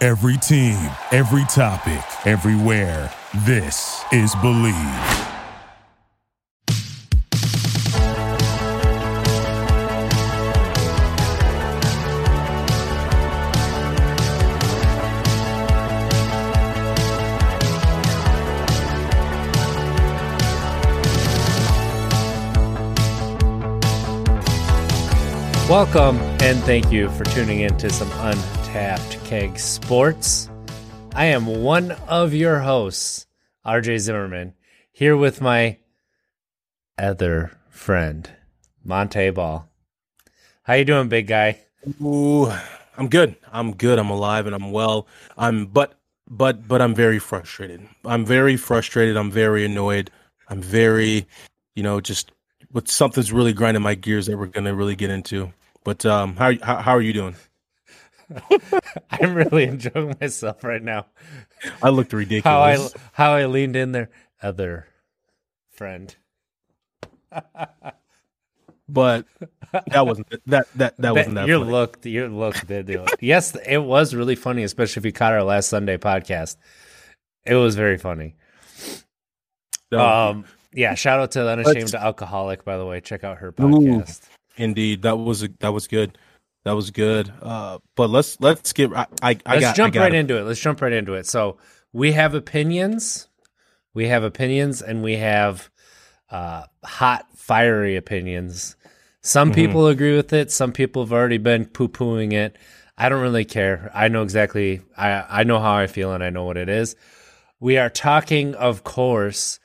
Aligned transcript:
Every 0.00 0.36
team, 0.36 0.78
every 1.10 1.44
topic, 1.46 2.04
everywhere. 2.24 3.12
This 3.44 4.00
is 4.12 4.32
Believe. 4.36 4.74
Welcome 25.68 26.18
and 26.40 26.62
thank 26.62 26.92
you 26.92 27.10
for 27.10 27.24
tuning 27.24 27.62
in 27.62 27.76
to 27.78 27.90
some 27.90 28.08
Untapped 28.68 29.24
Keg 29.24 29.58
Sports. 29.58 30.50
I 31.14 31.24
am 31.24 31.62
one 31.62 31.92
of 32.06 32.34
your 32.34 32.58
hosts, 32.58 33.26
RJ 33.64 33.98
Zimmerman, 34.00 34.52
here 34.92 35.16
with 35.16 35.40
my 35.40 35.78
other 36.98 37.52
friend, 37.70 38.28
Montee 38.84 39.30
Ball. 39.30 39.66
How 40.64 40.74
you 40.74 40.84
doing, 40.84 41.08
big 41.08 41.28
guy? 41.28 41.60
Ooh, 42.02 42.52
I'm 42.98 43.08
good. 43.08 43.36
I'm 43.50 43.72
good. 43.72 43.98
I'm 43.98 44.10
alive 44.10 44.44
and 44.44 44.54
I'm 44.54 44.70
well. 44.70 45.06
I'm 45.38 45.64
but 45.64 45.98
but 46.28 46.68
but 46.68 46.82
I'm 46.82 46.94
very 46.94 47.18
frustrated. 47.18 47.88
I'm 48.04 48.26
very 48.26 48.58
frustrated. 48.58 49.16
I'm 49.16 49.30
very 49.30 49.64
annoyed. 49.64 50.10
I'm 50.50 50.60
very, 50.60 51.26
you 51.74 51.82
know, 51.82 52.02
just 52.02 52.32
but 52.70 52.86
something's 52.86 53.32
really 53.32 53.54
grinding 53.54 53.82
my 53.82 53.94
gears 53.94 54.26
that 54.26 54.36
we're 54.36 54.44
gonna 54.44 54.74
really 54.74 54.94
get 54.94 55.08
into. 55.08 55.54
But 55.84 56.04
um, 56.04 56.36
how 56.36 56.52
how, 56.62 56.76
how 56.76 56.92
are 56.92 57.00
you 57.00 57.14
doing? 57.14 57.34
I'm 59.10 59.34
really 59.34 59.64
enjoying 59.64 60.16
myself 60.20 60.64
right 60.64 60.82
now. 60.82 61.06
I 61.82 61.88
looked 61.90 62.12
ridiculous. 62.12 62.44
How 62.44 62.60
I 62.60 62.88
how 63.12 63.32
I 63.34 63.46
leaned 63.46 63.76
in 63.76 63.92
there, 63.92 64.10
other 64.42 64.86
friend. 65.70 66.14
but 68.88 69.26
that 69.90 70.06
wasn't 70.06 70.28
that 70.46 70.66
that 70.76 70.96
that 70.98 71.14
wasn't 71.14 71.34
that. 71.36 71.46
Your 71.46 71.60
funny. 71.60 71.70
look, 71.70 71.98
your 72.04 72.28
look 72.28 72.54
did 72.66 72.86
do 72.86 73.04
it. 73.04 73.10
Yes, 73.20 73.56
it 73.66 73.78
was 73.78 74.14
really 74.14 74.36
funny, 74.36 74.62
especially 74.62 75.00
if 75.00 75.06
you 75.06 75.12
caught 75.12 75.32
our 75.32 75.42
last 75.42 75.68
Sunday 75.68 75.96
podcast. 75.98 76.56
It 77.44 77.54
was 77.54 77.76
very 77.76 77.98
funny. 77.98 78.34
So, 79.90 79.98
Um, 79.98 80.44
yeah, 80.72 80.94
shout 80.94 81.18
out 81.18 81.30
to 81.32 81.44
the 81.44 81.48
unashamed 81.50 81.94
alcoholic. 81.94 82.64
By 82.64 82.76
the 82.76 82.84
way, 82.84 83.00
check 83.00 83.24
out 83.24 83.38
her 83.38 83.52
podcast. 83.52 84.22
indeed, 84.56 85.02
that 85.02 85.16
was 85.18 85.42
a, 85.42 85.48
that 85.60 85.72
was 85.72 85.86
good. 85.86 86.18
That 86.68 86.76
was 86.76 86.90
good. 86.90 87.32
Uh, 87.40 87.78
but 87.96 88.10
let's 88.10 88.38
let's 88.42 88.74
get. 88.74 88.92
I 88.92 89.06
I, 89.22 89.38
I 89.46 89.54
Let's 89.54 89.60
got, 89.62 89.76
jump 89.76 89.94
I 89.94 89.94
got 89.94 90.02
right 90.02 90.14
it. 90.14 90.18
into 90.18 90.36
it. 90.36 90.42
Let's 90.42 90.60
jump 90.60 90.82
right 90.82 90.92
into 90.92 91.14
it. 91.14 91.24
So 91.26 91.56
we 91.94 92.12
have 92.12 92.34
opinions. 92.34 93.26
We 93.94 94.08
have 94.08 94.22
opinions, 94.22 94.82
and 94.82 95.02
we 95.02 95.16
have 95.16 95.70
uh, 96.30 96.64
hot, 96.84 97.26
fiery 97.34 97.96
opinions. 97.96 98.76
Some 99.22 99.48
Mm-hmm. 99.48 99.54
people 99.54 99.86
agree 99.88 100.14
with 100.14 100.34
it. 100.34 100.50
Some 100.52 100.72
people 100.72 101.02
have 101.02 101.12
already 101.12 101.38
been 101.38 101.64
poo 101.64 101.88
pooing 101.88 102.34
it. 102.34 102.58
I 102.98 103.08
don't 103.08 103.22
really 103.22 103.46
care. 103.46 103.90
I 103.94 104.08
know 104.08 104.22
exactly. 104.22 104.82
I 104.94 105.40
I 105.40 105.44
know 105.44 105.60
how 105.60 105.72
I 105.74 105.86
feel, 105.86 106.12
and 106.12 106.22
I 106.22 106.28
know 106.28 106.44
what 106.44 106.58
it 106.58 106.68
is. 106.68 106.96
We 107.60 107.78
are 107.78 107.88
talking, 107.88 108.54
of 108.56 108.84
course, 108.84 109.58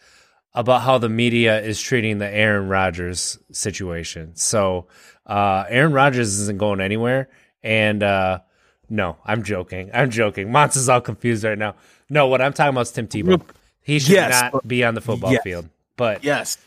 about 0.54 0.84
how 0.84 1.00
the 1.00 1.10
media 1.10 1.60
is 1.62 1.82
treating 1.82 2.20
the 2.20 2.30
Aaron 2.34 2.70
Rodgers 2.70 3.40
situation. 3.52 4.38
So 4.38 4.88
uh, 5.26 5.66
Aaron 5.70 5.94
Rodgers 5.94 6.40
isn't 6.40 6.58
going 6.58 6.82
anywhere, 6.82 7.30
and 7.62 8.02
uh, 8.04 8.40
no, 8.90 9.18
I'm 9.26 9.44
joking. 9.44 9.90
I'm 9.94 10.10
joking. 10.10 10.52
Mons 10.52 10.76
is 10.76 10.90
all 10.90 11.02
confused 11.02 11.44
right 11.44 11.58
now. 11.58 11.76
No, 12.10 12.28
what 12.28 12.42
I'm 12.42 12.54
talking 12.54 12.70
about 12.74 12.82
is 12.82 12.92
Tim 12.92 13.08
Tebow. 13.08 13.42
He 13.82 14.00
should 14.00 14.12
Yes, 14.14 14.42
not 14.42 14.52
but- 14.54 14.68
be 14.68 14.84
on 14.84 14.94
the 14.96 15.02
football 15.02 15.32
yes. 15.32 15.44
field. 15.44 15.70
But 15.98 16.24
Yes. 16.24 16.58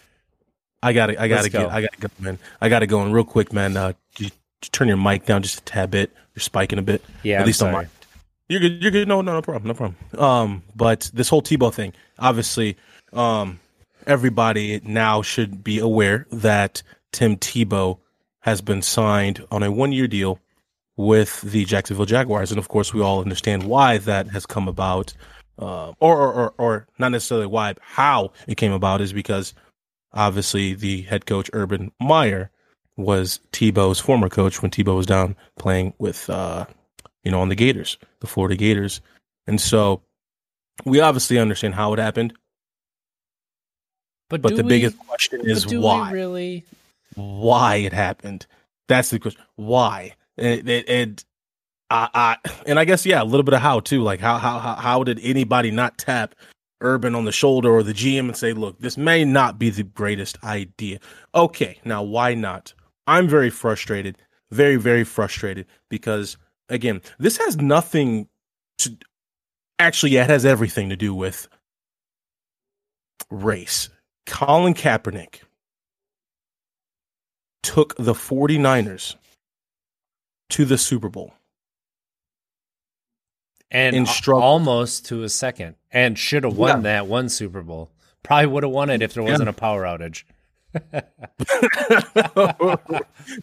I 0.82 0.92
got 0.92 1.06
to 1.06 1.20
I 1.20 1.26
got 1.28 1.42
to 1.42 1.50
get 1.50 1.62
go. 1.62 1.68
I 1.68 1.80
got 1.80 1.92
to 1.92 1.98
go, 2.00 2.08
man. 2.20 2.38
I 2.60 2.68
got 2.68 2.80
to 2.80 2.86
go 2.86 3.02
in 3.02 3.10
real 3.12 3.24
quick, 3.24 3.52
man. 3.52 3.76
Uh, 3.76 3.92
you, 4.18 4.26
you 4.26 4.30
turn 4.70 4.86
your 4.88 4.96
mic 4.98 5.24
down 5.26 5.42
just 5.42 5.58
a 5.58 5.62
tad 5.64 5.90
bit. 5.90 6.12
You're 6.34 6.42
spiking 6.42 6.78
a 6.78 6.82
bit. 6.82 7.02
Yeah, 7.22 7.36
at 7.36 7.40
I'm 7.40 7.46
least 7.46 7.62
on 7.62 7.72
sorry. 7.72 7.84
mine. 7.86 7.90
You're 8.48 8.60
good. 8.60 8.82
You're 8.82 8.90
good. 8.92 9.08
No, 9.08 9.20
no, 9.22 9.32
no 9.32 9.42
problem. 9.42 9.66
No 9.68 9.74
problem. 9.74 9.96
Um, 10.22 10.62
but 10.76 11.10
this 11.12 11.28
whole 11.28 11.42
Tebow 11.42 11.72
thing, 11.74 11.92
obviously, 12.18 12.76
um, 13.12 13.58
everybody 14.06 14.80
now 14.84 15.22
should 15.22 15.64
be 15.64 15.78
aware 15.80 16.26
that 16.30 16.82
Tim 17.10 17.36
Tebow 17.36 17.98
has 18.46 18.62
been 18.62 18.80
signed 18.80 19.44
on 19.50 19.62
a 19.62 19.70
one-year 19.70 20.06
deal 20.06 20.38
with 20.96 21.42
the 21.42 21.64
Jacksonville 21.66 22.06
Jaguars, 22.06 22.50
and 22.50 22.58
of 22.58 22.68
course, 22.68 22.94
we 22.94 23.02
all 23.02 23.20
understand 23.20 23.64
why 23.64 23.98
that 23.98 24.28
has 24.28 24.46
come 24.46 24.68
about, 24.68 25.12
uh, 25.58 25.92
or, 26.00 26.16
or 26.16 26.32
or 26.32 26.54
or 26.56 26.86
not 26.98 27.10
necessarily 27.12 27.46
why, 27.46 27.74
how 27.82 28.30
it 28.46 28.54
came 28.56 28.72
about 28.72 29.00
is 29.02 29.12
because 29.12 29.52
obviously 30.14 30.72
the 30.74 31.02
head 31.02 31.26
coach 31.26 31.50
Urban 31.52 31.92
Meyer 32.00 32.50
was 32.96 33.40
Tebow's 33.52 34.00
former 34.00 34.30
coach 34.30 34.62
when 34.62 34.70
Tebow 34.70 34.96
was 34.96 35.04
down 35.04 35.36
playing 35.58 35.92
with, 35.98 36.30
uh, 36.30 36.64
you 37.24 37.30
know, 37.30 37.40
on 37.42 37.50
the 37.50 37.54
Gators, 37.54 37.98
the 38.20 38.26
Florida 38.26 38.56
Gators, 38.56 39.02
and 39.46 39.60
so 39.60 40.00
we 40.84 41.00
obviously 41.00 41.38
understand 41.38 41.74
how 41.74 41.92
it 41.92 41.98
happened. 41.98 42.32
but, 44.30 44.40
But 44.40 44.56
the 44.56 44.62
we- 44.62 44.68
biggest 44.68 44.98
question 45.00 45.40
is 45.44 45.66
why? 45.66 46.10
really? 46.12 46.64
Why 47.16 47.76
it 47.76 47.92
happened. 47.92 48.46
That's 48.88 49.10
the 49.10 49.18
question. 49.18 49.42
Why? 49.56 50.14
And, 50.36 50.68
and, 50.68 50.88
and 50.88 51.24
I, 51.90 52.08
I, 52.14 52.50
and 52.66 52.78
I 52.78 52.84
guess 52.84 53.06
yeah, 53.06 53.22
a 53.22 53.24
little 53.24 53.42
bit 53.42 53.54
of 53.54 53.60
how 53.60 53.80
too. 53.80 54.02
Like 54.02 54.20
how 54.20 54.38
how 54.38 54.58
how 54.58 54.74
how 54.74 55.04
did 55.04 55.20
anybody 55.22 55.70
not 55.70 55.98
tap 55.98 56.34
Urban 56.80 57.14
on 57.14 57.24
the 57.24 57.32
shoulder 57.32 57.70
or 57.70 57.82
the 57.82 57.92
GM 57.92 58.20
and 58.20 58.36
say, 58.36 58.52
"Look, 58.52 58.78
this 58.80 58.96
may 58.96 59.24
not 59.24 59.58
be 59.58 59.70
the 59.70 59.82
greatest 59.82 60.42
idea." 60.44 60.98
Okay, 61.34 61.78
now 61.84 62.02
why 62.02 62.34
not? 62.34 62.74
I'm 63.06 63.28
very 63.28 63.50
frustrated, 63.50 64.18
very 64.50 64.76
very 64.76 65.04
frustrated 65.04 65.66
because 65.88 66.36
again, 66.68 67.02
this 67.18 67.38
has 67.38 67.56
nothing 67.56 68.28
to. 68.78 68.96
Actually, 69.78 70.12
yeah, 70.12 70.24
it 70.24 70.30
has 70.30 70.44
everything 70.44 70.88
to 70.88 70.96
do 70.96 71.14
with 71.14 71.48
race. 73.30 73.90
Colin 74.26 74.74
Kaepernick 74.74 75.42
took 77.66 77.96
the 77.96 78.12
49ers 78.14 79.16
to 80.50 80.64
the 80.64 80.78
Super 80.78 81.08
Bowl. 81.08 81.34
And 83.70 84.06
struggle. 84.08 84.42
almost 84.42 85.06
to 85.06 85.24
a 85.24 85.28
second, 85.28 85.74
and 85.90 86.16
should 86.16 86.44
have 86.44 86.56
won 86.56 86.68
Yeah. 86.78 86.82
that 86.82 87.06
one 87.08 87.28
Super 87.28 87.62
Bowl. 87.62 87.90
Probably 88.22 88.46
would 88.46 88.62
have 88.62 88.70
won 88.72 88.90
it 88.90 89.02
if 89.02 89.12
there 89.14 89.24
wasn't 89.24 89.48
a 89.48 89.52
power 89.52 89.82
outage. 89.82 90.22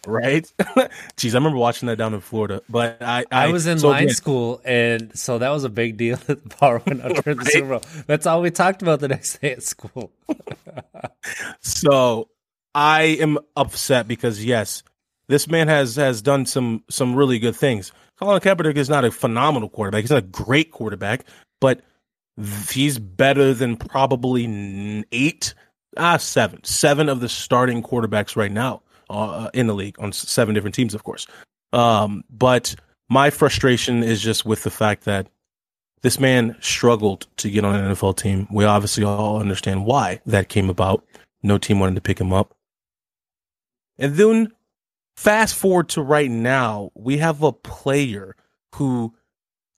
right? 0.06 0.50
Jeez, 1.16 1.32
I 1.32 1.34
remember 1.34 1.58
watching 1.58 1.86
that 1.88 1.96
down 1.96 2.14
in 2.14 2.20
Florida. 2.20 2.62
But 2.68 3.02
I 3.02 3.24
I, 3.30 3.48
was 3.52 3.66
in 3.66 3.78
so 3.78 3.88
line 3.90 4.04
again, 4.04 4.14
school, 4.14 4.60
and 4.64 5.16
so 5.16 5.38
that 5.38 5.50
was 5.50 5.64
a 5.64 5.68
big 5.68 5.96
deal 5.98 6.16
that 6.26 6.42
the 6.42 6.48
power 6.56 6.80
went 6.86 7.02
out 7.02 7.22
during 7.22 7.38
the 7.38 7.44
Super 7.46 7.68
Bowl. 7.68 7.82
That's 8.06 8.26
all 8.26 8.40
we 8.40 8.50
talked 8.50 8.80
about 8.82 9.00
the 9.00 9.08
next 9.08 9.40
day 9.40 9.52
at 9.52 9.62
school. 9.62 10.10
So 11.60 12.28
I 12.74 13.02
am 13.20 13.38
upset 13.56 14.08
because 14.08 14.44
yes, 14.44 14.82
this 15.28 15.48
man 15.48 15.68
has 15.68 15.96
has 15.96 16.22
done 16.22 16.46
some 16.46 16.82
some 16.90 17.14
really 17.14 17.38
good 17.38 17.56
things. 17.56 17.92
Colin 18.18 18.40
Kaepernick 18.40 18.76
is 18.76 18.88
not 18.88 19.04
a 19.04 19.10
phenomenal 19.10 19.68
quarterback. 19.68 20.02
He's 20.02 20.10
not 20.10 20.18
a 20.18 20.26
great 20.26 20.70
quarterback, 20.70 21.24
but 21.60 21.80
he's 22.70 22.98
better 22.98 23.54
than 23.54 23.76
probably 23.76 25.04
eight, 25.12 25.54
ah, 25.96 26.16
seven, 26.16 26.62
seven 26.64 27.08
of 27.08 27.20
the 27.20 27.28
starting 27.28 27.82
quarterbacks 27.82 28.36
right 28.36 28.52
now 28.52 28.82
uh, 29.10 29.50
in 29.54 29.66
the 29.66 29.74
league 29.74 29.96
on 29.98 30.12
seven 30.12 30.54
different 30.54 30.74
teams, 30.74 30.94
of 30.94 31.04
course. 31.04 31.26
Um, 31.72 32.24
but 32.30 32.74
my 33.08 33.30
frustration 33.30 34.02
is 34.02 34.22
just 34.22 34.44
with 34.44 34.62
the 34.62 34.70
fact 34.70 35.04
that 35.04 35.28
this 36.02 36.20
man 36.20 36.56
struggled 36.60 37.26
to 37.38 37.50
get 37.50 37.64
on 37.64 37.74
an 37.74 37.94
NFL 37.94 38.16
team. 38.18 38.46
We 38.50 38.64
obviously 38.64 39.04
all 39.04 39.40
understand 39.40 39.86
why 39.86 40.20
that 40.26 40.48
came 40.48 40.70
about. 40.70 41.04
No 41.42 41.58
team 41.58 41.80
wanted 41.80 41.96
to 41.96 42.00
pick 42.00 42.20
him 42.20 42.32
up. 42.32 42.54
And 43.98 44.14
then 44.14 44.48
fast 45.16 45.54
forward 45.54 45.88
to 45.90 46.02
right 46.02 46.30
now, 46.30 46.90
we 46.94 47.18
have 47.18 47.42
a 47.42 47.52
player 47.52 48.36
who 48.74 49.14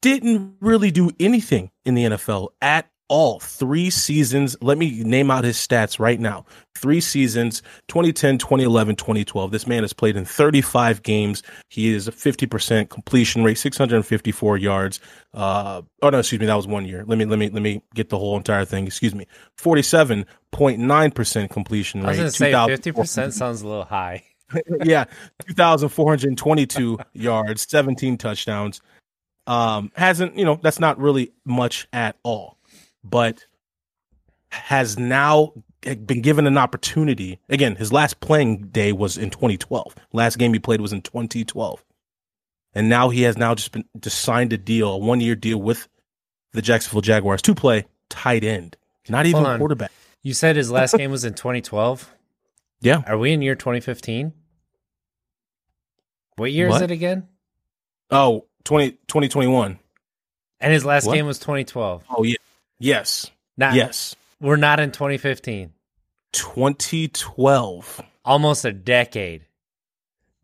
didn't 0.03 0.57
really 0.61 0.91
do 0.91 1.11
anything 1.19 1.71
in 1.85 1.95
the 1.95 2.05
NFL 2.05 2.49
at 2.61 2.91
all. 3.09 3.41
Three 3.41 3.91
seasons. 3.91 4.57
Let 4.61 4.79
me 4.79 5.03
name 5.03 5.31
out 5.31 5.45
his 5.45 5.57
stats 5.57 5.99
right 5.99 6.19
now. 6.19 6.45
Three 6.77 7.01
seasons 7.01 7.63
2010, 7.89 8.39
2011, 8.39 8.97
2012. 8.97 9.51
This 9.51 9.67
man 9.67 9.83
has 9.83 9.93
played 9.93 10.17
in 10.17 10.25
35 10.25 11.03
games. 11.03 11.43
He 11.69 11.95
is 11.95 12.07
a 12.09 12.13
50% 12.13 12.89
completion 12.91 13.45
rate, 13.45 13.59
654 13.59 14.59
yards. 14.59 15.01
Uh, 15.33 15.83
oh, 16.03 16.11
no, 16.11 16.19
excuse 16.19 16.41
me. 16.41 16.47
That 16.47 16.55
was 16.55 16.67
one 16.67 16.85
year. 16.85 17.05
Let 17.07 17.19
me, 17.19 17.25
let 17.25 17.39
me, 17.39 17.49
let 17.49 17.63
me 17.63 17.83
get 17.95 18.09
the 18.11 18.19
whole 18.19 18.37
entire 18.37 18.65
thing. 18.65 18.87
Excuse 18.87 19.15
me. 19.15 19.27
47.9% 19.59 21.51
completion 21.51 22.01
rate. 22.01 22.07
I 22.07 22.11
was 22.11 22.19
going 22.19 22.31
to 22.31 22.83
say 22.83 22.93
50% 22.93 23.33
sounds 23.33 23.63
a 23.63 23.69
little 23.69 23.85
high. 23.85 24.25
yeah. 24.85 25.05
2,422 25.47 26.99
yards, 27.15 27.67
17 27.69 28.19
touchdowns. 28.19 28.81
Um, 29.47 29.93
hasn't, 29.95 30.37
you 30.37 30.45
know, 30.45 30.59
that's 30.61 30.81
not 30.81 30.99
really 30.99 31.33
much 31.45 31.87
at 31.93 32.17
all, 32.25 32.56
but 33.11 33.47
has 34.51 34.99
now 34.99 35.53
been 35.81 36.23
given 36.23 36.47
an 36.47 36.59
opportunity. 36.59 37.39
Again, 37.49 37.77
his 37.77 37.93
last 37.93 38.21
playing 38.21 38.69
day 38.69 38.93
was 38.93 39.17
in 39.17 39.31
2012. 39.31 39.95
Last 40.13 40.39
game 40.39 40.53
he 40.53 40.59
played 40.59 40.81
was 40.81 40.93
in 40.93 41.03
2012. 41.03 41.85
And 42.75 42.89
now 42.89 43.09
he 43.09 43.23
has 43.23 43.37
now 43.37 43.55
just 43.55 43.73
been 43.73 43.85
just 44.01 44.21
signed 44.21 44.53
a 44.53 44.59
deal, 44.59 44.91
a 44.91 44.99
one 44.99 45.21
year 45.21 45.35
deal 45.35 45.59
with 45.59 45.89
the 46.53 46.63
Jacksonville 46.63 47.01
Jaguars 47.01 47.43
to 47.43 47.55
play 47.55 47.87
tight 48.11 48.45
end, 48.45 48.77
not 49.09 49.27
even 49.27 49.59
quarterback. 49.59 49.91
You 50.23 50.35
said 50.35 50.57
his 50.57 50.71
last 50.71 50.95
game 50.97 51.11
was 51.11 51.25
in 51.25 51.35
2012. 51.35 52.13
Yeah. 52.81 53.03
Are 53.07 53.17
we 53.17 53.33
in 53.33 53.43
year 53.43 53.55
2015? 53.55 54.33
What 56.37 56.53
year 56.53 56.69
what? 56.69 56.77
is 56.77 56.83
it 56.83 56.91
again? 56.91 57.29
Oh, 58.11 58.47
20, 58.65 58.93
2021. 58.93 59.79
And 60.61 60.73
his 60.73 60.85
last 60.85 61.07
what? 61.07 61.15
game 61.15 61.27
was 61.27 61.39
2012. 61.39 62.05
Oh, 62.11 62.23
yeah. 62.23 62.36
Yes. 62.79 63.31
Not, 63.57 63.75
yes. 63.75 64.15
We're 64.41 64.57
not 64.57 64.81
in 64.81 64.93
2015. 64.93 65.73
2012. 66.33 68.01
Almost 68.25 68.65
a 68.65 68.73
decade 68.73 69.43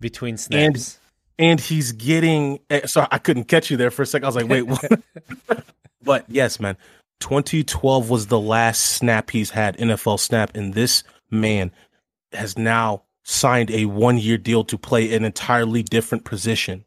between 0.01 0.37
snaps. 0.37 0.99
And, 1.39 1.51
and 1.51 1.61
he's 1.61 1.93
getting. 1.93 2.61
Eh, 2.71 2.87
sorry, 2.87 3.09
I 3.11 3.19
couldn't 3.19 3.45
catch 3.45 3.71
you 3.71 3.77
there 3.77 3.91
for 3.91 4.03
a 4.03 4.07
second. 4.07 4.25
I 4.25 4.29
was 4.29 4.37
like, 4.37 4.49
wait, 4.49 4.63
what? 4.63 5.65
but 6.03 6.25
yes, 6.29 6.61
man. 6.61 6.77
2012 7.21 8.11
was 8.11 8.27
the 8.27 8.41
last 8.41 8.81
snap 8.81 9.31
he's 9.31 9.51
had, 9.51 9.77
NFL 9.79 10.19
snap. 10.19 10.57
And 10.57 10.75
this 10.75 11.05
man 11.31 11.71
has 12.33 12.59
now 12.59 13.05
signed 13.23 13.71
a 13.71 13.85
one 13.85 14.19
year 14.19 14.37
deal 14.37 14.65
to 14.65 14.77
play 14.77 15.15
an 15.15 15.25
entirely 15.25 15.83
different 15.83 16.25
position. 16.25 16.85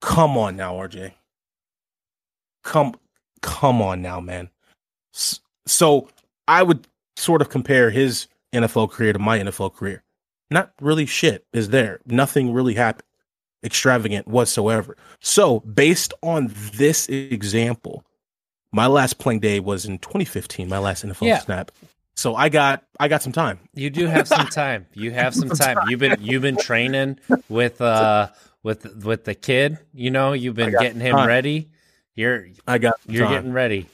Come 0.00 0.38
on 0.38 0.56
now, 0.56 0.74
RJ. 0.74 1.12
Come, 2.62 2.94
come 3.42 3.80
on 3.82 4.02
now, 4.02 4.20
man. 4.20 4.50
So 5.66 6.08
I 6.46 6.62
would 6.62 6.86
sort 7.16 7.42
of 7.42 7.48
compare 7.48 7.90
his 7.90 8.26
NFL 8.52 8.90
career 8.90 9.12
to 9.12 9.18
my 9.18 9.38
NFL 9.38 9.74
career. 9.74 10.02
Not 10.50 10.72
really 10.80 11.06
shit 11.06 11.44
is 11.52 11.68
there. 11.68 12.00
Nothing 12.06 12.52
really 12.52 12.74
happened 12.74 13.04
extravagant 13.64 14.28
whatsoever. 14.28 14.96
So 15.20 15.60
based 15.60 16.12
on 16.22 16.52
this 16.74 17.08
example, 17.08 18.04
my 18.72 18.86
last 18.86 19.18
playing 19.18 19.40
day 19.40 19.60
was 19.60 19.84
in 19.84 19.98
2015. 19.98 20.68
My 20.68 20.78
last 20.78 21.04
NFL 21.04 21.26
yeah. 21.26 21.38
snap. 21.38 21.72
So 22.16 22.34
I 22.34 22.48
got 22.48 22.84
I 22.98 23.08
got 23.08 23.22
some 23.22 23.32
time. 23.32 23.60
You 23.74 23.90
do 23.90 24.06
have 24.06 24.26
some 24.26 24.46
time. 24.48 24.86
You 24.94 25.12
have 25.12 25.34
some 25.34 25.48
time. 25.50 25.76
You've 25.88 26.00
been 26.00 26.16
you've 26.20 26.42
been 26.42 26.56
training 26.56 27.18
with 27.48 27.80
uh 27.80 28.28
with 28.62 29.04
with 29.04 29.24
the 29.24 29.34
kid. 29.34 29.78
You 29.94 30.10
know, 30.10 30.32
you've 30.32 30.56
been 30.56 30.72
getting 30.72 31.00
him 31.00 31.16
time. 31.16 31.28
ready. 31.28 31.70
You're 32.18 32.48
I 32.66 32.78
got 32.78 32.94
you're 33.06 33.26
time. 33.26 33.32
getting 33.32 33.52
ready. 33.52 33.86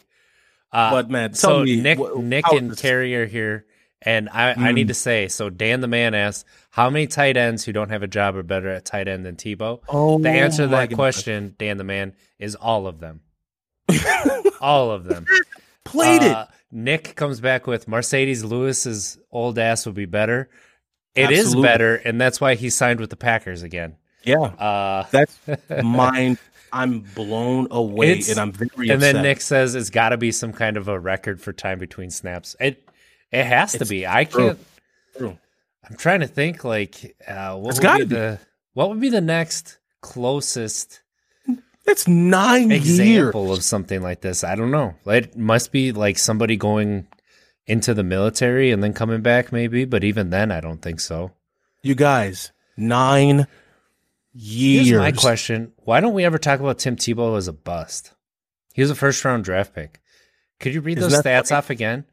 Uh, 0.73 0.91
but 0.91 1.11
man, 1.11 1.35
so 1.35 1.63
me, 1.63 1.79
Nick 1.81 1.99
Nick 2.17 2.47
and 2.51 2.77
Terry 2.77 3.15
are 3.17 3.27
here, 3.27 3.67
and 4.01 4.31
I, 4.31 4.55
mm. 4.55 4.63
I 4.63 4.73
need 4.73 4.87
mm. 4.87 4.89
to 4.89 4.95
say 4.95 5.29
so. 5.29 5.51
Dan 5.51 5.83
the 5.83 5.89
man 5.89 6.15
asks, 6.15 6.49
how 6.71 6.89
many 6.89 7.07
tight 7.07 7.37
ends 7.37 7.65
who 7.65 7.73
don't 7.73 7.91
have 7.91 8.03
a 8.03 8.07
job 8.07 8.35
are 8.37 8.43
better 8.43 8.71
at 8.71 8.87
tight 8.87 9.09
end 9.09 9.27
than 9.27 9.37
Tebow? 9.37 9.81
Oh, 9.91 10.19
the 10.19 10.31
answer 10.31 10.63
to 10.63 10.69
that 10.69 10.93
question, 10.95 11.55
Dan 11.59 11.77
the 11.77 11.85
man, 11.85 12.15
is 12.39 12.55
all 12.55 12.87
of 12.87 12.99
them. 12.99 13.21
all 14.59 14.91
of 14.91 15.05
them. 15.05 15.27
Played 15.85 16.23
uh, 16.23 16.47
it. 16.49 16.55
Nick 16.75 17.15
comes 17.17 17.41
back 17.41 17.67
with 17.67 17.87
Marcedes 17.87 18.43
Lewis's 18.43 19.19
old 19.31 19.59
ass 19.59 19.85
would 19.85 19.95
be 19.95 20.07
better. 20.07 20.49
It 21.15 21.25
Absolutely. 21.25 21.41
is 21.41 21.63
better, 21.63 21.97
and 21.97 22.19
that's 22.19 22.41
why 22.41 22.55
he 22.55 22.71
signed 22.71 23.01
with 23.01 23.11
the 23.11 23.17
Packers 23.17 23.63
again. 23.63 23.97
Yeah, 24.25 24.39
uh, 24.39 25.07
that's 25.11 25.39
mind. 25.85 26.39
I'm 26.75 27.01
blown 27.15 27.69
away, 27.71 28.21
and 28.29 28.39
I'm 28.39 28.53
very. 28.53 28.91
And 28.91 29.01
then 29.01 29.23
Nick 29.23 29.41
says 29.41 29.75
it's 29.75 29.91
got 29.91 30.09
to 30.11 30.17
be 30.17 30.33
some 30.33 30.53
kind 30.53 30.77
of 30.77 30.89
a 30.89 30.99
record 30.99 31.41
for 31.41 31.53
time 31.53 31.79
between 31.79 32.11
snaps. 32.11 32.57
It 32.59 32.87
it 33.31 33.45
has 33.45 33.75
it's 33.75 33.85
to 33.85 33.89
be. 33.89 34.07
I 34.07 34.25
can't. 34.25 34.59
True. 35.17 35.39
I'm 35.89 35.97
trying 35.97 36.21
to 36.21 36.27
think 36.27 36.65
like 36.65 37.17
uh, 37.27 37.57
what 37.57 37.71
it's 37.77 37.81
would 37.81 37.99
be, 37.99 38.05
be 38.05 38.15
the 38.15 38.41
what 38.73 38.91
would 38.91 39.01
be 39.01 39.09
the 39.09 39.21
next 39.21 39.79
closest 40.01 41.01
it's 41.87 42.09
nine 42.09 42.73
example 42.73 43.47
years. 43.47 43.59
of 43.59 43.65
something 43.65 44.03
like 44.03 44.21
this. 44.21 44.43
I 44.43 44.55
don't 44.55 44.71
know. 44.71 44.95
It 45.07 45.37
must 45.37 45.71
be 45.71 45.93
like 45.93 46.19
somebody 46.19 46.57
going 46.57 47.07
into 47.67 47.95
the 47.95 48.03
military 48.03 48.71
and 48.71 48.83
then 48.83 48.95
coming 48.95 49.21
back, 49.21 49.53
maybe. 49.53 49.85
But 49.85 50.03
even 50.03 50.31
then, 50.31 50.51
I 50.51 50.61
don't 50.61 50.81
think 50.81 51.01
so. 51.01 51.33
You 51.83 51.95
guys, 51.95 52.53
nine 52.77 53.47
years. 54.35 54.89
Here's 54.89 54.99
my 54.99 55.13
question: 55.13 55.73
Why 55.79 56.01
don't 56.01 56.13
we 56.15 56.25
ever 56.25 56.39
talk 56.39 56.61
about 56.61 56.79
Tim 56.79 56.97
Tebow 56.97 57.39
as 57.39 57.49
a 57.49 57.53
bust? 57.53 58.13
He 58.75 58.83
was 58.83 58.91
a 58.91 58.95
first 58.95 59.25
round 59.25 59.45
draft 59.45 59.75
pick. 59.75 60.01
Could 60.61 60.75
you 60.75 60.81
read 60.81 60.99
Isn't 60.99 61.11
those 61.11 61.23
stats 61.23 61.49
funny? 61.49 61.59
off 61.59 61.71
again? 61.71 62.05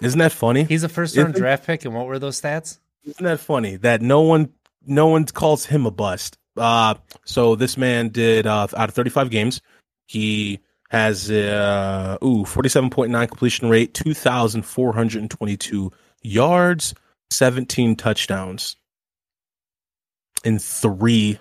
Isn't 0.00 0.18
that 0.18 0.32
funny? 0.32 0.64
He's 0.64 0.82
a 0.82 0.88
first 0.88 1.16
round 1.16 1.34
draft 1.34 1.66
pick, 1.66 1.84
and 1.84 1.94
what 1.94 2.06
were 2.06 2.18
those 2.18 2.40
stats? 2.40 2.78
Isn't 3.04 3.24
that 3.24 3.40
funny 3.40 3.76
that 3.76 4.02
no 4.02 4.22
one 4.22 4.50
no 4.84 5.06
one 5.06 5.24
calls 5.26 5.66
him 5.66 5.86
a 5.86 5.90
bust? 5.90 6.38
Uh, 6.56 6.94
so 7.24 7.54
this 7.54 7.76
man 7.76 8.08
did 8.08 8.46
uh, 8.46 8.66
out 8.76 8.88
of 8.88 8.94
35 8.94 9.30
games, 9.30 9.60
he 10.06 10.60
has 10.88 11.30
uh 11.30 12.16
ooh 12.24 12.44
47.9 12.44 13.28
completion 13.28 13.68
rate, 13.68 13.92
2,422 13.94 15.92
yards, 16.22 16.94
17 17.30 17.96
touchdowns 17.96 18.76
in 20.44 20.58
three 20.58 21.38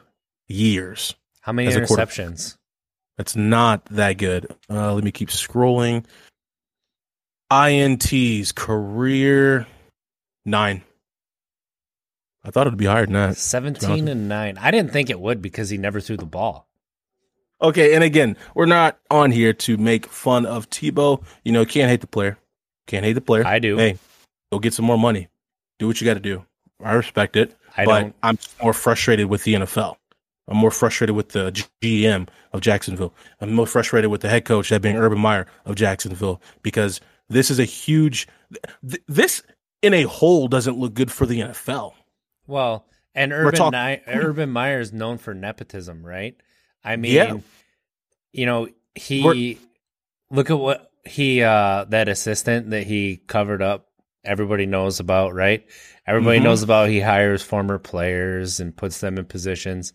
years. 0.47 1.15
How 1.41 1.51
many 1.51 1.71
interceptions? 1.71 2.57
That's 3.17 3.35
not 3.35 3.85
that 3.85 4.17
good. 4.17 4.53
Uh, 4.69 4.93
let 4.93 5.03
me 5.03 5.11
keep 5.11 5.29
scrolling. 5.29 6.05
INTs 7.51 8.53
career 8.53 9.67
nine. 10.45 10.83
I 12.43 12.51
thought 12.51 12.67
it'd 12.67 12.77
be 12.77 12.85
higher 12.85 13.05
than 13.05 13.13
that. 13.13 13.37
17 13.37 14.07
and 14.07 14.29
9. 14.29 14.57
I 14.59 14.71
didn't 14.71 14.91
think 14.91 15.09
it 15.09 15.19
would 15.19 15.41
because 15.41 15.69
he 15.69 15.77
never 15.77 15.99
threw 15.99 16.17
the 16.17 16.25
ball. 16.25 16.67
Okay, 17.61 17.95
and 17.95 18.03
again, 18.03 18.37
we're 18.53 18.65
not 18.65 18.99
on 19.09 19.31
here 19.31 19.53
to 19.53 19.77
make 19.77 20.05
fun 20.07 20.45
of 20.45 20.69
Tebow. 20.69 21.23
You 21.43 21.51
know, 21.51 21.65
can't 21.65 21.89
hate 21.89 22.01
the 22.01 22.07
player. 22.07 22.37
Can't 22.85 23.03
hate 23.03 23.13
the 23.13 23.21
player. 23.21 23.45
I 23.45 23.59
do. 23.59 23.77
Hey, 23.77 23.97
go 24.51 24.59
get 24.59 24.73
some 24.73 24.85
more 24.85 24.99
money. 24.99 25.29
Do 25.79 25.87
what 25.87 25.99
you 25.99 26.05
got 26.05 26.15
to 26.15 26.19
do. 26.19 26.45
I 26.83 26.93
respect 26.93 27.35
it. 27.35 27.55
I 27.77 27.85
but 27.85 28.01
don't. 28.01 28.15
I'm 28.21 28.37
more 28.61 28.73
frustrated 28.73 29.27
with 29.27 29.43
the 29.43 29.55
NFL. 29.55 29.95
I'm 30.47 30.57
more 30.57 30.71
frustrated 30.71 31.15
with 31.15 31.29
the 31.29 31.51
GM 31.81 32.27
of 32.53 32.61
Jacksonville. 32.61 33.13
I'm 33.41 33.53
more 33.53 33.65
frustrated 33.67 34.11
with 34.11 34.21
the 34.21 34.29
head 34.29 34.45
coach, 34.45 34.69
that 34.69 34.81
being 34.81 34.95
Urban 34.97 35.19
Meyer 35.19 35.47
of 35.65 35.75
Jacksonville, 35.75 36.41
because 36.61 37.01
this 37.29 37.49
is 37.49 37.57
a 37.59 37.65
huge. 37.65 38.27
Th- 38.87 39.01
this 39.07 39.41
in 39.81 39.93
a 39.93 40.03
whole 40.03 40.47
doesn't 40.47 40.77
look 40.77 40.93
good 40.93 41.11
for 41.11 41.25
the 41.25 41.39
NFL. 41.39 41.93
Well, 42.47 42.85
and 43.15 43.33
Urban 43.33 43.55
talk- 43.55 43.73
Urban 44.07 44.49
Meyer 44.51 44.79
is 44.79 44.93
known 44.93 45.17
for 45.17 45.33
nepotism, 45.33 46.05
right? 46.05 46.35
I 46.83 46.95
mean, 46.97 47.13
yeah. 47.13 47.37
you 48.31 48.45
know, 48.45 48.67
he 48.93 49.23
We're- 49.23 49.57
look 50.29 50.49
at 50.51 50.59
what 50.59 50.91
he 51.05 51.41
uh 51.43 51.85
that 51.89 52.07
assistant 52.09 52.71
that 52.71 52.83
he 52.87 53.17
covered 53.27 53.61
up 53.61 53.87
everybody 54.23 54.65
knows 54.65 54.99
about, 54.99 55.33
right? 55.35 55.63
Everybody 56.07 56.39
Mhm. 56.39 56.43
knows 56.43 56.63
about 56.63 56.89
he 56.89 56.99
hires 56.99 57.43
former 57.43 57.77
players 57.77 58.59
and 58.59 58.75
puts 58.75 58.99
them 58.99 59.17
in 59.19 59.25
positions. 59.25 59.93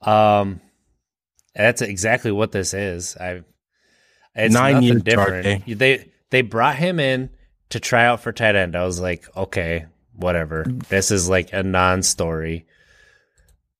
Um, 0.00 0.60
that's 1.54 1.82
exactly 1.82 2.30
what 2.30 2.52
this 2.52 2.74
is. 2.74 3.16
I 3.16 3.42
it's 4.34 4.54
Nine 4.54 4.74
nothing 4.74 4.88
years, 4.88 5.02
different. 5.02 5.78
They 5.78 6.10
they 6.30 6.42
brought 6.42 6.76
him 6.76 7.00
in 7.00 7.30
to 7.70 7.80
try 7.80 8.04
out 8.04 8.20
for 8.20 8.32
tight 8.32 8.54
end. 8.54 8.76
I 8.76 8.84
was 8.84 9.00
like, 9.00 9.24
okay, 9.36 9.86
whatever. 10.14 10.64
This 10.88 11.10
is 11.10 11.28
like 11.28 11.52
a 11.52 11.62
non-story. 11.62 12.66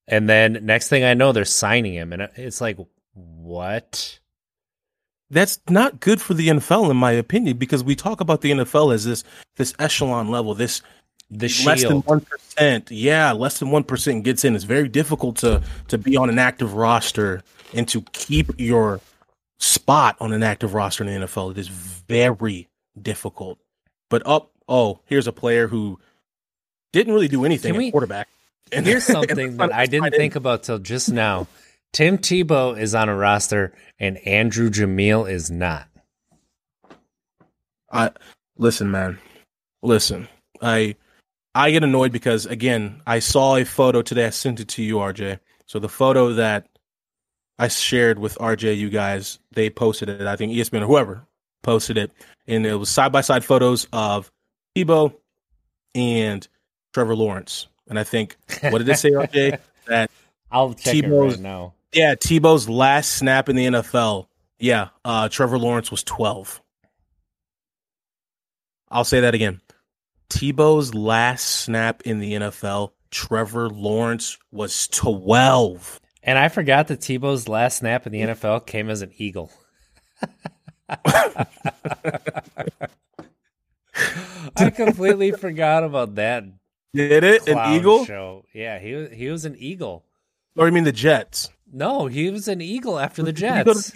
And 0.08 0.28
then 0.28 0.58
next 0.62 0.88
thing 0.88 1.04
I 1.04 1.14
know, 1.14 1.32
they're 1.32 1.44
signing 1.44 1.94
him, 1.94 2.12
and 2.12 2.22
it's 2.36 2.60
like, 2.60 2.78
what? 3.12 4.18
That's 5.30 5.60
not 5.68 6.00
good 6.00 6.22
for 6.22 6.32
the 6.32 6.48
NFL, 6.48 6.90
in 6.90 6.96
my 6.96 7.12
opinion, 7.12 7.58
because 7.58 7.84
we 7.84 7.94
talk 7.94 8.22
about 8.22 8.40
the 8.40 8.50
NFL 8.50 8.94
as 8.94 9.04
this 9.04 9.24
this 9.56 9.74
echelon 9.78 10.28
level, 10.28 10.54
this 10.54 10.80
The 11.30 11.48
less 11.66 11.82
than 11.82 11.98
one 12.02 12.20
percent. 12.20 12.90
Yeah, 12.90 13.32
less 13.32 13.58
than 13.58 13.70
one 13.70 13.84
percent 13.84 14.24
gets 14.24 14.44
in. 14.44 14.54
It's 14.54 14.64
very 14.64 14.88
difficult 14.88 15.36
to 15.38 15.62
to 15.88 15.98
be 15.98 16.16
on 16.16 16.30
an 16.30 16.38
active 16.38 16.74
roster 16.74 17.42
and 17.74 17.86
to 17.88 18.00
keep 18.12 18.50
your 18.58 19.00
spot 19.58 20.16
on 20.20 20.32
an 20.32 20.42
active 20.42 20.72
roster 20.74 21.04
in 21.04 21.20
the 21.20 21.26
NFL. 21.26 21.50
It 21.52 21.58
is 21.58 21.68
very 21.68 22.68
difficult. 23.00 23.58
But 24.08 24.22
up, 24.26 24.52
oh, 24.68 25.00
here's 25.04 25.26
a 25.26 25.32
player 25.32 25.68
who 25.68 25.98
didn't 26.94 27.12
really 27.12 27.28
do 27.28 27.44
anything 27.44 27.74
Can 27.74 27.80
at 27.82 27.84
we- 27.84 27.90
quarterback. 27.90 28.28
And 28.72 28.86
Here's 28.86 29.04
something 29.04 29.38
and 29.38 29.60
that 29.60 29.72
I 29.72 29.86
didn't 29.86 30.12
think 30.14 30.34
about 30.36 30.62
till 30.62 30.78
just 30.78 31.10
now. 31.10 31.46
Tim 31.92 32.18
Tebow 32.18 32.78
is 32.78 32.94
on 32.94 33.08
a 33.08 33.16
roster, 33.16 33.72
and 33.98 34.18
Andrew 34.26 34.68
Jamil 34.68 35.30
is 35.30 35.50
not. 35.50 35.88
I 37.90 38.10
listen, 38.58 38.90
man. 38.90 39.18
Listen, 39.82 40.28
I 40.60 40.96
I 41.58 41.72
get 41.72 41.82
annoyed 41.82 42.12
because 42.12 42.46
again, 42.46 43.02
I 43.06 43.18
saw 43.18 43.56
a 43.56 43.64
photo 43.64 44.00
today. 44.00 44.26
I 44.26 44.30
sent 44.30 44.60
it 44.60 44.68
to 44.68 44.82
you, 44.82 44.96
RJ. 44.96 45.40
So 45.66 45.78
the 45.80 45.88
photo 45.88 46.34
that 46.34 46.68
I 47.58 47.66
shared 47.68 48.18
with 48.20 48.38
RJ, 48.38 48.76
you 48.76 48.90
guys, 48.90 49.40
they 49.52 49.68
posted 49.68 50.08
it. 50.08 50.20
I 50.26 50.36
think 50.36 50.52
ESPN 50.52 50.82
or 50.82 50.86
whoever 50.86 51.26
posted 51.62 51.98
it, 51.98 52.12
and 52.46 52.64
it 52.64 52.74
was 52.76 52.88
side 52.88 53.10
by 53.10 53.20
side 53.22 53.44
photos 53.44 53.88
of 53.92 54.30
Tebow 54.76 55.12
and 55.96 56.46
Trevor 56.94 57.16
Lawrence. 57.16 57.66
And 57.88 57.98
I 57.98 58.04
think 58.04 58.36
what 58.62 58.78
did 58.78 58.88
it 58.88 58.96
say, 58.98 59.10
RJ? 59.10 59.58
That 59.86 60.10
I'll 60.50 60.74
check 60.74 60.94
it 60.96 61.06
Tebow's- 61.06 61.34
right 61.36 61.42
now. 61.42 61.72
yeah, 61.92 62.14
Tebow's 62.14 62.68
last 62.68 63.12
snap 63.14 63.48
in 63.48 63.56
the 63.56 63.64
NFL. 63.66 64.26
Yeah, 64.60 64.88
uh, 65.04 65.28
Trevor 65.30 65.58
Lawrence 65.58 65.90
was 65.90 66.04
12. 66.04 66.60
I'll 68.90 69.04
say 69.04 69.20
that 69.20 69.34
again. 69.34 69.60
Tebow's 70.30 70.94
last 70.94 71.44
snap 71.48 72.02
in 72.02 72.18
the 72.18 72.34
NFL, 72.34 72.92
Trevor 73.10 73.68
Lawrence 73.70 74.38
was 74.52 74.86
12. 74.88 76.00
And 76.22 76.38
I 76.38 76.48
forgot 76.48 76.88
that 76.88 77.00
Tebow's 77.00 77.48
last 77.48 77.78
snap 77.78 78.06
in 78.06 78.12
the 78.12 78.20
NFL 78.20 78.66
came 78.66 78.90
as 78.90 79.02
an 79.02 79.12
eagle. 79.16 79.50
I 84.56 84.70
completely 84.70 85.32
forgot 85.32 85.84
about 85.84 86.16
that. 86.16 86.44
Did 86.94 87.24
it? 87.24 87.48
An 87.48 87.74
eagle? 87.74 88.04
show. 88.04 88.44
Yeah, 88.52 88.78
he 88.78 88.94
was 88.94 89.10
he 89.12 89.28
was 89.28 89.44
an 89.44 89.56
eagle. 89.58 90.04
Or 90.56 90.66
you 90.66 90.72
mean 90.72 90.84
the 90.84 90.92
Jets? 90.92 91.50
No, 91.72 92.06
he 92.06 92.30
was 92.30 92.48
an 92.48 92.60
eagle 92.60 92.98
after 92.98 93.22
the 93.22 93.32
Did 93.32 93.44
he 93.58 93.64
go 93.64 93.74
to- 93.74 93.80
Jets. 93.80 93.92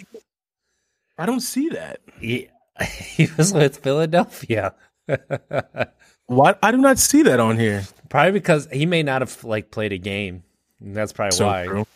I 1.17 1.25
don't 1.25 1.41
see 1.41 1.69
that. 1.69 1.99
He, 2.19 2.49
he 2.85 3.27
was 3.37 3.53
with 3.53 3.77
Philadelphia. 3.77 4.73
What? 6.27 6.59
I 6.63 6.71
do 6.71 6.77
not 6.77 6.99
see 6.99 7.23
that 7.23 7.39
on 7.39 7.57
here. 7.57 7.83
Probably 8.09 8.31
because 8.31 8.67
he 8.71 8.85
may 8.85 9.03
not 9.03 9.21
have 9.21 9.43
like 9.43 9.71
played 9.71 9.91
a 9.91 9.97
game. 9.97 10.43
That's 10.79 11.11
probably 11.13 11.35
So 11.35 11.45
why. 11.47 11.65
true. 11.65 11.87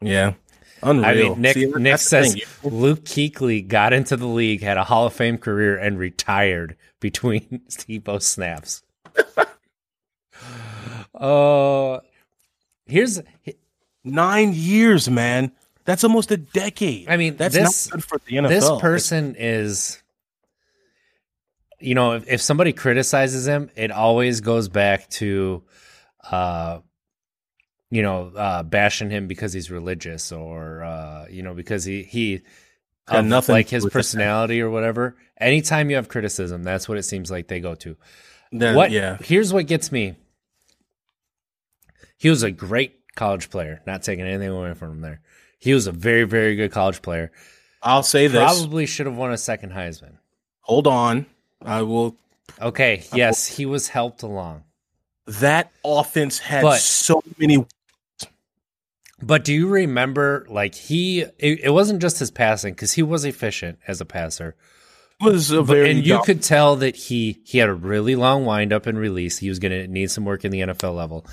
Yeah. 0.00 0.34
Unreal. 0.82 1.06
I 1.06 1.14
mean, 1.14 1.40
Nick 1.40 1.54
See, 1.54 1.66
Nick 1.66 1.98
says. 1.98 2.36
Luke 2.62 3.04
Kuechly 3.04 3.66
got 3.66 3.92
into 3.92 4.16
the 4.16 4.26
league, 4.26 4.62
had 4.62 4.76
a 4.76 4.84
Hall 4.84 5.06
of 5.06 5.12
Fame 5.14 5.38
career, 5.38 5.76
and 5.76 5.98
retired 5.98 6.76
between 7.00 7.62
Tebow 7.70 8.20
snaps. 8.22 8.82
uh, 11.14 12.00
here's 12.86 13.20
nine 14.04 14.52
years, 14.54 15.08
man. 15.08 15.52
That's 15.84 16.04
almost 16.04 16.30
a 16.30 16.36
decade. 16.36 17.08
I 17.08 17.16
mean, 17.16 17.36
that's 17.36 17.54
this- 17.54 17.88
not 17.90 18.00
good 18.00 18.04
for 18.04 18.18
the 18.26 18.36
NFL. 18.36 18.48
this 18.48 18.70
person 18.80 19.34
is. 19.38 20.02
You 21.78 21.94
know, 21.94 22.12
if, 22.12 22.28
if 22.28 22.40
somebody 22.40 22.72
criticizes 22.72 23.46
him, 23.46 23.70
it 23.76 23.90
always 23.90 24.40
goes 24.40 24.68
back 24.68 25.08
to, 25.10 25.62
uh, 26.30 26.80
you 27.90 28.02
know, 28.02 28.32
uh, 28.34 28.62
bashing 28.62 29.10
him 29.10 29.26
because 29.26 29.52
he's 29.52 29.70
religious 29.70 30.32
or 30.32 30.82
uh, 30.82 31.26
you 31.30 31.42
know 31.42 31.54
because 31.54 31.84
he 31.84 32.02
he 32.02 32.42
nothing 33.28 33.54
like 33.54 33.68
his 33.68 33.86
personality 33.86 34.60
or 34.60 34.70
whatever. 34.70 35.16
Anytime 35.38 35.90
you 35.90 35.96
have 35.96 36.08
criticism, 36.08 36.62
that's 36.62 36.88
what 36.88 36.98
it 36.98 37.04
seems 37.04 37.30
like 37.30 37.48
they 37.48 37.60
go 37.60 37.74
to. 37.76 37.96
Then, 38.52 38.74
what? 38.74 38.90
Yeah. 38.90 39.18
Here's 39.20 39.52
what 39.52 39.66
gets 39.66 39.92
me. 39.92 40.16
He 42.16 42.30
was 42.30 42.42
a 42.42 42.50
great 42.50 42.98
college 43.14 43.50
player. 43.50 43.82
Not 43.86 44.02
taking 44.02 44.24
anything 44.24 44.48
away 44.48 44.74
from 44.74 44.92
him 44.92 45.00
there. 45.00 45.20
He 45.58 45.74
was 45.74 45.86
a 45.86 45.92
very, 45.92 46.24
very 46.24 46.56
good 46.56 46.72
college 46.72 47.02
player. 47.02 47.32
I'll 47.82 48.02
say 48.02 48.26
this. 48.26 48.42
Probably 48.42 48.86
should 48.86 49.06
have 49.06 49.16
won 49.16 49.32
a 49.32 49.38
second 49.38 49.72
Heisman. 49.72 50.16
Hold 50.60 50.86
on. 50.86 51.26
I 51.66 51.82
will. 51.82 52.16
Okay, 52.60 53.04
yes, 53.12 53.46
he 53.46 53.66
was 53.66 53.88
helped 53.88 54.22
along. 54.22 54.62
That 55.26 55.72
offense 55.84 56.38
had 56.38 56.62
But- 56.62 56.80
so 56.80 57.22
many. 57.38 57.66
But 59.22 59.44
do 59.44 59.52
you 59.54 59.66
remember, 59.68 60.46
like 60.48 60.74
he? 60.74 61.20
It, 61.20 61.60
it 61.64 61.70
wasn't 61.72 62.02
just 62.02 62.18
his 62.18 62.30
passing 62.30 62.74
because 62.74 62.92
he 62.92 63.02
was 63.02 63.24
efficient 63.24 63.78
as 63.88 64.00
a 64.00 64.04
passer. 64.04 64.54
Was 65.22 65.50
a 65.50 65.62
But, 65.62 65.74
very 65.74 65.90
and 65.90 66.06
you 66.06 66.20
could 66.22 66.42
tell 66.42 66.76
that 66.76 66.94
he 66.96 67.40
he 67.44 67.56
had 67.58 67.70
a 67.70 67.74
really 67.74 68.14
long 68.14 68.44
windup 68.44 68.86
and 68.86 68.98
release. 68.98 69.38
He 69.38 69.48
was 69.48 69.58
going 69.58 69.72
to 69.72 69.88
need 69.88 70.10
some 70.10 70.26
work 70.26 70.44
in 70.44 70.52
the 70.52 70.60
NFL 70.60 70.94
level. 70.94 71.24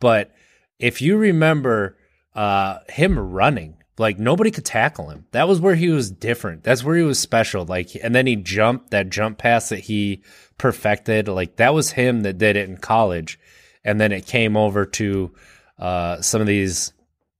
But 0.00 0.30
if 0.78 1.02
you 1.02 1.18
remember 1.18 1.98
uh, 2.34 2.78
him 2.88 3.18
running, 3.18 3.76
like 3.98 4.18
nobody 4.18 4.50
could 4.50 4.64
tackle 4.64 5.10
him. 5.10 5.26
That 5.32 5.48
was 5.48 5.60
where 5.60 5.74
he 5.74 5.88
was 5.90 6.10
different. 6.10 6.62
That's 6.64 6.82
where 6.82 6.96
he 6.96 7.02
was 7.02 7.18
special. 7.18 7.64
Like, 7.64 7.90
and 8.02 8.14
then 8.14 8.26
he 8.26 8.36
jumped 8.36 8.90
that 8.90 9.10
jump 9.10 9.38
pass 9.38 9.68
that 9.68 9.80
he 9.80 10.22
perfected. 10.58 11.28
Like 11.28 11.56
that 11.56 11.74
was 11.74 11.92
him 11.92 12.22
that 12.22 12.38
did 12.38 12.56
it 12.56 12.68
in 12.68 12.76
college, 12.78 13.38
and 13.84 14.00
then 14.00 14.12
it 14.12 14.26
came 14.26 14.56
over 14.56 14.86
to 14.86 15.32
uh, 15.78 16.20
some 16.22 16.40
of 16.40 16.46
these, 16.46 16.92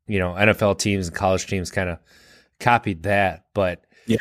you 0.07 0.19
know, 0.19 0.33
NFL 0.33 0.79
teams 0.79 1.09
and 1.09 1.17
college 1.17 1.47
teams 1.47 1.71
kind 1.71 1.89
of 1.89 1.99
copied 2.61 3.05
that. 3.05 3.45
But 3.55 3.85
Yeah. 4.07 4.19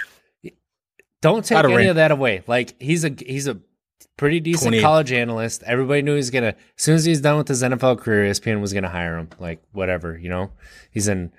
don't 1.22 1.44
take 1.46 1.58
any 1.64 1.76
rank- 1.76 1.90
of 1.90 1.96
that 1.98 2.12
away. 2.12 2.44
Like 2.48 2.76
he's 2.82 3.04
a 3.06 3.10
he's 3.20 3.48
a 3.48 3.60
pretty 4.18 4.40
decent 4.40 4.80
college 4.82 5.12
analyst. 5.12 5.64
Everybody 5.64 6.02
knew 6.02 6.16
he's 6.16 6.30
gonna 6.30 6.56
as 6.78 6.84
soon 6.84 6.96
as 6.96 7.06
he's 7.06 7.22
done 7.22 7.38
with 7.38 7.48
his 7.48 7.62
NFL 7.64 8.00
career, 8.00 8.26
ESPN 8.30 8.62
was 8.62 8.74
gonna 8.74 8.90
hire 8.90 9.18
him. 9.18 9.30
Like 9.40 9.62
whatever, 9.72 10.18
you 10.18 10.30
know. 10.30 10.52
He's 10.92 11.08
an 11.08 11.32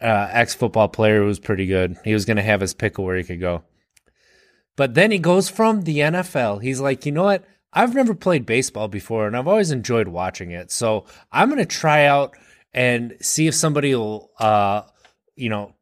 uh, 0.00 0.28
ex 0.30 0.54
football 0.54 0.88
player 0.88 1.20
who 1.20 1.26
was 1.26 1.38
pretty 1.38 1.66
good. 1.66 1.96
He 2.04 2.14
was 2.14 2.24
gonna 2.24 2.42
have 2.42 2.60
his 2.60 2.74
pick 2.74 2.98
of 2.98 3.04
where 3.04 3.16
he 3.16 3.24
could 3.24 3.40
go. 3.40 3.64
But 4.76 4.94
then 4.94 5.10
he 5.10 5.18
goes 5.18 5.48
from 5.48 5.82
the 5.82 5.98
NFL. 5.98 6.62
He's 6.62 6.80
like, 6.80 7.06
you 7.06 7.12
know 7.12 7.24
what? 7.24 7.44
I've 7.72 7.94
never 7.94 8.14
played 8.14 8.46
baseball 8.46 8.88
before, 8.88 9.26
and 9.26 9.36
I've 9.36 9.48
always 9.48 9.70
enjoyed 9.70 10.08
watching 10.08 10.50
it. 10.50 10.70
So 10.70 11.06
I'm 11.32 11.48
gonna 11.48 11.66
try 11.66 12.06
out 12.06 12.36
and 12.72 13.16
see 13.20 13.46
if 13.46 13.54
somebody 13.54 13.94
will, 13.94 14.30
uh, 14.38 14.82
you 15.34 15.48
know, 15.48 15.74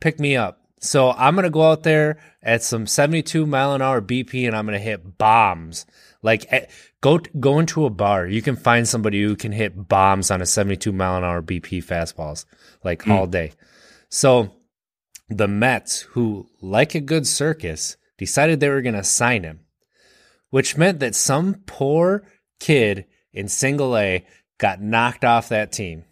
pick 0.00 0.18
me 0.18 0.36
up. 0.36 0.60
So 0.80 1.10
I'm 1.10 1.34
gonna 1.34 1.50
go 1.50 1.70
out 1.70 1.82
there 1.82 2.18
at 2.42 2.62
some 2.62 2.86
72 2.86 3.46
mile 3.46 3.74
an 3.74 3.82
hour 3.82 4.00
BP, 4.00 4.46
and 4.46 4.56
I'm 4.56 4.64
gonna 4.66 4.78
hit 4.78 5.18
bombs. 5.18 5.86
Like 6.22 6.46
eh, 6.52 6.66
go 7.00 7.18
go 7.38 7.58
into 7.58 7.86
a 7.86 7.90
bar, 7.90 8.26
you 8.26 8.42
can 8.42 8.56
find 8.56 8.86
somebody 8.86 9.22
who 9.22 9.36
can 9.36 9.52
hit 9.52 9.88
bombs 9.88 10.30
on 10.30 10.42
a 10.42 10.46
72 10.46 10.92
mile 10.92 11.16
an 11.16 11.24
hour 11.24 11.42
BP 11.42 11.84
fastballs 11.84 12.44
like 12.84 13.08
all 13.08 13.26
day. 13.26 13.52
So 14.10 14.50
the 15.28 15.48
Mets, 15.48 16.02
who 16.02 16.48
like 16.60 16.94
a 16.94 17.00
good 17.00 17.26
circus, 17.26 17.96
decided 18.18 18.60
they 18.60 18.68
were 18.68 18.82
gonna 18.82 19.04
sign 19.04 19.44
him, 19.44 19.60
which 20.50 20.76
meant 20.76 21.00
that 21.00 21.14
some 21.14 21.62
poor 21.66 22.24
kid 22.58 23.06
in 23.32 23.48
single 23.48 23.96
A 23.96 24.26
got 24.58 24.82
knocked 24.82 25.24
off 25.24 25.48
that 25.48 25.72
team. 25.72 26.04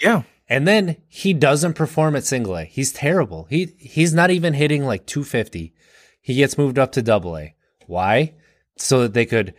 Yeah. 0.00 0.22
And 0.48 0.66
then 0.66 0.96
he 1.06 1.32
doesn't 1.32 1.74
perform 1.74 2.16
at 2.16 2.24
single 2.24 2.56
A. 2.56 2.64
He's 2.64 2.92
terrible. 2.92 3.46
He 3.50 3.74
he's 3.78 4.14
not 4.14 4.30
even 4.30 4.54
hitting 4.54 4.84
like 4.84 5.06
250. 5.06 5.74
He 6.22 6.34
gets 6.34 6.58
moved 6.58 6.78
up 6.78 6.92
to 6.92 7.02
double 7.02 7.36
A. 7.36 7.54
Why? 7.86 8.34
So 8.80 9.02
that 9.02 9.12
they 9.14 9.26
could 9.26 9.54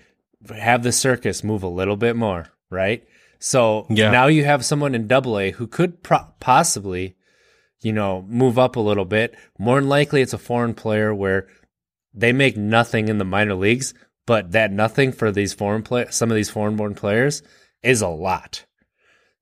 have 0.53 0.83
the 0.83 0.91
circus 0.91 1.43
move 1.43 1.61
a 1.63 1.67
little 1.67 1.95
bit 1.95 2.15
more, 2.15 2.47
right? 2.69 3.03
So 3.39 3.85
Yeah. 3.89 4.09
now 4.11 4.27
you 4.27 4.43
have 4.45 4.65
someone 4.65 4.95
in 4.95 5.07
double 5.07 5.37
A 5.37 5.51
who 5.51 5.67
could 5.67 6.01
pro- 6.03 6.27
possibly, 6.39 7.15
you 7.81 7.93
know, 7.93 8.25
move 8.27 8.57
up 8.59 8.75
a 8.75 8.79
little 8.81 9.05
bit. 9.05 9.35
More 9.59 9.79
than 9.79 9.89
likely, 9.89 10.21
it's 10.21 10.33
a 10.33 10.37
foreign 10.39 10.73
player 10.73 11.13
where 11.13 11.47
they 12.13 12.33
make 12.33 12.57
nothing 12.57 13.07
in 13.07 13.19
the 13.19 13.23
minor 13.25 13.53
leagues, 13.55 13.93
but 14.25 14.51
that 14.51 14.71
nothing 14.71 15.11
for 15.11 15.31
these 15.31 15.53
foreign 15.53 15.83
play 15.83 16.07
some 16.09 16.29
of 16.31 16.35
these 16.35 16.49
foreign 16.49 16.75
born 16.75 16.93
players 16.95 17.41
is 17.83 18.01
a 18.01 18.07
lot. 18.07 18.65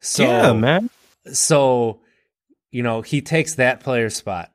So 0.01 0.24
yeah, 0.24 0.53
man. 0.53 0.89
So, 1.31 2.01
you 2.71 2.83
know, 2.83 3.01
he 3.01 3.21
takes 3.21 3.55
that 3.55 3.79
player 3.81 4.09
spot, 4.09 4.51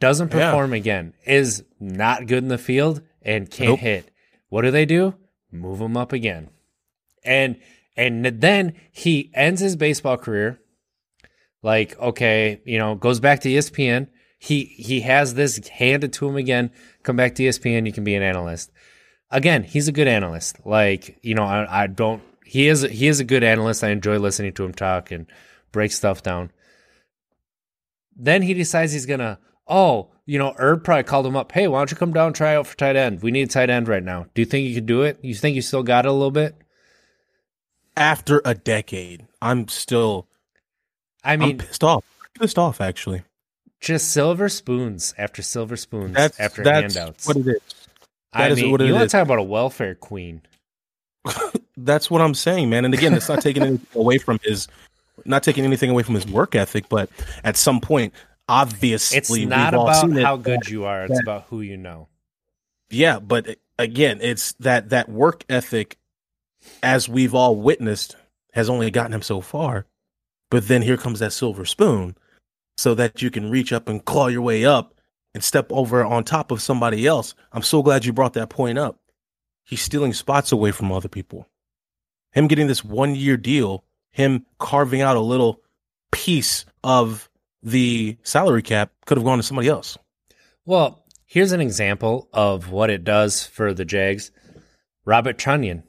doesn't 0.00 0.32
Yeah. 0.32 0.50
perform 0.50 0.72
again, 0.72 1.14
is 1.26 1.64
not 1.80 2.26
good 2.26 2.42
in 2.44 2.48
the 2.48 2.58
field, 2.58 3.02
and 3.22 3.50
can't 3.50 3.70
Nope. 3.70 3.78
hit. 3.80 4.10
What 4.48 4.62
do 4.62 4.70
they 4.70 4.86
do? 4.86 5.14
Move 5.50 5.80
him 5.80 5.96
up 5.96 6.12
again. 6.12 6.50
And 7.24 7.58
and 7.96 8.24
then 8.24 8.74
he 8.92 9.30
ends 9.34 9.60
his 9.60 9.76
baseball 9.76 10.16
career. 10.16 10.60
Like, 11.62 11.98
okay, 11.98 12.60
you 12.64 12.78
know, 12.78 12.94
goes 12.94 13.18
back 13.18 13.40
to 13.40 13.48
ESPN. 13.48 14.08
He 14.38 14.64
he 14.64 15.00
has 15.00 15.34
this 15.34 15.66
handed 15.68 16.12
to 16.14 16.28
him 16.28 16.36
again. 16.36 16.70
Come 17.02 17.16
back 17.16 17.34
to 17.36 17.42
ESPN, 17.42 17.86
you 17.86 17.92
can 17.92 18.04
be 18.04 18.14
an 18.14 18.22
analyst. 18.22 18.70
Again, 19.30 19.64
he's 19.64 19.88
a 19.88 19.92
good 19.92 20.08
analyst. 20.08 20.64
Like, 20.64 21.18
you 21.22 21.34
know, 21.34 21.42
I, 21.42 21.84
I 21.84 21.86
don't 21.86 22.22
he 22.48 22.68
is 22.68 22.80
he 22.80 23.08
is 23.08 23.20
a 23.20 23.24
good 23.24 23.44
analyst. 23.44 23.84
I 23.84 23.90
enjoy 23.90 24.18
listening 24.18 24.54
to 24.54 24.64
him 24.64 24.72
talk 24.72 25.10
and 25.10 25.26
break 25.70 25.92
stuff 25.92 26.22
down. 26.22 26.50
Then 28.16 28.40
he 28.40 28.54
decides 28.54 28.92
he's 28.92 29.04
gonna. 29.04 29.38
Oh, 29.68 30.08
you 30.26 30.38
know, 30.38 30.54
Herb 30.58 30.84
probably 30.84 31.04
called 31.04 31.26
him 31.26 31.36
up. 31.36 31.52
Hey, 31.52 31.68
why 31.68 31.78
don't 31.80 31.90
you 31.90 31.96
come 31.96 32.12
down 32.12 32.28
and 32.28 32.34
try 32.36 32.54
out 32.54 32.66
for 32.66 32.76
tight 32.76 32.96
end? 32.96 33.22
We 33.22 33.30
need 33.30 33.50
tight 33.50 33.70
end 33.70 33.88
right 33.88 34.02
now. 34.02 34.26
Do 34.34 34.42
you 34.42 34.46
think 34.46 34.66
you 34.68 34.74
could 34.74 34.86
do 34.86 35.02
it? 35.02 35.18
You 35.22 35.34
think 35.34 35.56
you 35.56 35.62
still 35.62 35.82
got 35.82 36.04
it 36.06 36.08
a 36.08 36.12
little 36.12 36.30
bit? 36.30 36.54
After 37.96 38.40
a 38.44 38.54
decade, 38.54 39.26
I'm 39.42 39.66
still 39.68 40.28
I 41.24 41.36
I 41.36 41.36
mean, 41.36 41.58
pissed 41.58 41.82
off. 41.82 42.04
Pissed 42.38 42.58
off 42.58 42.80
actually. 42.80 43.22
just 43.80 44.12
silver 44.12 44.48
spoons 44.48 45.14
after 45.18 45.42
silver 45.42 45.76
spoons 45.76 46.14
That's 46.14 46.38
after 46.38 46.62
that's 46.62 46.94
handouts. 46.94 47.26
what 47.26 47.36
it 47.36 47.46
is. 47.48 47.60
I 48.32 48.48
that 48.48 48.52
is 48.52 48.62
mean, 48.62 48.70
what 48.70 48.80
it 48.80 48.86
you 48.86 48.94
want 48.94 49.08
to 49.10 49.16
talk 49.16 49.22
about 49.24 49.38
a 49.38 49.42
welfare 49.42 49.94
queen? 49.96 50.42
That's 51.76 52.10
what 52.10 52.20
I'm 52.20 52.34
saying, 52.34 52.70
man. 52.70 52.84
And 52.84 52.94
again, 52.94 53.14
it's 53.14 53.28
not 53.28 53.40
taking 53.40 53.62
anything 53.62 53.86
away 53.94 54.18
from 54.18 54.38
his 54.42 54.68
not 55.24 55.42
taking 55.42 55.64
anything 55.64 55.90
away 55.90 56.02
from 56.04 56.14
his 56.14 56.26
work 56.26 56.54
ethic, 56.54 56.88
but 56.88 57.10
at 57.44 57.56
some 57.56 57.80
point, 57.80 58.12
obviously 58.48 59.18
It's 59.42 59.50
not 59.50 59.74
about 59.74 60.00
seen 60.00 60.16
it, 60.16 60.24
how 60.24 60.36
good 60.36 60.68
you 60.68 60.84
are. 60.84 61.04
It's 61.04 61.14
that- 61.14 61.22
about 61.22 61.46
who 61.50 61.60
you 61.60 61.76
know. 61.76 62.08
Yeah, 62.90 63.18
but 63.18 63.48
eh, 63.48 63.54
again, 63.78 64.18
it's 64.22 64.52
that 64.54 64.90
that 64.90 65.08
work 65.08 65.44
ethic, 65.48 65.98
as 66.82 67.08
we've 67.08 67.34
all 67.34 67.56
witnessed, 67.56 68.16
has 68.52 68.70
only 68.70 68.90
gotten 68.90 69.12
him 69.12 69.22
so 69.22 69.40
far. 69.40 69.86
But 70.50 70.68
then 70.68 70.80
here 70.80 70.96
comes 70.96 71.18
that 71.20 71.34
silver 71.34 71.66
spoon, 71.66 72.16
so 72.78 72.94
that 72.94 73.20
you 73.20 73.30
can 73.30 73.50
reach 73.50 73.72
up 73.72 73.88
and 73.88 74.04
claw 74.04 74.28
your 74.28 74.40
way 74.40 74.64
up 74.64 74.94
and 75.34 75.44
step 75.44 75.66
over 75.70 76.02
on 76.04 76.24
top 76.24 76.50
of 76.50 76.62
somebody 76.62 77.06
else. 77.06 77.34
I'm 77.52 77.62
so 77.62 77.82
glad 77.82 78.06
you 78.06 78.14
brought 78.14 78.32
that 78.32 78.48
point 78.48 78.78
up. 78.78 78.98
He's 79.64 79.82
stealing 79.82 80.14
spots 80.14 80.50
away 80.50 80.70
from 80.70 80.90
other 80.90 81.08
people. 81.08 81.46
Him 82.32 82.46
getting 82.46 82.66
this 82.66 82.82
one 82.82 83.14
year 83.14 83.36
deal, 83.36 83.84
him 84.10 84.46
carving 84.58 85.02
out 85.02 85.16
a 85.16 85.20
little 85.20 85.60
piece 86.10 86.64
of 86.82 87.28
the 87.62 88.16
salary 88.22 88.62
cap 88.62 88.92
could 89.06 89.18
have 89.18 89.24
gone 89.24 89.38
to 89.38 89.42
somebody 89.42 89.68
else. 89.68 89.98
Well, 90.64 91.04
here's 91.26 91.52
an 91.52 91.60
example 91.60 92.28
of 92.32 92.70
what 92.70 92.90
it 92.90 93.04
does 93.04 93.46
for 93.46 93.74
the 93.74 93.84
Jags. 93.84 94.30
Robert 95.04 95.38
Tonyan 95.38 95.82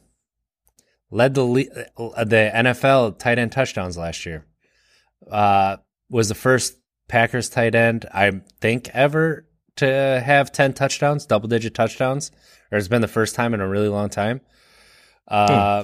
led 1.12 1.34
the 1.34 1.90
uh, 1.98 2.24
the 2.24 2.52
NFL 2.54 3.18
tight 3.20 3.40
end 3.40 3.52
touchdowns 3.52 3.98
last 3.98 4.26
year. 4.26 4.46
Uh, 5.30 5.78
was 6.10 6.30
the 6.30 6.36
first 6.36 6.78
Packers 7.08 7.50
tight 7.50 7.76
end 7.76 8.06
I 8.14 8.42
think 8.62 8.90
ever 8.94 9.48
to 9.78 10.22
have 10.26 10.52
ten 10.52 10.74
touchdowns, 10.74 11.26
double 11.26 11.48
digit 11.50 11.74
touchdowns, 11.74 12.32
or 12.72 12.78
it's 12.78 12.88
been 12.88 13.02
the 13.02 13.08
first 13.08 13.36
time 13.36 13.54
in 13.54 13.62
a 13.62 13.68
really 13.68 13.90
long 13.90 14.10
time. 14.10 14.42
Uh, 15.28 15.84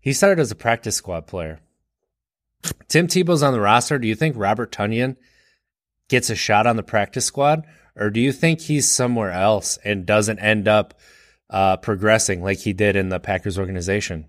He 0.00 0.12
started 0.12 0.40
as 0.40 0.50
a 0.50 0.56
practice 0.56 0.96
squad 0.96 1.26
player. 1.26 1.60
Tim 2.88 3.06
Tebow's 3.06 3.42
on 3.42 3.52
the 3.52 3.60
roster. 3.60 3.98
Do 3.98 4.06
you 4.08 4.14
think 4.14 4.36
Robert 4.36 4.70
Tonyan 4.72 5.16
gets 6.08 6.30
a 6.30 6.34
shot 6.36 6.66
on 6.66 6.76
the 6.76 6.82
practice 6.82 7.24
squad, 7.24 7.64
or 7.96 8.10
do 8.10 8.20
you 8.20 8.32
think 8.32 8.60
he's 8.60 8.90
somewhere 8.90 9.30
else 9.32 9.78
and 9.84 10.06
doesn't 10.06 10.38
end 10.38 10.68
up 10.68 10.94
uh, 11.50 11.76
progressing 11.78 12.42
like 12.42 12.58
he 12.58 12.72
did 12.72 12.96
in 12.96 13.08
the 13.08 13.20
Packers 13.20 13.58
organization? 13.58 14.26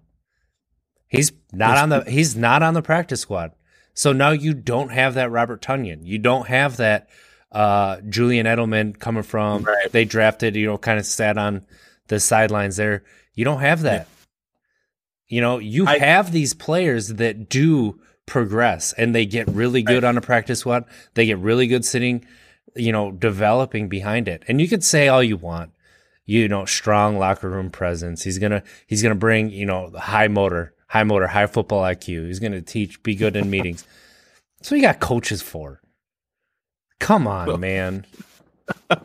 He's 1.08 1.31
not 1.51 1.77
on 1.77 1.89
the 1.89 2.03
he's 2.10 2.36
not 2.36 2.63
on 2.63 2.73
the 2.73 2.81
practice 2.81 3.21
squad. 3.21 3.51
So 3.93 4.12
now 4.13 4.31
you 4.31 4.55
don't 4.55 4.89
have 4.89 5.13
that 5.13 5.29
Robert 5.29 5.62
Tonyan. 5.62 5.99
You 6.03 6.17
don't 6.17 6.47
have 6.47 6.77
that 6.77 7.10
uh, 7.51 8.01
Julian 8.10 8.47
Edelman 8.47 8.97
coming 8.97 9.21
from 9.21 9.63
Right. 9.63 9.91
they 9.91 10.05
drafted, 10.05 10.55
you 10.55 10.65
know, 10.65 10.79
kind 10.79 10.97
of 10.97 11.05
sat 11.05 11.38
on 11.38 11.67
the 12.08 12.19
sidelines 12.19 12.77
there. 12.77 13.03
You 13.36 13.45
don't 13.45 13.60
have 13.60 13.81
that. 13.84 14.08
You 15.27 15.41
know, 15.41 15.60
you 15.60 15.86
I- 15.86 15.99
have 15.99 16.31
these 16.31 16.55
players 16.55 17.10
that 17.10 17.47
do 17.49 17.99
progress 18.25 18.93
and 18.93 19.13
they 19.13 19.25
get 19.25 19.47
really 19.49 19.81
good 19.83 20.03
on 20.03 20.17
a 20.17 20.21
practice 20.21 20.59
squad. 20.59 20.86
They 21.13 21.25
get 21.25 21.38
really 21.39 21.67
good 21.67 21.86
sitting, 21.86 22.25
you 22.75 22.91
know, 22.91 23.12
developing 23.12 23.89
behind 23.89 24.27
it. 24.27 24.43
And 24.47 24.59
you 24.62 24.67
could 24.67 24.83
say 24.83 25.07
all 25.07 25.21
you 25.23 25.38
want, 25.38 25.71
you 26.25 26.47
know, 26.47 26.65
strong 26.65 27.17
locker 27.17 27.49
room 27.49 27.69
presence. 27.69 28.23
He's 28.23 28.39
gonna 28.39 28.63
he's 28.88 29.03
gonna 29.03 29.15
bring, 29.15 29.49
you 29.49 29.65
know, 29.65 29.91
high 29.97 30.27
motor, 30.27 30.73
high 30.88 31.03
motor, 31.03 31.27
high 31.27 31.47
football 31.47 31.81
IQ. 31.83 32.27
He's 32.27 32.39
gonna 32.39 32.62
teach, 32.62 33.01
be 33.03 33.15
good 33.15 33.36
in 33.36 33.49
meetings. 33.49 33.86
So 34.62 34.75
you 34.75 34.81
got 34.81 34.99
coaches 34.99 35.41
for. 35.41 35.81
Come 36.99 37.27
on, 37.27 37.47
Well- 37.47 37.57
man. 37.57 38.05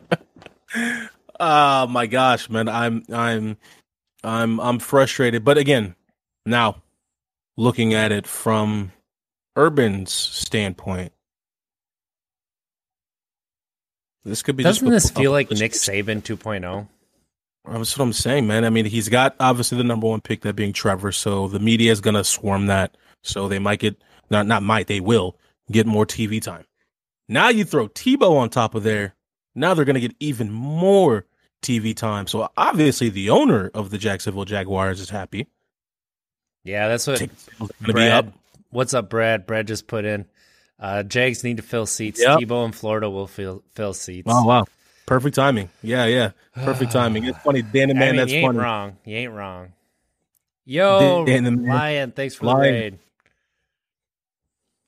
Oh 1.41 1.87
my 1.87 2.05
gosh, 2.05 2.49
man. 2.49 2.67
I'm 2.67 3.03
I'm 3.11 3.57
I'm 4.23 4.59
I'm 4.59 4.79
frustrated. 4.79 5.45
But 5.45 5.57
again, 5.57 5.95
now 6.45 6.83
looking 7.55 7.93
at 7.93 8.11
it 8.11 8.27
from 8.27 8.91
Urban's 9.59 10.13
standpoint, 10.13 11.11
this 14.23 14.41
could 14.41 14.55
be 14.55 14.63
Doesn't 14.63 14.89
this 14.89 15.11
feel 15.11 15.31
like 15.31 15.51
Nick 15.51 15.73
Saban 15.73 16.17
oh? 16.17 16.37
2.0? 16.37 16.87
That's 17.65 17.97
what 17.97 18.03
I'm 18.05 18.13
saying, 18.13 18.47
man. 18.47 18.63
I 18.63 18.69
mean, 18.69 18.85
he's 18.85 19.09
got 19.09 19.35
obviously 19.39 19.77
the 19.77 19.83
number 19.83 20.07
one 20.07 20.21
pick, 20.21 20.41
that 20.41 20.55
being 20.55 20.71
Trevor. 20.71 21.11
So 21.11 21.49
the 21.49 21.59
media 21.59 21.91
is 21.91 21.99
gonna 21.99 22.23
swarm 22.23 22.67
that. 22.67 22.95
So 23.23 23.49
they 23.49 23.59
might 23.59 23.79
get 23.79 24.01
not 24.31 24.47
not 24.47 24.63
might 24.63 24.87
they 24.87 25.01
will 25.01 25.37
get 25.69 25.85
more 25.85 26.05
TV 26.05 26.41
time. 26.41 26.63
Now 27.27 27.49
you 27.49 27.65
throw 27.65 27.89
Tebow 27.89 28.37
on 28.37 28.49
top 28.49 28.75
of 28.75 28.83
there. 28.83 29.13
Now 29.55 29.73
they're 29.73 29.85
gonna 29.85 29.99
get 29.99 30.15
even 30.21 30.51
more 30.51 31.25
TV 31.61 31.95
time. 31.95 32.27
So 32.27 32.49
obviously 32.55 33.09
the 33.09 33.29
owner 33.29 33.69
of 33.73 33.89
the 33.89 33.97
Jacksonville 33.97 34.45
Jaguars 34.45 35.01
is 35.01 35.09
happy. 35.09 35.47
Yeah, 36.63 36.87
that's 36.87 37.07
what 37.07 37.17
Tickets 37.17 37.49
are 37.59 37.67
gonna 37.81 37.93
be 37.93 38.07
up. 38.07 38.25
Brad. 38.25 38.33
What's 38.71 38.93
up, 38.93 39.09
Brad? 39.09 39.45
Brad 39.45 39.67
just 39.67 39.87
put 39.87 40.05
in. 40.05 40.25
Uh, 40.79 41.03
Jags 41.03 41.43
need 41.43 41.57
to 41.57 41.63
fill 41.63 41.85
seats. 41.85 42.21
Yep. 42.21 42.39
Tebow 42.39 42.65
in 42.65 42.71
Florida 42.71 43.09
will 43.09 43.27
fill 43.27 43.63
fill 43.73 43.93
seats. 43.93 44.27
Oh 44.29 44.45
wow, 44.45 44.65
perfect 45.05 45.35
timing. 45.35 45.69
Yeah, 45.81 46.05
yeah, 46.05 46.31
perfect 46.53 46.91
timing. 46.93 47.25
It's 47.25 47.39
funny, 47.39 47.61
Dan 47.61 47.89
and 47.89 47.99
I 47.99 48.01
man. 48.01 48.11
mean, 48.11 48.17
that's 48.17 48.31
you 48.31 48.37
ain't 48.39 48.47
funny. 48.47 48.59
wrong. 48.59 48.97
You 49.05 49.17
ain't 49.17 49.33
wrong. 49.33 49.73
Yo, 50.65 51.25
Dan 51.25 51.45
and 51.45 51.63
man. 51.63 51.75
Lion, 51.75 52.11
thanks 52.11 52.35
for 52.35 52.45
Lion. 52.45 52.59
the 52.61 52.69
raid. 52.79 52.99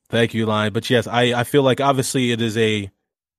Thank 0.10 0.34
you, 0.34 0.46
Lion. 0.46 0.74
But 0.74 0.90
yes, 0.90 1.08
I, 1.08 1.40
I 1.40 1.44
feel 1.44 1.64
like 1.64 1.82
obviously 1.82 2.32
it 2.32 2.42
is 2.42 2.58
a 2.58 2.90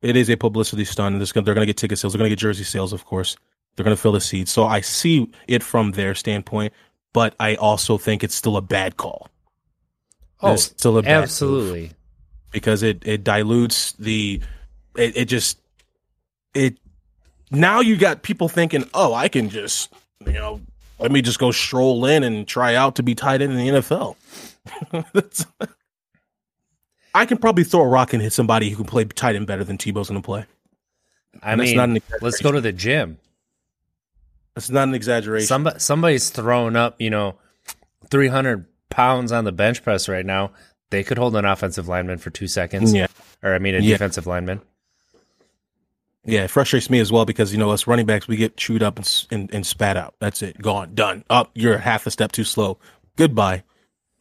it 0.01 0.17
is 0.17 0.29
a 0.29 0.37
publicity 0.37 0.85
stunt. 0.85 1.15
Gonna, 1.15 1.45
they're 1.45 1.55
going 1.55 1.67
to 1.67 1.67
get 1.67 1.77
ticket 1.77 1.99
sales. 1.99 2.13
They're 2.13 2.19
going 2.19 2.31
to 2.31 2.35
get 2.35 2.41
jersey 2.41 2.65
sales, 2.65 2.93
of 2.93 3.05
course. 3.05 3.37
They're 3.77 3.85
going 3.85 3.97
to 3.97 4.01
fill 4.01 4.13
the 4.13 4.21
seats. 4.21 4.51
So 4.51 4.65
I 4.65 4.81
see 4.81 5.31
it 5.47 5.63
from 5.63 5.93
their 5.93 6.15
standpoint, 6.15 6.73
but 7.13 7.35
I 7.39 7.55
also 7.55 7.97
think 7.97 8.25
it's 8.25 8.35
still 8.35 8.57
a 8.57 8.63
bad 8.63 8.97
call. 8.97 9.29
Oh, 10.43 10.55
It's 10.55 10.65
still 10.65 10.99
a 10.99 11.03
absolutely. 11.03 11.93
because 12.51 12.83
it 12.83 13.03
it 13.07 13.23
dilutes 13.25 13.93
the 13.93 14.41
it, 14.97 15.17
it 15.17 15.25
just 15.27 15.59
it 16.55 16.79
now 17.51 17.81
you 17.81 17.97
got 17.97 18.23
people 18.23 18.49
thinking, 18.49 18.89
oh, 18.95 19.15
I 19.15 19.29
can 19.29 19.49
just 19.49 19.93
you 20.27 20.33
know 20.35 20.61
let 20.99 21.11
me 21.13 21.23
just 21.23 21.39
go 21.39 21.51
stroll 21.51 22.05
in 22.07 22.23
and 22.23 22.47
try 22.47 22.75
out 22.75 22.97
to 22.97 23.03
be 23.03 23.15
tight 23.15 23.43
end 23.43 23.53
in 23.53 23.59
the 23.59 23.81
NFL. 23.81 24.17
I 27.15 27.27
can 27.27 27.39
probably 27.39 27.65
throw 27.65 27.83
a 27.83 27.89
rock 27.89 28.13
and 28.13 28.23
hit 28.23 28.33
somebody 28.33 28.71
who 28.71 28.77
can 28.77 28.85
play 28.87 29.05
tight 29.05 29.37
end 29.37 29.47
better 29.47 29.65
than 29.65 29.77
Tebow's 29.79 30.09
going 30.09 30.23
to 30.23 30.25
play. 30.25 30.47
I 31.43 31.53
And 31.53 31.61
mean, 31.61 31.77
not 31.77 31.89
an 31.89 31.99
let's 32.21 32.41
go 32.41 32.53
to 32.53 32.61
the 32.61 32.73
gym. 32.73 33.19
That's 34.55 34.71
not 34.71 34.89
an 34.89 34.95
exaggeration. 34.95 35.47
Somebody, 35.47 35.79
somebody's 35.79 36.31
throwing 36.31 36.77
up, 36.77 37.01
you 37.01 37.11
know, 37.11 37.37
300 38.11 38.67
pounds 38.93 39.33
on 39.33 39.45
the 39.45 39.53
bench 39.53 39.83
press 39.83 40.09
right 40.09 40.25
now. 40.25 40.53
They 40.91 41.03
could 41.03 41.19
hold 41.19 41.35
an 41.37 41.45
offensive 41.45 41.89
lineman 41.89 42.19
for 42.19 42.31
two 42.31 42.47
seconds. 42.47 42.93
yeah, 42.95 43.07
Or, 43.43 43.55
I 43.55 43.59
mean, 43.59 43.75
a 43.75 43.79
Yeah. 43.79 43.95
defensive 43.95 44.27
lineman. 44.27 44.61
yeah, 46.25 46.45
it 46.45 46.51
frustrates 46.51 46.89
me 46.91 47.01
as 47.01 47.11
well 47.11 47.25
because 47.25 47.53
you 47.53 47.59
know 47.59 47.71
us 47.71 47.87
running 47.87 48.07
backs 48.07 48.29
we 48.29 48.37
get 48.37 48.57
chewed 48.57 48.83
up 48.83 48.97
and, 48.99 49.27
and, 49.31 49.53
and 49.55 49.67
spat 49.67 49.97
out. 49.97 50.15
That's 50.21 50.43
it, 50.43 50.61
gone, 50.61 50.95
done. 50.95 51.25
Up, 51.31 51.51
you're 51.55 51.79
half 51.79 52.07
a 52.07 52.11
step 52.11 52.31
too 52.33 52.45
slow. 52.45 52.79
Goodbye. 53.17 53.65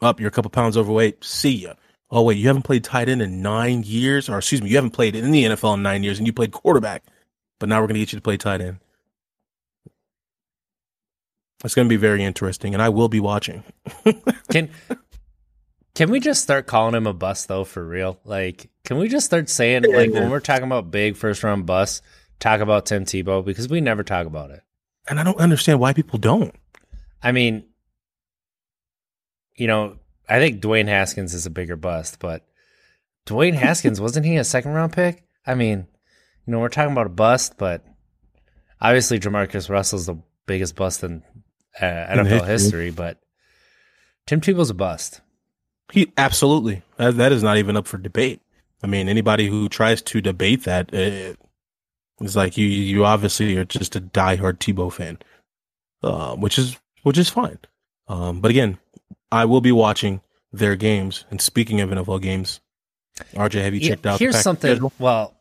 Up, 0.01 0.19
you're 0.19 0.29
a 0.29 0.31
couple 0.31 0.49
pounds 0.49 0.77
overweight. 0.77 1.23
See 1.23 1.51
ya. 1.51 1.73
Oh 2.09 2.23
wait, 2.23 2.37
you 2.37 2.47
haven't 2.47 2.63
played 2.63 2.83
tight 2.83 3.07
end 3.07 3.21
in 3.21 3.41
nine 3.41 3.83
years, 3.83 4.27
or 4.29 4.37
excuse 4.39 4.61
me, 4.61 4.69
you 4.69 4.75
haven't 4.75 4.91
played 4.91 5.15
in 5.15 5.29
the 5.31 5.43
NFL 5.45 5.75
in 5.75 5.83
nine 5.83 6.03
years, 6.03 6.17
and 6.17 6.25
you 6.27 6.33
played 6.33 6.51
quarterback. 6.51 7.03
But 7.59 7.69
now 7.69 7.79
we're 7.79 7.87
gonna 7.87 7.99
get 7.99 8.11
you 8.11 8.17
to 8.17 8.23
play 8.23 8.35
tight 8.37 8.61
end. 8.61 8.77
It's 11.63 11.75
going 11.75 11.87
to 11.87 11.89
be 11.89 11.97
very 11.97 12.23
interesting, 12.23 12.73
and 12.73 12.81
I 12.81 12.89
will 12.89 13.09
be 13.09 13.19
watching. 13.19 13.63
Can 14.51 14.69
can 15.93 16.09
we 16.09 16.19
just 16.19 16.41
start 16.41 16.67
calling 16.67 16.95
him 16.95 17.05
a 17.05 17.13
bust 17.13 17.47
though 17.47 17.65
for 17.65 17.85
real? 17.85 18.19
Like, 18.23 18.69
can 18.85 18.97
we 18.97 19.09
just 19.09 19.25
start 19.25 19.49
saying 19.49 19.83
like 19.83 20.11
when 20.11 20.29
we're 20.29 20.39
talking 20.39 20.63
about 20.63 20.89
big 20.89 21.17
first 21.17 21.43
round 21.43 21.65
busts, 21.65 22.01
talk 22.41 22.59
about 22.59 22.85
Tim 22.85 23.05
Tebow 23.05 23.45
because 23.45 23.69
we 23.69 23.79
never 23.79 24.03
talk 24.03 24.25
about 24.25 24.51
it. 24.51 24.63
And 25.07 25.19
I 25.19 25.23
don't 25.23 25.39
understand 25.39 25.79
why 25.79 25.93
people 25.93 26.19
don't. 26.19 26.53
I 27.23 27.31
mean, 27.31 27.63
you 29.55 29.67
know, 29.67 29.97
I 30.27 30.39
think 30.39 30.61
Dwayne 30.61 30.87
Haskins 30.87 31.33
is 31.33 31.45
a 31.45 31.51
bigger 31.51 31.75
bust, 31.75 32.19
but 32.19 32.45
Dwayne 33.25 33.53
Haskins 33.53 34.01
wasn't 34.01 34.25
he 34.25 34.37
a 34.37 34.43
second 34.43 34.71
round 34.71 34.91
pick? 34.93 35.23
I 35.45 35.55
mean, 35.55 35.87
you 36.45 36.51
know, 36.51 36.59
we're 36.59 36.69
talking 36.69 36.91
about 36.91 37.05
a 37.05 37.09
bust, 37.09 37.57
but 37.57 37.85
obviously 38.81 39.19
Jamarcus 39.19 39.69
Russell's 39.69 40.07
the 40.07 40.17
biggest 40.47 40.75
bust 40.75 41.03
in 41.03 41.23
uh, 41.79 41.83
NFL 41.85 42.25
history. 42.45 42.47
history, 42.47 42.91
but 42.91 43.19
Tim 44.27 44.41
Tebow's 44.41 44.69
a 44.69 44.73
bust. 44.73 45.21
He 45.91 46.11
absolutely 46.17 46.81
that, 46.97 47.17
that 47.17 47.31
is 47.31 47.43
not 47.43 47.57
even 47.57 47.75
up 47.77 47.87
for 47.87 47.97
debate. 47.97 48.41
I 48.83 48.87
mean, 48.87 49.09
anybody 49.09 49.47
who 49.47 49.69
tries 49.69 50.01
to 50.03 50.21
debate 50.21 50.63
that 50.63 50.93
uh, 50.93 51.35
is 52.23 52.35
like 52.35 52.57
you. 52.57 52.65
You 52.65 53.05
obviously 53.05 53.55
are 53.57 53.65
just 53.65 53.95
a 53.95 54.01
diehard 54.01 54.57
Tebow 54.59 54.91
fan, 54.91 55.19
uh, 56.01 56.35
which 56.35 56.57
is 56.57 56.77
which 57.03 57.17
is 57.17 57.29
fine. 57.29 57.59
Um, 58.07 58.41
but 58.41 58.51
again, 58.51 58.77
I 59.31 59.45
will 59.45 59.61
be 59.61 59.71
watching 59.71 60.21
their 60.51 60.75
games. 60.75 61.25
And 61.29 61.39
speaking 61.41 61.81
of 61.81 61.89
NFL 61.89 62.21
games, 62.21 62.59
RJ, 63.33 63.61
have 63.63 63.73
you 63.73 63.81
Yeah, 63.81 63.89
checked 63.89 64.05
out? 64.05 64.19
the 64.19 64.25
here's 64.25 64.39
something. 64.39 64.71
schedule? 64.71 64.93
Well, 64.99 65.33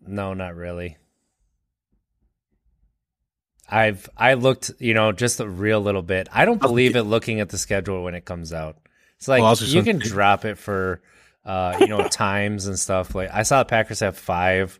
no, 0.00 0.34
not 0.34 0.54
really. 0.56 0.96
I've 3.68 4.08
I 4.16 4.34
looked, 4.34 4.70
you 4.78 4.94
know, 4.94 5.12
just 5.12 5.40
a 5.40 5.48
real 5.48 5.80
little 5.80 6.02
bit. 6.02 6.28
I 6.32 6.44
don't 6.44 6.60
believe 6.60 6.96
it 6.96 7.02
looking 7.02 7.40
at 7.40 7.50
the 7.50 7.58
schedule 7.58 8.02
when 8.02 8.14
it 8.14 8.24
comes 8.24 8.52
out. 8.52 8.76
It's 9.18 9.28
like 9.28 9.40
Well, 9.40 9.48
I 9.48 9.50
was 9.50 9.60
just 9.60 9.72
you 9.72 9.82
can 9.82 9.98
drop 9.98 10.44
it 10.44 10.56
for 10.58 11.02
uh, 11.44 11.76
you 11.80 11.88
know, 11.88 12.06
times 12.10 12.66
and 12.66 12.78
stuff. 12.78 13.14
Like 13.14 13.30
I 13.32 13.42
saw 13.42 13.58
the 13.62 13.66
Packers 13.68 14.00
have 14.00 14.16
five. 14.16 14.78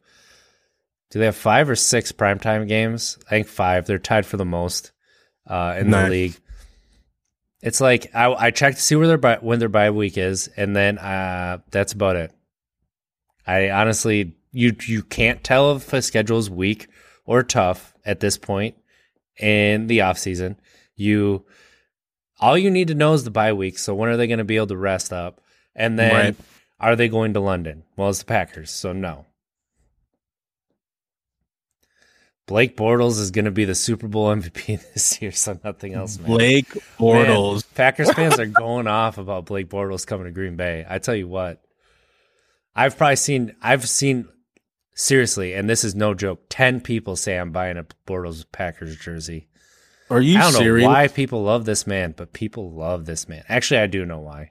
Do 1.11 1.19
they 1.19 1.27
have 1.27 1.37
five 1.37 1.71
or 1.71 1.77
six 1.77 2.13
primetime 2.13 2.69
games? 2.69 3.19
I 3.27 3.31
think 3.31 3.49
five. 3.49 3.87
They're 3.87 3.99
tied 3.99 4.27
for 4.27 4.37
the 4.37 4.45
most 4.45 4.93
uh, 5.47 5.77
in 5.79 5.91
Nice. 5.91 6.05
the 6.05 6.11
league. 6.11 6.37
It's 7.63 7.81
like 7.81 8.15
I, 8.15 8.33
I 8.33 8.51
checked 8.51 8.77
to 8.77 8.83
see 8.83 8.95
where 8.97 9.09
their 9.09 9.19
bye, 9.19 9.39
when 9.41 9.59
their 9.59 9.69
bye 9.69 9.91
week 9.91 10.17
is, 10.17 10.49
and 10.57 10.77
then 10.77 10.99
uh, 10.99 11.59
that's 11.71 11.93
about 11.93 12.17
it. 12.17 12.33
I 13.47 13.71
honestly, 13.71 14.37
you 14.53 14.77
you 14.87 15.03
can't 15.03 15.43
tell 15.43 15.75
if 15.77 15.93
a 15.93 16.03
schedule 16.03 16.39
is 16.39 16.49
weak 16.51 16.87
or 17.25 17.43
tough 17.43 17.95
at 18.05 18.21
this 18.21 18.39
point 18.39 18.77
in 19.39 19.87
the 19.87 20.01
off 20.03 20.19
season. 20.19 20.59
You 20.97 21.45
all 22.41 22.57
you 22.59 22.71
need 22.71 22.89
to 22.89 22.95
know 22.95 23.15
is 23.15 23.25
the 23.25 23.31
bye 23.31 23.53
week. 23.53 23.79
So 23.79 23.95
when 23.95 24.09
are 24.11 24.17
they 24.17 24.27
going 24.27 24.39
to 24.39 24.45
be 24.45 24.57
able 24.57 24.69
to 24.69 24.77
rest 24.77 25.13
up? 25.13 25.41
And 25.75 25.99
then 25.99 26.13
Right. 26.15 26.37
are 26.81 26.97
they 26.97 27.09
going 27.09 27.35
to 27.35 27.41
London? 27.41 27.85
Well, 27.97 28.11
it's 28.11 28.21
the 28.21 28.25
Packers, 28.25 28.71
so 28.71 28.93
no. 28.93 29.27
Blake 32.47 32.77
Bortles 32.77 33.21
is 33.21 33.31
going 33.31 33.45
to 33.45 33.51
be 33.51 33.65
the 33.67 33.75
Super 33.75 34.09
Bowl 34.09 34.29
MVP 34.35 34.93
this 34.95 35.21
year, 35.21 35.33
so 35.33 35.59
nothing 35.63 35.95
else. 35.95 36.19
Man. 36.19 36.27
Blake 36.29 36.75
Man, 36.75 36.83
Bortles. 36.99 37.65
Packers 37.75 38.11
fans 38.13 38.39
are 38.39 38.47
going 38.47 38.87
off 38.87 39.19
about 39.19 39.45
Blake 39.47 39.69
Bortles 39.69 40.07
coming 40.07 40.25
to 40.25 40.31
Green 40.31 40.57
Bay. 40.57 40.87
I 40.89 40.99
tell 40.99 41.15
you 41.15 41.29
what, 41.29 41.63
I've 42.75 42.97
probably 42.97 43.17
seen, 43.17 43.55
I've 43.61 43.87
seen, 43.89 44.29
seriously, 44.99 45.55
and 45.55 45.71
this 45.71 45.85
is 45.85 45.95
no 45.95 46.13
joke, 46.13 46.43
10 46.51 46.81
people 46.81 47.15
say 47.17 47.37
I'm 47.39 47.53
buying 47.53 47.77
a 47.79 47.87
Bortles 48.07 48.45
Packers 48.51 48.97
jersey. 48.97 49.49
Are 50.11 50.21
you 50.21 50.39
I 50.39 50.43
don't 50.43 50.53
serious? 50.53 50.85
know 50.85 50.91
why 50.91 51.09
people 51.09 51.43
love 51.43 51.65
this 51.65 51.87
man, 51.87 52.15
but 52.17 52.33
people 52.33 52.73
love 52.73 53.07
this 53.07 53.29
man. 53.29 53.45
Actually, 53.49 53.81
I 53.81 53.87
do 53.87 54.05
know 54.05 54.19
why. 54.21 54.51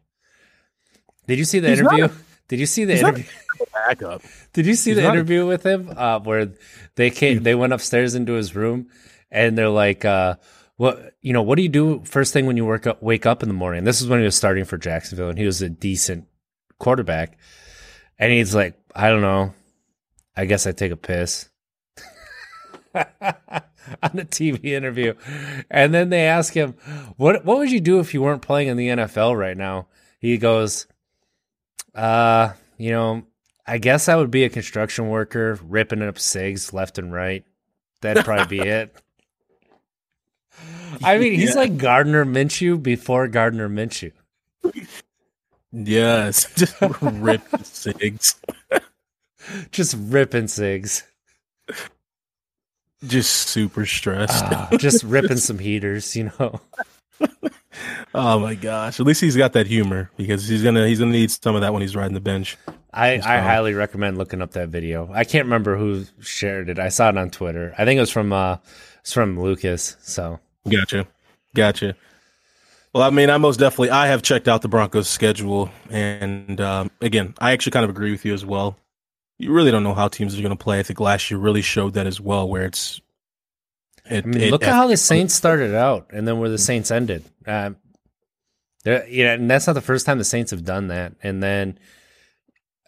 Did 1.27 1.39
you 1.39 1.45
see 1.45 1.59
the 1.59 1.69
He's 1.69 1.79
interview? 1.79 2.09
Did 2.47 2.59
you 2.59 2.65
see 2.65 2.85
the 2.85 2.97
interview? 2.97 3.25
Backup. 3.73 4.21
Did 4.53 4.65
you 4.65 4.75
see 4.75 4.91
He's 4.91 4.97
the 4.97 5.03
not 5.03 5.09
a- 5.09 5.13
interview 5.13 5.45
with 5.45 5.63
him 5.65 5.91
uh, 5.95 6.19
where 6.19 6.53
they 6.95 7.09
came? 7.09 7.43
They 7.43 7.55
went 7.55 7.73
upstairs 7.73 8.15
into 8.15 8.33
his 8.33 8.55
room, 8.55 8.87
and 9.31 9.57
they're 9.57 9.67
like, 9.67 10.05
uh, 10.05 10.35
"What 10.77 11.15
you 11.21 11.33
know? 11.33 11.41
What 11.41 11.55
do 11.57 11.63
you 11.63 11.69
do 11.69 12.01
first 12.05 12.31
thing 12.33 12.45
when 12.45 12.55
you 12.55 12.65
work 12.65 12.85
up, 12.87 13.01
wake 13.01 13.25
up 13.25 13.41
in 13.43 13.49
the 13.49 13.55
morning?" 13.55 13.83
This 13.83 13.99
is 13.99 14.07
when 14.07 14.19
he 14.19 14.25
was 14.25 14.35
starting 14.35 14.63
for 14.63 14.77
Jacksonville, 14.77 15.29
and 15.29 15.37
he 15.39 15.45
was 15.45 15.61
a 15.61 15.69
decent 15.69 16.27
quarterback. 16.79 17.37
And 18.19 18.31
he's 18.31 18.53
like, 18.55 18.75
"I 18.95 19.09
don't 19.09 19.21
know. 19.21 19.53
I 20.37 20.45
guess 20.45 20.65
I 20.67 20.71
take 20.71 20.91
a 20.93 20.95
piss." 20.97 21.49
on 24.03 24.11
the 24.13 24.25
TV 24.25 24.65
interview, 24.65 25.13
and 25.69 25.93
then 25.93 26.09
they 26.09 26.25
ask 26.27 26.53
him, 26.53 26.73
"What 27.17 27.43
what 27.45 27.57
would 27.57 27.71
you 27.71 27.79
do 27.81 27.99
if 27.99 28.13
you 28.13 28.21
weren't 28.21 28.41
playing 28.41 28.67
in 28.69 28.77
the 28.77 28.89
NFL 28.89 29.37
right 29.37 29.57
now?" 29.57 29.87
He 30.19 30.37
goes, 30.37 30.87
"Uh, 31.95 32.53
you 32.77 32.91
know, 32.91 33.23
I 33.65 33.77
guess 33.77 34.07
I 34.09 34.15
would 34.15 34.31
be 34.31 34.43
a 34.45 34.49
construction 34.49 35.09
worker, 35.09 35.59
ripping 35.63 36.01
up 36.01 36.17
cigs 36.19 36.73
left 36.73 36.97
and 36.97 37.11
right. 37.13 37.43
That'd 38.01 38.25
probably 38.25 38.59
be 38.59 38.67
it." 38.69 38.95
I 41.03 41.17
mean, 41.17 41.33
he's 41.33 41.51
Yeah. 41.53 41.61
like 41.61 41.77
Gardner 41.77 42.25
Minshew 42.25 42.81
before 42.81 43.27
Gardner 43.27 43.69
Minshew. 43.69 44.11
Yes, 45.71 46.51
just 46.55 46.75
rip 47.01 47.41
cigs. 47.63 48.35
Just 49.71 49.95
ripping 49.97 50.47
cigs, 50.47 51.03
Just 53.05 53.31
super 53.31 53.85
stressed. 53.85 54.43
Ah, 54.45 54.69
just 54.77 55.03
ripping 55.03 55.37
some 55.37 55.59
heaters, 55.59 56.15
you 56.15 56.31
know. 56.39 56.59
Oh 58.13 58.39
my 58.39 58.55
gosh! 58.55 58.99
At 58.99 59.05
least 59.05 59.21
he's 59.21 59.37
got 59.37 59.53
that 59.53 59.67
humor 59.67 60.09
because 60.17 60.47
he's 60.47 60.63
gonna 60.63 60.87
he's 60.87 60.97
gonna 60.97 61.11
need 61.11 61.29
some 61.29 61.53
of 61.53 61.61
that 61.61 61.73
when 61.73 61.81
he's 61.83 61.95
riding 61.95 62.15
the 62.15 62.19
bench. 62.19 62.57
I, 62.91 63.13
I 63.13 63.19
fine. 63.19 63.43
highly 63.43 63.73
recommend 63.73 64.17
looking 64.17 64.41
up 64.41 64.51
that 64.51 64.69
video. 64.69 65.11
I 65.13 65.23
can't 65.23 65.45
remember 65.45 65.77
who 65.77 66.05
shared 66.19 66.69
it. 66.69 66.79
I 66.79 66.89
saw 66.89 67.09
it 67.09 67.17
on 67.17 67.29
Twitter. 67.29 67.75
I 67.77 67.85
think 67.85 67.97
it 67.97 68.01
was 68.01 68.09
from 68.11 68.33
uh 68.33 68.57
it's 69.01 69.13
from 69.13 69.39
Lucas. 69.39 69.95
So 70.01 70.39
Gotcha, 70.67 71.05
gotcha. 71.53 71.95
Well, 72.93 73.03
I 73.03 73.11
mean, 73.11 73.29
I 73.29 73.37
most 73.37 73.57
definitely 73.59 73.91
I 73.91 74.07
have 74.07 74.23
checked 74.23 74.47
out 74.47 74.63
the 74.63 74.67
Broncos' 74.69 75.07
schedule, 75.07 75.69
and 75.91 76.59
um, 76.59 76.89
again, 77.01 77.35
I 77.39 77.51
actually 77.51 77.71
kind 77.73 77.83
of 77.83 77.91
agree 77.91 78.11
with 78.11 78.25
you 78.25 78.33
as 78.33 78.43
well. 78.45 78.77
You 79.39 79.51
really 79.51 79.71
don't 79.71 79.83
know 79.83 79.93
how 79.93 80.07
teams 80.07 80.37
are 80.37 80.41
going 80.41 80.55
to 80.55 80.61
play. 80.63 80.79
I 80.79 80.83
think 80.83 80.99
last 80.99 81.29
year 81.29 81.39
really 81.39 81.61
showed 81.61 81.93
that 81.93 82.07
as 82.07 82.19
well, 82.19 82.47
where 82.49 82.65
it's. 82.65 82.99
It, 84.09 84.23
I 84.25 84.27
mean, 84.27 84.41
it- 84.41 84.51
look 84.51 84.63
at 84.63 84.73
how 84.73 84.87
the 84.87 84.97
Saints 84.97 85.33
started 85.33 85.75
out, 85.75 86.07
and 86.11 86.27
then 86.27 86.39
where 86.39 86.49
the 86.49 86.57
Saints 86.57 86.89
ended. 86.91 87.23
Um, 87.45 87.75
they're- 88.83 89.05
you 89.07 89.23
know, 89.25 89.33
and 89.33 89.49
that's 89.49 89.67
not 89.67 89.73
the 89.73 89.81
first 89.81 90.05
time 90.05 90.17
the 90.17 90.23
Saints 90.23 90.51
have 90.51 90.63
done 90.65 90.87
that. 90.87 91.13
And 91.21 91.43
then, 91.43 91.77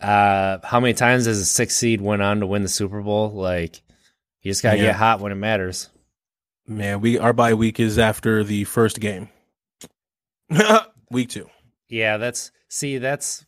uh, 0.01 0.59
how 0.63 0.79
many 0.79 0.93
times 0.93 1.25
has 1.25 1.39
a 1.39 1.45
six 1.45 1.75
seed 1.75 1.99
went 2.01 2.21
on 2.21 2.39
to 2.39 2.47
win 2.47 2.61
the 2.63 2.69
Super 2.69 3.01
Bowl? 3.01 3.31
Like, 3.31 3.81
you 4.41 4.49
just 4.51 4.63
gotta 4.63 4.77
Yeah. 4.77 4.85
get 4.85 4.95
hot 4.95 5.19
when 5.19 5.31
it 5.31 5.35
matters. 5.35 5.89
man, 6.65 7.01
we 7.01 7.17
our 7.17 7.33
bye 7.33 7.53
week 7.53 7.79
is 7.79 7.97
after 7.99 8.43
the 8.43 8.63
first 8.63 8.99
game, 8.99 9.27
week 11.11 11.29
two. 11.29 11.49
Yeah, 11.89 12.17
that's 12.17 12.51
see, 12.69 12.97
that's 12.99 13.39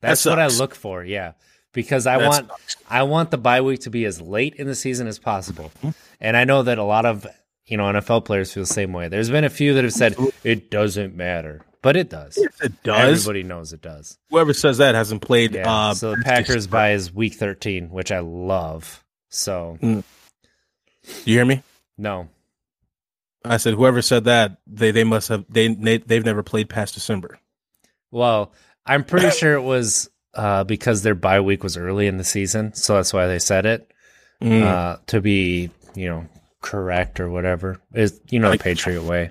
That 0.00 0.08
that's 0.08 0.24
what 0.24 0.38
I 0.40 0.48
look 0.48 0.74
for. 0.74 1.04
Yeah, 1.04 1.32
because 1.72 2.06
I 2.06 2.18
That 2.18 2.28
want 2.28 2.48
sucks. 2.48 2.76
I 2.88 3.02
want 3.04 3.30
the 3.30 3.38
bye 3.38 3.60
week 3.60 3.80
to 3.80 3.90
be 3.90 4.04
as 4.04 4.20
late 4.20 4.54
in 4.54 4.66
the 4.66 4.74
season 4.74 5.06
as 5.06 5.18
possible. 5.18 5.72
And 6.20 6.36
I 6.36 6.44
know 6.44 6.62
that 6.62 6.78
a 6.78 6.84
lot 6.84 7.04
of, 7.06 7.26
you 7.66 7.76
know, 7.76 7.84
NFL 7.84 8.24
players 8.24 8.52
feel 8.52 8.62
the 8.62 8.66
same 8.66 8.92
way. 8.92 9.08
There's 9.08 9.30
been 9.30 9.44
a 9.44 9.50
few 9.50 9.74
that 9.74 9.84
have 9.84 9.92
said 9.92 10.14
it 10.44 10.70
doesn't 10.70 11.14
matter, 11.16 11.64
but 11.80 11.96
it 11.96 12.10
does. 12.10 12.36
Yes, 12.38 12.60
it 12.60 12.82
does. 12.82 13.20
Everybody 13.26 13.42
knows 13.42 13.72
it 13.72 13.82
does. 13.82 14.18
Whoever 14.30 14.52
says 14.52 14.78
that 14.78 14.94
hasn't 14.94 15.22
played. 15.22 15.54
Yeah. 15.54 15.70
Uh, 15.72 15.94
so 15.94 16.10
the 16.14 16.22
Packers 16.22 16.66
bye 16.66 16.92
is 16.92 17.12
week 17.12 17.34
13, 17.34 17.90
which 17.90 18.12
I 18.12 18.20
love. 18.20 19.02
So, 19.30 19.78
you 19.80 20.02
hear 21.24 21.44
me? 21.44 21.62
no. 21.96 22.28
I 23.44 23.56
said 23.56 23.74
whoever 23.74 24.02
said 24.02 24.22
that 24.24 24.58
they 24.68 24.92
they 24.92 25.02
must 25.02 25.28
have 25.28 25.44
they, 25.48 25.66
they 25.66 25.98
they've 25.98 26.24
never 26.24 26.44
played 26.44 26.68
past 26.68 26.94
December. 26.94 27.40
Well, 28.12 28.52
I'm 28.86 29.02
pretty 29.02 29.30
sure 29.30 29.54
it 29.54 29.62
was 29.62 30.08
uh, 30.34 30.64
because 30.64 31.02
their 31.02 31.14
bye 31.14 31.40
week 31.40 31.62
was 31.62 31.76
early 31.76 32.06
in 32.06 32.16
the 32.16 32.24
season. 32.24 32.74
So 32.74 32.96
that's 32.96 33.12
why 33.12 33.26
they 33.26 33.38
said 33.38 33.66
it. 33.66 33.90
Mm. 34.40 34.62
Uh, 34.62 34.96
to 35.06 35.20
be, 35.20 35.70
you 35.94 36.08
know, 36.08 36.26
correct 36.60 37.20
or 37.20 37.30
whatever. 37.30 37.80
Is 37.94 38.20
you 38.30 38.38
know, 38.38 38.50
the 38.50 38.58
Patriot 38.58 39.02
way. 39.02 39.30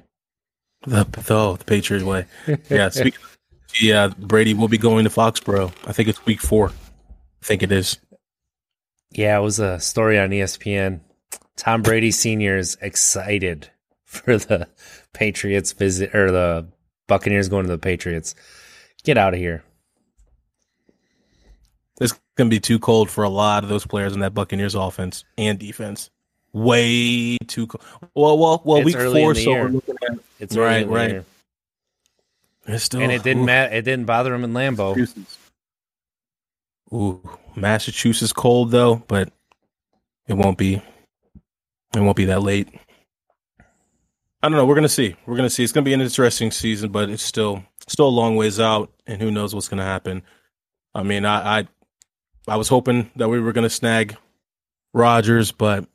The 0.85 1.03
the, 1.03 1.55
the 1.57 1.65
Patriots 1.65 2.05
way. 2.05 2.25
Yeah. 2.69 2.89
Speaking 2.89 3.19
of, 3.21 3.37
yeah, 3.79 4.07
Brady 4.17 4.53
will 4.53 4.67
be 4.67 4.77
going 4.77 5.03
to 5.03 5.09
Foxborough. 5.09 5.71
I 5.85 5.93
think 5.93 6.09
it's 6.09 6.25
week 6.25 6.41
four. 6.41 6.69
I 6.69 7.45
think 7.45 7.63
it 7.63 7.71
is. 7.71 7.97
Yeah, 9.11 9.37
it 9.37 9.41
was 9.41 9.59
a 9.59 9.79
story 9.79 10.19
on 10.19 10.29
ESPN. 10.29 11.01
Tom 11.57 11.81
Brady 11.81 12.11
Sr. 12.11 12.57
is 12.57 12.77
excited 12.81 13.69
for 14.05 14.37
the 14.37 14.67
Patriots 15.13 15.73
visit 15.73 16.15
or 16.15 16.31
the 16.31 16.67
Buccaneers 17.07 17.49
going 17.49 17.65
to 17.65 17.71
the 17.71 17.77
Patriots. 17.77 18.35
Get 19.03 19.17
out 19.17 19.33
of 19.33 19.39
here. 19.39 19.63
It's 22.01 22.19
gonna 22.35 22.49
be 22.49 22.59
too 22.59 22.79
cold 22.79 23.09
for 23.09 23.23
a 23.23 23.29
lot 23.29 23.63
of 23.63 23.69
those 23.69 23.85
players 23.85 24.13
in 24.13 24.19
that 24.21 24.33
Buccaneers 24.33 24.75
offense 24.75 25.23
and 25.37 25.57
defense. 25.59 26.09
way 26.53 27.37
too 27.47 27.67
cold. 27.67 27.81
Well, 28.15 28.37
well, 28.37 28.61
well. 28.65 28.77
It's 28.79 28.85
week 28.87 28.95
four, 28.97 29.35
so 29.35 29.41
year. 29.51 29.63
we're 29.63 29.69
looking 29.69 29.95
at 30.09 30.17
It's 30.39 30.57
Right, 30.57 30.85
right. 30.87 31.09
year. 31.11 31.25
it's 32.65 32.83
still, 32.83 33.01
and 33.01 33.11
it 33.11 33.23
didn't 33.23 33.45
matter. 33.45 33.73
It 33.73 33.83
didn't 33.85 34.05
bother 34.05 34.33
him 34.33 34.43
in 34.43 34.51
Lambeau. 34.51 34.95
Massachusetts. 34.97 35.37
Ooh, 36.93 37.21
Massachusetts 37.55 38.33
cold 38.33 38.71
though, 38.71 38.95
but 39.07 39.31
it 40.27 40.33
won't 40.33 40.57
be. 40.57 40.81
It 41.95 41.99
won't 41.99 42.17
be 42.17 42.25
that 42.25 42.41
late. 42.41 42.67
I 44.43 44.49
don't 44.49 44.53
know. 44.57 44.65
We're 44.65 44.75
gonna 44.75 44.89
see. 44.89 45.15
We're 45.25 45.35
gonna 45.37 45.49
see. 45.49 45.63
It's 45.63 45.71
gonna 45.71 45.85
be 45.85 45.93
an 45.93 46.01
interesting 46.01 46.51
season, 46.51 46.91
but 46.91 47.09
it's 47.09 47.23
still 47.23 47.63
still 47.87 48.07
a 48.07 48.09
long 48.09 48.35
ways 48.35 48.59
out, 48.59 48.91
and 49.07 49.21
who 49.21 49.29
knows 49.31 49.53
what's 49.53 49.67
gonna 49.67 49.83
happen. 49.85 50.23
I 50.95 51.03
mean, 51.03 51.25
I 51.25 51.59
I, 51.59 51.67
I 52.47 52.55
was 52.57 52.67
hoping 52.69 53.11
that 53.15 53.29
we 53.29 53.39
were 53.39 53.53
gonna 53.53 53.69
snag 53.69 54.17
Rodgers, 54.93 55.51
but 55.51 55.87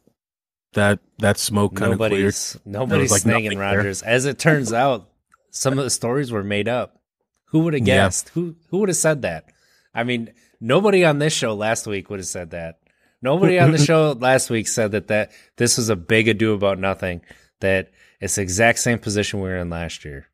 that 0.75 1.01
that 1.19 1.39
smoke 1.39 1.75
kind 1.77 1.93
of 1.93 1.99
cleared. 1.99 2.13
Nobody's 2.13 2.59
nobody's 2.65 3.11
like 3.11 3.23
snagging 3.23 3.59
Rodgers. 3.59 4.01
there. 4.01 4.11
As 4.11 4.27
it 4.27 4.39
turns 4.39 4.73
out, 4.73 5.09
some 5.51 5.79
of 5.79 5.85
the 5.85 5.91
stories 5.91 6.31
were 6.31 6.45
made 6.45 6.69
up. 6.69 7.01
Who 7.47 7.61
would 7.61 7.75
have 7.75 7.87
Yeah. 7.87 7.97
guessed? 8.05 8.31
Who 8.31 8.57
who 8.71 8.79
would 8.79 8.89
have 8.89 8.97
said 8.97 9.23
that? 9.23 9.47
I 9.95 10.05
mean, 10.05 10.33
nobody 10.61 11.05
on 11.05 11.19
this 11.19 11.33
show 11.33 11.55
last 11.55 11.87
week 11.87 12.11
would 12.11 12.19
have 12.21 12.27
said 12.27 12.51
that. 12.51 12.79
Nobody 13.23 13.59
on 13.59 13.73
the 13.73 13.79
show 13.85 14.13
last 14.13 14.51
week 14.51 14.69
said 14.69 14.93
that 14.93 15.09
that 15.09 15.33
this 15.57 15.77
was 15.79 15.89
a 15.89 15.97
big 15.97 16.29
ado 16.29 16.53
about 16.53 16.79
nothing. 16.79 17.23
That 17.61 17.91
it's 18.21 18.35
the 18.37 18.43
exact 18.43 18.79
same 18.79 18.99
position 18.99 19.41
we 19.41 19.49
were 19.49 19.57
in 19.57 19.71
last 19.71 20.05
year. 20.05 20.27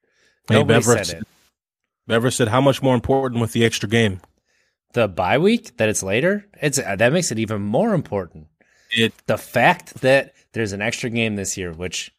Hey, 0.48 0.56
Nobody 0.56 0.80
Bever 0.80 1.04
said 1.04 1.20
it. 1.22 1.28
Bever 2.08 2.30
said, 2.32 2.48
"How 2.48 2.60
much 2.60 2.82
more 2.82 2.94
important 2.96 3.40
with 3.40 3.52
the 3.52 3.64
extra 3.64 3.88
game?" 3.88 4.20
The 4.92 5.08
bye 5.08 5.38
week 5.38 5.76
that 5.78 5.88
it's 5.88 6.02
later, 6.02 6.46
it's 6.60 6.76
that 6.78 7.12
makes 7.12 7.32
it 7.32 7.38
even 7.38 7.62
more 7.62 7.94
important. 7.94 8.48
It 8.90 9.14
the 9.26 9.38
fact 9.38 9.94
that 10.02 10.34
there's 10.52 10.72
an 10.72 10.82
extra 10.82 11.08
game 11.08 11.36
this 11.36 11.56
year, 11.56 11.72
which 11.72 12.12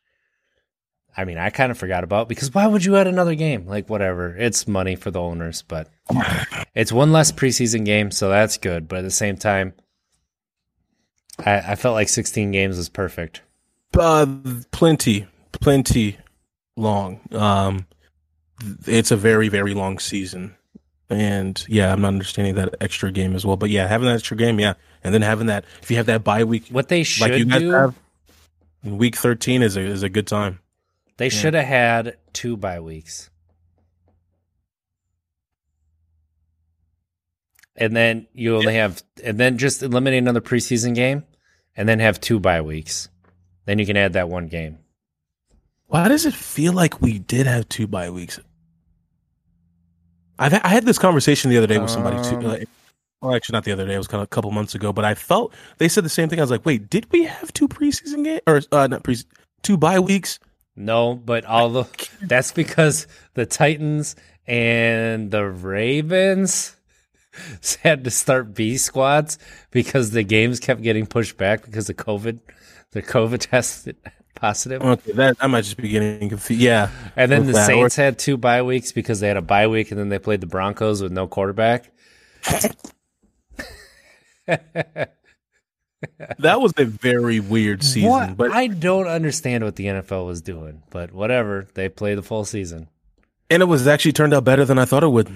I 1.16 1.26
mean, 1.26 1.38
I 1.38 1.50
kind 1.50 1.72
of 1.72 1.78
forgot 1.78 2.04
about 2.04 2.28
because 2.28 2.54
why 2.54 2.66
would 2.66 2.84
you 2.84 2.96
add 2.98 3.08
another 3.08 3.36
game? 3.36 3.68
Like, 3.68 3.90
whatever. 3.90 4.36
It's 4.36 4.68
money 4.68 4.96
for 4.96 5.12
the 5.12 5.22
owners, 5.22 5.62
but 5.62 5.90
it's 6.76 6.92
one 6.92 7.12
less 7.12 7.32
preseason 7.32 7.86
game, 7.86 8.10
so 8.12 8.30
that's 8.30 8.58
good. 8.58 8.88
But 8.88 9.00
at 9.00 9.04
the 9.04 9.12
same 9.12 9.38
time, 9.38 9.74
I, 11.40 11.58
I 11.60 11.76
felt 11.76 11.94
like 11.94 12.10
16 12.10 12.52
games 12.52 12.78
was 12.78 12.90
perfect. 12.90 13.42
uh, 13.98 14.26
plenty, 14.72 15.28
plenty 15.52 16.18
long. 16.76 17.22
Um, 17.32 17.86
it's 18.88 19.12
a 19.12 19.18
very, 19.18 19.50
very 19.50 19.76
long 19.76 20.00
season, 20.00 20.56
and 21.13 21.63
yeah, 21.67 21.91
I'm 21.93 22.02
not 22.02 22.10
understanding 22.10 22.56
that 22.56 22.76
extra 22.82 23.12
game 23.12 23.36
as 23.36 23.45
well. 23.45 23.56
But 23.56 23.69
yeah, 23.69 23.88
having 23.88 24.08
that 24.08 24.15
extra 24.15 24.36
game, 24.38 24.60
yeah, 24.60 24.73
and 25.04 25.13
then 25.13 25.21
having 25.21 25.47
that 25.47 25.65
if 25.82 25.89
you 25.89 25.97
have 25.97 26.08
that 26.08 26.23
bye 26.23 26.43
week 26.43 26.67
What 26.69 26.89
they 26.89 27.04
should 27.04 27.30
like 27.30 27.39
you 27.39 27.45
do, 27.45 27.71
have, 27.71 27.95
week 28.84 29.15
13 29.15 29.62
is 29.62 29.78
a 29.78 29.82
is 29.82 30.04
a 30.04 30.10
good 30.10 30.28
time. 30.28 30.60
they 31.17 31.30
should 31.30 31.54
have 31.54 31.65
had 31.65 32.17
two 32.34 32.58
bye 32.58 32.80
weeks. 32.80 33.30
And 37.76 37.95
then 37.95 38.28
you 38.34 38.56
only 38.56 38.76
have, 38.76 39.02
and 39.23 39.39
then 39.39 39.58
just 39.58 39.82
eliminate 39.82 40.21
another 40.21 40.41
preseason 40.41 40.93
game, 40.93 41.23
and 41.76 41.89
then 41.89 41.99
have 41.99 42.21
two 42.21 42.39
bye 42.39 42.62
weeks. 42.62 43.10
Then 43.65 43.80
you 43.80 43.86
can 43.86 43.97
add 43.97 44.13
that 44.13 44.30
one 44.30 44.47
game. 44.47 44.78
Why 45.88 46.08
does 46.08 46.26
it 46.26 46.34
feel 46.34 46.73
like 46.73 47.02
we 47.02 47.17
did 47.19 47.47
have 47.47 47.67
two 47.69 47.88
bye 47.88 48.10
weeks? 48.12 48.39
I've 50.39 50.54
I 50.54 50.67
had 50.67 50.86
this 50.86 50.98
conversation 50.98 51.50
the 51.50 51.58
other 51.58 51.67
day 51.67 51.78
with 51.78 51.89
somebody 51.89 52.17
too. 52.28 52.38
Um, 52.38 52.43
Like, 52.43 52.67
well, 53.22 53.36
actually, 53.36 53.54
not 53.54 53.63
the 53.63 53.72
other 53.72 53.86
day. 53.86 53.93
It 53.93 53.98
was 53.98 54.08
kind 54.08 54.22
of 54.22 54.26
a 54.26 54.28
couple 54.28 54.52
months 54.52 54.76
ago. 54.76 54.91
But 54.91 55.06
I 55.06 55.15
felt 55.15 55.54
they 55.78 55.88
said 55.88 56.04
the 56.04 56.10
same 56.10 56.30
thing. 56.30 56.39
I 56.39 56.43
was 56.43 56.52
like, 56.52 56.65
wait, 56.65 56.89
did 56.89 57.08
we 57.12 57.24
have 57.26 57.54
two 57.54 57.67
preseason 57.67 58.24
games 58.24 58.41
or 58.48 58.62
uh, 58.72 58.88
not 58.88 59.04
pre 59.04 59.17
two 59.62 59.78
bye 59.78 60.00
weeks? 60.00 60.39
No, 60.76 61.15
but 61.15 61.46
all 61.46 61.69
the 61.69 61.86
that's 62.22 62.52
because 62.52 63.08
the 63.36 63.46
Titans 63.46 64.15
and 64.48 65.32
the 65.32 65.46
Ravens 65.48 66.76
had 67.82 68.04
to 68.04 68.12
start 68.12 68.54
B 68.54 68.78
squads 68.78 69.38
because 69.72 70.12
the 70.12 70.24
games 70.24 70.60
kept 70.60 70.82
getting 70.82 71.06
pushed 71.06 71.38
back 71.38 71.63
because 71.63 71.89
of 71.89 71.96
COVID. 71.98 72.39
The 72.91 73.02
COVID 73.02 73.39
tested 73.50 73.98
positive. 74.36 74.82
Okay, 74.82 75.12
that 75.13 75.38
I 75.39 75.48
might 75.48 75.63
just 75.63 75.78
be 75.78 75.89
getting 75.89 76.30
confused. 76.30 76.62
Yeah, 76.62 76.89
And 77.15 77.32
then 77.32 77.46
the. 77.46 77.54
Saints 77.65 77.96
had 77.96 78.19
two 78.19 78.38
bye 78.38 78.62
weeks 78.62 78.91
because 78.91 79.19
they 79.19 79.28
had 79.28 79.38
a 79.38 79.41
bye 79.41 79.67
week 79.67 79.91
and 79.91 80.00
then 80.00 80.10
they 80.10 80.19
played 80.19 80.41
the 80.41 80.48
Broncos 80.48 81.02
with 81.02 81.12
no 81.12 81.28
quarterback. 81.28 81.91
that 86.38 86.62
was 86.62 86.74
a 86.78 86.86
very 86.86 87.39
weird 87.39 87.84
season. 87.84 88.10
What? 88.10 88.38
But 88.38 88.52
I 88.52 88.67
don't 88.67 89.08
understand 89.08 89.63
what 89.63 89.76
the 89.76 89.86
NFL 89.86 90.26
was 90.26 90.41
doing, 90.41 90.84
but 90.89 91.13
whatever. 91.13 91.67
They 91.74 91.89
play 91.89 92.15
the 92.15 92.24
full 92.24 92.46
season. 92.46 92.89
and 93.50 93.62
it 93.62 93.65
was 93.65 93.88
actually 93.88 94.13
turned 94.13 94.34
out 94.34 94.43
better 94.43 94.65
than 94.65 94.78
I 94.80 94.86
thought 94.86 95.04
it 95.04 95.10
would 95.10 95.32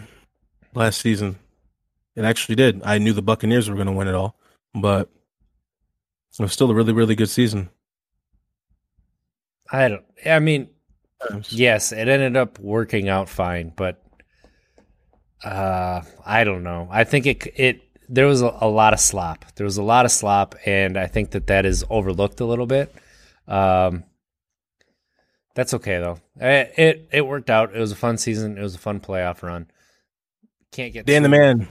last 0.74 1.00
season. 1.02 1.38
It 2.16 2.26
actually 2.26 2.56
did. 2.56 2.82
I 2.84 2.98
knew 2.98 3.14
the 3.14 3.22
Buccaneers 3.22 3.70
were 3.70 3.76
going 3.76 3.88
to 3.88 3.94
win 3.94 4.08
it 4.08 4.16
all, 4.16 4.36
but 4.74 5.10
it 6.40 6.42
was 6.42 6.52
still 6.52 6.72
a 6.72 6.74
really, 6.74 6.94
really 6.94 7.16
good 7.16 7.30
season. 7.30 7.70
I 9.72 9.88
don't. 9.90 10.06
I 10.26 10.40
mean, 10.40 10.70
Yes, 11.50 11.92
it 11.92 12.08
ended 12.08 12.38
up 12.38 12.60
working 12.60 13.10
out 13.10 13.28
fine, 13.30 13.74
but 13.76 14.04
uh, 15.44 16.02
I 16.26 16.44
don't 16.44 16.64
know. 16.64 16.88
I 16.92 17.04
think 17.04 17.26
it 17.26 17.48
it 17.56 17.82
there 18.08 18.28
was 18.28 18.42
a, 18.42 18.56
a 18.62 18.70
lot 18.70 18.94
of 18.94 19.00
slop. 19.00 19.46
There 19.56 19.66
was 19.66 19.78
a 19.78 19.84
lot 19.84 20.06
of 20.06 20.12
slop, 20.12 20.56
and 20.66 20.98
I 20.98 21.08
think 21.08 21.32
that 21.32 21.48
that 21.48 21.66
is 21.66 21.84
overlooked 21.90 22.40
a 22.40 22.46
little 22.46 22.68
bit. 22.68 22.94
Um, 23.48 24.04
that's 25.56 25.74
okay 25.74 26.00
though. 26.00 26.20
It, 26.36 26.74
it 26.78 27.10
it 27.12 27.28
worked 27.28 27.50
out. 27.50 27.76
It 27.76 27.80
was 27.80 27.92
a 27.92 27.96
fun 27.96 28.18
season. 28.18 28.58
It 28.58 28.62
was 28.62 28.76
a 28.76 28.80
fun 28.80 29.00
playoff 29.00 29.42
run. 29.42 29.68
Can't 30.72 30.94
get 30.94 31.06
Dan 31.06 31.24
the 31.24 31.30
man. 31.30 31.68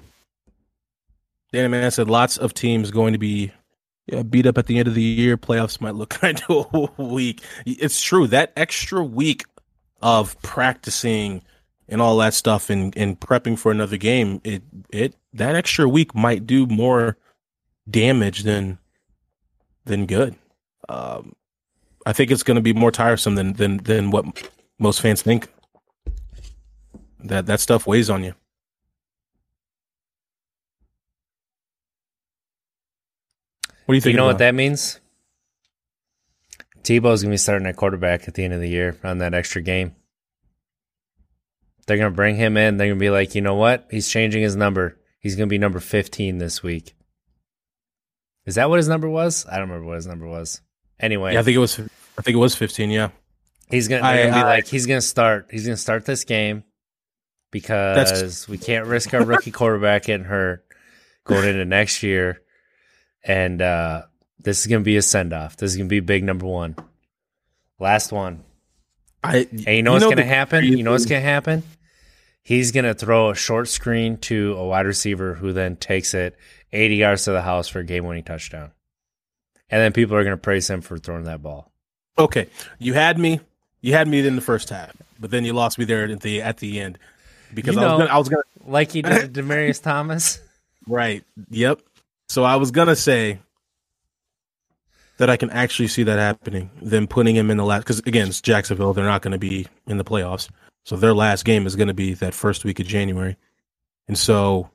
Dan 1.52 1.62
the 1.62 1.68
man 1.68 1.90
said 1.92 2.10
lots 2.10 2.36
of 2.36 2.52
teams 2.52 2.90
going 2.90 3.12
to 3.12 3.18
be 3.18 3.52
yeah, 4.06 4.22
beat 4.22 4.46
up 4.46 4.58
at 4.58 4.66
the 4.66 4.78
end 4.78 4.88
of 4.88 4.94
the 4.94 5.02
year. 5.02 5.36
Playoffs 5.36 5.80
might 5.80 5.94
look 5.94 6.10
kind 6.20 6.42
of 6.48 6.98
weak. 6.98 7.42
It's 7.64 8.00
true. 8.00 8.26
That 8.26 8.52
extra 8.56 9.02
week 9.04 9.44
of 10.02 10.40
practicing 10.42 11.42
and 11.88 12.00
all 12.00 12.16
that 12.18 12.34
stuff 12.34 12.70
and, 12.70 12.96
and 12.96 13.18
prepping 13.18 13.58
for 13.58 13.70
another 13.70 13.96
game, 13.96 14.40
it 14.44 14.62
it 14.90 15.14
that 15.32 15.54
extra 15.54 15.88
week 15.88 16.14
might 16.14 16.46
do 16.46 16.66
more 16.66 17.16
damage 17.88 18.42
than 18.42 18.78
than 19.84 20.06
good. 20.06 20.34
Um, 20.88 21.34
I 22.04 22.12
think 22.12 22.30
it's 22.30 22.42
going 22.42 22.56
to 22.56 22.62
be 22.62 22.72
more 22.72 22.92
tiresome 22.92 23.34
than 23.34 23.54
than 23.54 23.78
than 23.78 24.10
what 24.10 24.50
most 24.78 25.00
fans 25.00 25.22
think. 25.22 25.48
That 27.24 27.46
that 27.46 27.60
stuff 27.60 27.86
weighs 27.86 28.10
on 28.10 28.22
you. 28.24 28.34
What 33.86 33.92
do 33.92 33.94
you 33.96 34.00
think? 34.00 34.12
You 34.12 34.16
know 34.18 34.26
what 34.26 34.38
that 34.38 34.54
means? 34.54 35.00
Tebow's 36.82 37.22
gonna 37.22 37.32
be 37.32 37.36
starting 37.38 37.66
at 37.66 37.76
quarterback 37.76 38.28
at 38.28 38.34
the 38.34 38.44
end 38.44 38.54
of 38.54 38.60
the 38.60 38.68
year 38.68 38.96
on 39.02 39.18
that 39.18 39.34
extra 39.34 39.62
game. 39.62 39.94
They're 41.86 41.96
gonna 41.96 42.10
bring 42.10 42.36
him 42.36 42.56
in. 42.56 42.76
They're 42.76 42.88
gonna 42.88 43.00
be 43.00 43.10
like, 43.10 43.34
you 43.34 43.40
know 43.40 43.54
what? 43.54 43.86
He's 43.90 44.08
changing 44.08 44.42
his 44.42 44.54
number. 44.56 44.98
He's 45.20 45.34
gonna 45.36 45.46
be 45.48 45.58
number 45.58 45.80
fifteen 45.80 46.38
this 46.38 46.62
week. 46.62 46.94
Is 48.44 48.54
that 48.56 48.68
what 48.70 48.76
his 48.76 48.88
number 48.88 49.08
was? 49.08 49.46
I 49.46 49.58
don't 49.58 49.68
remember 49.68 49.86
what 49.86 49.96
his 49.96 50.06
number 50.06 50.26
was. 50.26 50.60
Anyway, 51.00 51.34
Yeah, 51.34 51.40
I 51.40 51.42
think 51.42 51.56
it 51.56 51.60
was. 51.60 51.78
I 51.80 52.22
think 52.22 52.34
it 52.36 52.40
was 52.40 52.54
fifteen. 52.54 52.90
Yeah, 52.90 53.08
he's 53.70 53.88
gonna, 53.88 54.04
I- 54.06 54.16
gonna 54.24 54.34
be 54.34 54.38
I- 54.40 54.42
like, 54.48 54.66
he's 54.68 54.86
gonna 54.86 55.00
start. 55.00 55.48
He's 55.50 55.64
gonna 55.64 55.76
start 55.76 56.04
this 56.06 56.24
game 56.24 56.62
because 57.50 58.48
we 58.48 58.58
can't 58.58 58.86
risk 58.86 59.12
our 59.14 59.24
rookie 59.24 59.50
quarterback 59.50 60.04
getting 60.04 60.26
hurt 60.26 60.64
going 61.24 61.48
into 61.48 61.64
next 61.64 62.02
year, 62.02 62.40
and 63.26 63.60
uh, 63.60 64.02
this 64.40 64.60
is 64.60 64.66
gonna 64.66 64.80
be 64.84 64.96
a 64.96 65.02
send 65.02 65.32
off. 65.32 65.56
This 65.56 65.72
is 65.72 65.76
gonna 65.76 65.88
be 65.88 66.00
big 66.00 66.24
number 66.24 66.46
one, 66.46 66.76
last 67.78 68.12
one. 68.12 68.44
I. 69.22 69.46
And 69.50 69.66
you 69.68 69.82
know 69.82 69.92
what's 69.92 70.04
gonna 70.04 70.24
happen? 70.24 70.64
You 70.64 70.82
know 70.82 70.92
what's 70.92 71.06
gonna 71.06 71.20
happen? 71.20 71.62
He's 72.42 72.70
gonna 72.72 72.94
throw 72.94 73.30
a 73.30 73.34
short 73.34 73.68
screen 73.68 74.18
to 74.18 74.54
a 74.56 74.64
wide 74.66 74.86
receiver 74.86 75.34
who 75.34 75.52
then 75.52 75.76
takes 75.76 76.14
it 76.14 76.36
80 76.72 76.94
yards 76.96 77.24
to 77.24 77.32
the 77.32 77.42
house 77.42 77.66
for 77.68 77.80
a 77.80 77.84
game 77.84 78.04
winning 78.04 78.22
touchdown. 78.22 78.70
And 79.68 79.80
then 79.82 79.92
people 79.92 80.14
are 80.16 80.22
gonna 80.22 80.36
praise 80.36 80.70
him 80.70 80.80
for 80.80 80.96
throwing 80.96 81.24
that 81.24 81.42
ball. 81.42 81.72
Okay, 82.18 82.46
you 82.78 82.94
had 82.94 83.18
me. 83.18 83.40
You 83.80 83.92
had 83.92 84.06
me 84.08 84.24
in 84.26 84.36
the 84.36 84.42
first 84.42 84.70
half, 84.70 84.92
but 85.18 85.30
then 85.30 85.44
you 85.44 85.52
lost 85.52 85.78
me 85.78 85.84
there 85.84 86.04
at 86.04 86.20
the 86.20 86.40
at 86.40 86.58
the 86.58 86.80
end 86.80 86.98
because 87.52 87.74
You 87.74 87.80
I 87.80 87.84
was 87.84 87.90
know. 87.92 87.98
gonna. 87.98 88.10
I 88.14 88.18
was 88.18 88.28
gonna. 88.28 88.42
Like 88.64 88.92
he 88.92 89.02
did 89.02 89.34
to 89.34 89.42
Demaryius 89.42 89.82
Thomas. 89.82 90.40
Right. 90.86 91.24
Yep. 91.50 91.80
So 92.28 92.44
I 92.44 92.56
was 92.56 92.70
gonna 92.70 92.96
say 92.96 93.38
that 95.18 95.30
I 95.30 95.36
can 95.36 95.50
actually 95.50 95.88
see 95.88 96.02
that 96.02 96.18
happening. 96.18 96.70
Them 96.82 97.06
putting 97.06 97.34
him 97.34 97.50
in 97.50 97.56
the 97.56 97.64
last 97.64 97.82
because 97.84 98.00
again, 98.00 98.28
it's 98.28 98.40
Jacksonville. 98.40 98.92
They're 98.92 99.04
not 99.04 99.22
going 99.22 99.32
to 99.32 99.38
be 99.38 99.66
in 99.86 99.96
the 99.96 100.04
playoffs, 100.04 100.50
so 100.84 100.96
their 100.96 101.14
last 101.14 101.44
game 101.44 101.66
is 101.66 101.74
going 101.76 101.88
to 101.88 101.94
be 101.94 102.12
that 102.14 102.34
first 102.34 102.64
week 102.64 102.80
of 102.80 102.86
January, 102.86 103.36
and 104.08 104.18
so 104.18 104.70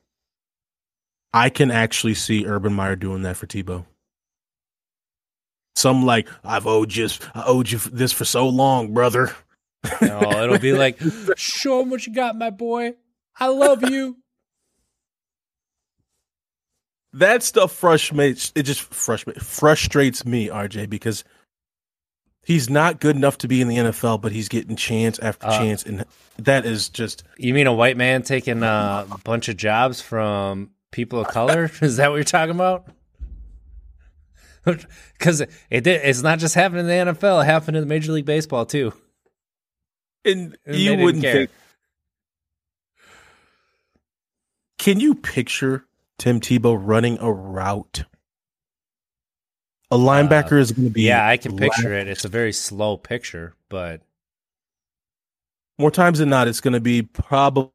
I 1.32 1.48
can 1.48 1.70
actually 1.70 2.14
see 2.14 2.44
Urban 2.46 2.72
Meyer 2.72 2.96
doing 2.96 3.22
that 3.22 3.36
for 3.36 3.46
Tebow. 3.46 3.84
some 5.74 6.04
like 6.04 6.28
I've 6.44 6.66
owed 6.66 6.94
you, 6.94 7.08
I 7.34 7.44
owed 7.46 7.70
you 7.70 7.78
this 7.78 8.12
for 8.12 8.24
so 8.24 8.48
long, 8.48 8.92
brother. 8.92 9.34
No, 10.00 10.20
it'll 10.42 10.58
be 10.58 10.72
like, 10.72 11.00
show 11.36 11.80
him 11.80 11.90
what 11.90 12.06
you 12.06 12.14
got, 12.14 12.36
my 12.36 12.50
boy. 12.50 12.94
I 13.38 13.46
love 13.48 13.88
you. 13.88 14.16
That 17.14 17.42
stuff 17.42 17.72
frustrates. 17.72 18.52
It 18.54 18.62
just 18.62 18.80
frustrates 18.82 19.42
frustrates 19.44 20.24
me, 20.24 20.48
RJ, 20.48 20.88
because 20.88 21.24
he's 22.42 22.70
not 22.70 23.00
good 23.00 23.16
enough 23.16 23.38
to 23.38 23.48
be 23.48 23.60
in 23.60 23.68
the 23.68 23.76
NFL, 23.76 24.20
but 24.22 24.32
he's 24.32 24.48
getting 24.48 24.76
chance 24.76 25.18
after 25.18 25.46
Uh, 25.48 25.58
chance, 25.58 25.84
and 25.84 26.04
that 26.38 26.64
is 26.64 26.88
just 26.88 27.22
You 27.36 27.52
mean 27.52 27.66
a 27.66 27.72
white 27.74 27.96
man 27.98 28.22
taking 28.22 28.62
a 28.62 29.06
bunch 29.24 29.48
of 29.48 29.56
jobs 29.58 30.00
from 30.00 30.70
people 30.90 31.20
of 31.20 31.28
color? 31.28 31.70
Is 31.82 31.96
that 31.98 32.08
what 32.08 32.16
you're 32.16 32.24
talking 32.24 32.54
about? 32.54 32.86
Because 35.18 35.40
it 35.40 35.82
did, 35.82 36.02
it's 36.04 36.22
not 36.22 36.38
just 36.38 36.54
happening 36.54 36.88
in 36.88 37.06
the 37.06 37.12
NFL; 37.12 37.42
it 37.42 37.46
happened 37.46 37.76
in 37.76 37.82
the 37.82 37.86
Major 37.88 38.12
League 38.12 38.24
Baseball 38.26 38.64
too. 38.64 38.92
and 40.24 40.56
And 40.64 40.76
you 40.76 40.96
wouldn't 40.96 41.22
care. 41.24 41.34
think. 41.34 41.50
Can 44.78 45.00
you 45.00 45.16
picture 45.16 45.84
Tim 46.22 46.38
Tebow 46.38 46.78
running 46.80 47.18
a 47.18 47.32
route? 47.32 48.04
A 49.90 49.96
linebacker 49.96 50.56
is 50.60 50.70
going 50.70 50.86
to 50.86 50.94
be 50.94 51.10
Uh, 51.10 51.16
Yeah, 51.16 51.26
I 51.26 51.36
can 51.36 51.56
picture 51.56 51.92
it. 51.92 52.06
It's 52.06 52.24
a 52.24 52.28
very 52.28 52.52
slow 52.52 52.96
picture, 52.96 53.56
but 53.68 54.02
more 55.80 55.90
times 55.90 56.20
than 56.20 56.28
not, 56.28 56.46
it's 56.46 56.60
going 56.60 56.74
to 56.74 56.80
be 56.80 57.02
probably 57.02 57.72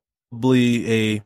a. 0.89 1.21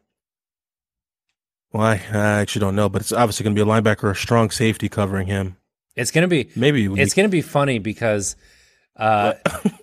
Well, 1.72 1.84
I, 1.84 2.02
I 2.12 2.42
actually 2.42 2.62
don't 2.62 2.76
know, 2.76 2.90
but 2.90 3.04
it's 3.04 3.12
obviously 3.12 3.44
going 3.44 3.56
to 3.56 3.64
be 3.64 3.70
a 3.70 3.72
linebacker 3.72 4.06
or 4.06 4.12
a 4.12 4.16
strong 4.16 4.50
safety 4.50 4.90
covering 4.90 5.28
him. 5.28 5.58
it's 5.96 6.10
gonna 6.10 6.28
be 6.28 6.50
Maybe 6.56 6.86
it's 6.86 7.14
gonna 7.14 7.30
be 7.30 7.44
funny 7.44 7.78
because 7.78 8.36
uh, 8.96 9.34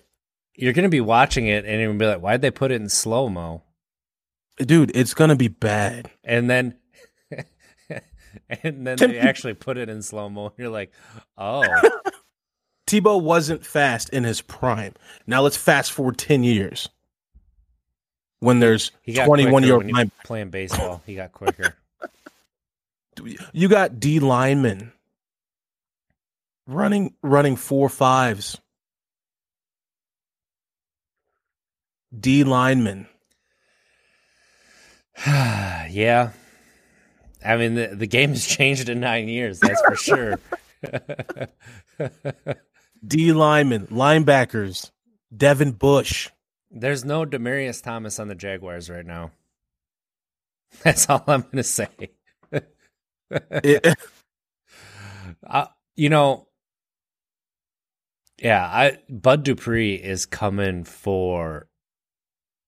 you're 0.55 0.73
gonna 0.73 0.89
be 0.89 0.99
watching 0.99 1.47
it 1.47 1.63
and 1.63 1.79
you're 1.79 1.87
gonna 1.87 1.99
be 1.99 2.05
like, 2.05 2.21
"Why'd 2.21 2.41
they 2.41 2.51
put 2.51 2.71
it 2.71 2.81
in 2.81 2.89
slow 2.89 3.29
mo?" 3.29 3.63
dude, 4.57 4.91
it's 4.93 5.13
going 5.13 5.29
to 5.29 5.37
be 5.37 5.47
bad. 5.47 6.11
And 6.25 6.49
then. 6.49 6.75
And 8.63 8.85
then 8.85 8.97
they 8.97 9.19
actually 9.19 9.53
put 9.53 9.77
it 9.77 9.89
in 9.89 10.01
slow 10.01 10.29
mo. 10.29 10.53
You're 10.57 10.69
like, 10.69 10.91
oh, 11.37 11.63
Tebow 12.87 13.21
wasn't 13.21 13.65
fast 13.65 14.09
in 14.09 14.23
his 14.23 14.41
prime. 14.41 14.93
Now 15.27 15.41
let's 15.41 15.57
fast 15.57 15.91
forward 15.91 16.17
ten 16.17 16.43
years 16.43 16.89
when 18.39 18.59
there's 18.59 18.91
twenty-one 19.13 19.63
year 19.63 19.73
old 19.73 19.83
when 19.83 19.89
you 19.89 19.95
line. 19.95 20.11
playing 20.23 20.49
baseball. 20.49 21.03
He 21.05 21.15
got 21.15 21.31
quicker. 21.31 21.75
You 23.51 23.67
got 23.67 23.99
D 23.99 24.21
linemen 24.21 24.93
running 26.69 27.13
running 27.21 27.57
four 27.57 27.89
fives. 27.89 28.57
D 32.17 32.43
linemen. 32.45 33.07
yeah. 35.27 36.31
I 37.43 37.57
mean, 37.57 37.75
the, 37.75 37.87
the 37.87 38.07
game 38.07 38.29
has 38.29 38.45
changed 38.57 38.89
in 38.89 38.99
nine 38.99 39.27
years, 39.27 39.59
that's 39.59 39.81
for 39.81 39.95
sure. 39.95 40.39
D 43.05 43.31
linemen, 43.31 43.87
linebackers, 43.87 44.91
Devin 45.35 45.71
Bush. 45.71 46.29
There's 46.71 47.03
no 47.03 47.25
Demaryius 47.25 47.81
Thomas 47.81 48.19
on 48.19 48.27
the 48.27 48.35
Jaguars 48.35 48.89
right 48.89 49.05
now. 49.05 49.31
That's 50.83 51.09
all 51.09 51.23
I'm 51.25 51.41
going 51.41 51.57
to 51.57 51.63
say. 51.63 51.89
Uh, 55.47 55.65
you 55.95 56.09
know, 56.09 56.47
yeah, 58.41 58.65
I 58.65 58.99
Bud 59.09 59.43
Dupree 59.43 59.95
is 59.95 60.25
coming 60.25 60.83
for 60.83 61.67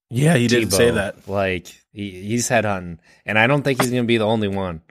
yeah, 0.09 0.35
he 0.35 0.47
didn't 0.47 0.71
say 0.71 0.91
that. 0.91 1.27
Like 1.27 1.80
he, 1.91 2.11
he's 2.11 2.49
headhunting, 2.49 2.99
and 3.25 3.37
I 3.37 3.47
don't 3.47 3.63
think 3.63 3.81
he's 3.81 3.91
going 3.91 4.03
to 4.03 4.07
be 4.07 4.17
the 4.17 4.25
only 4.25 4.47
one. 4.47 4.81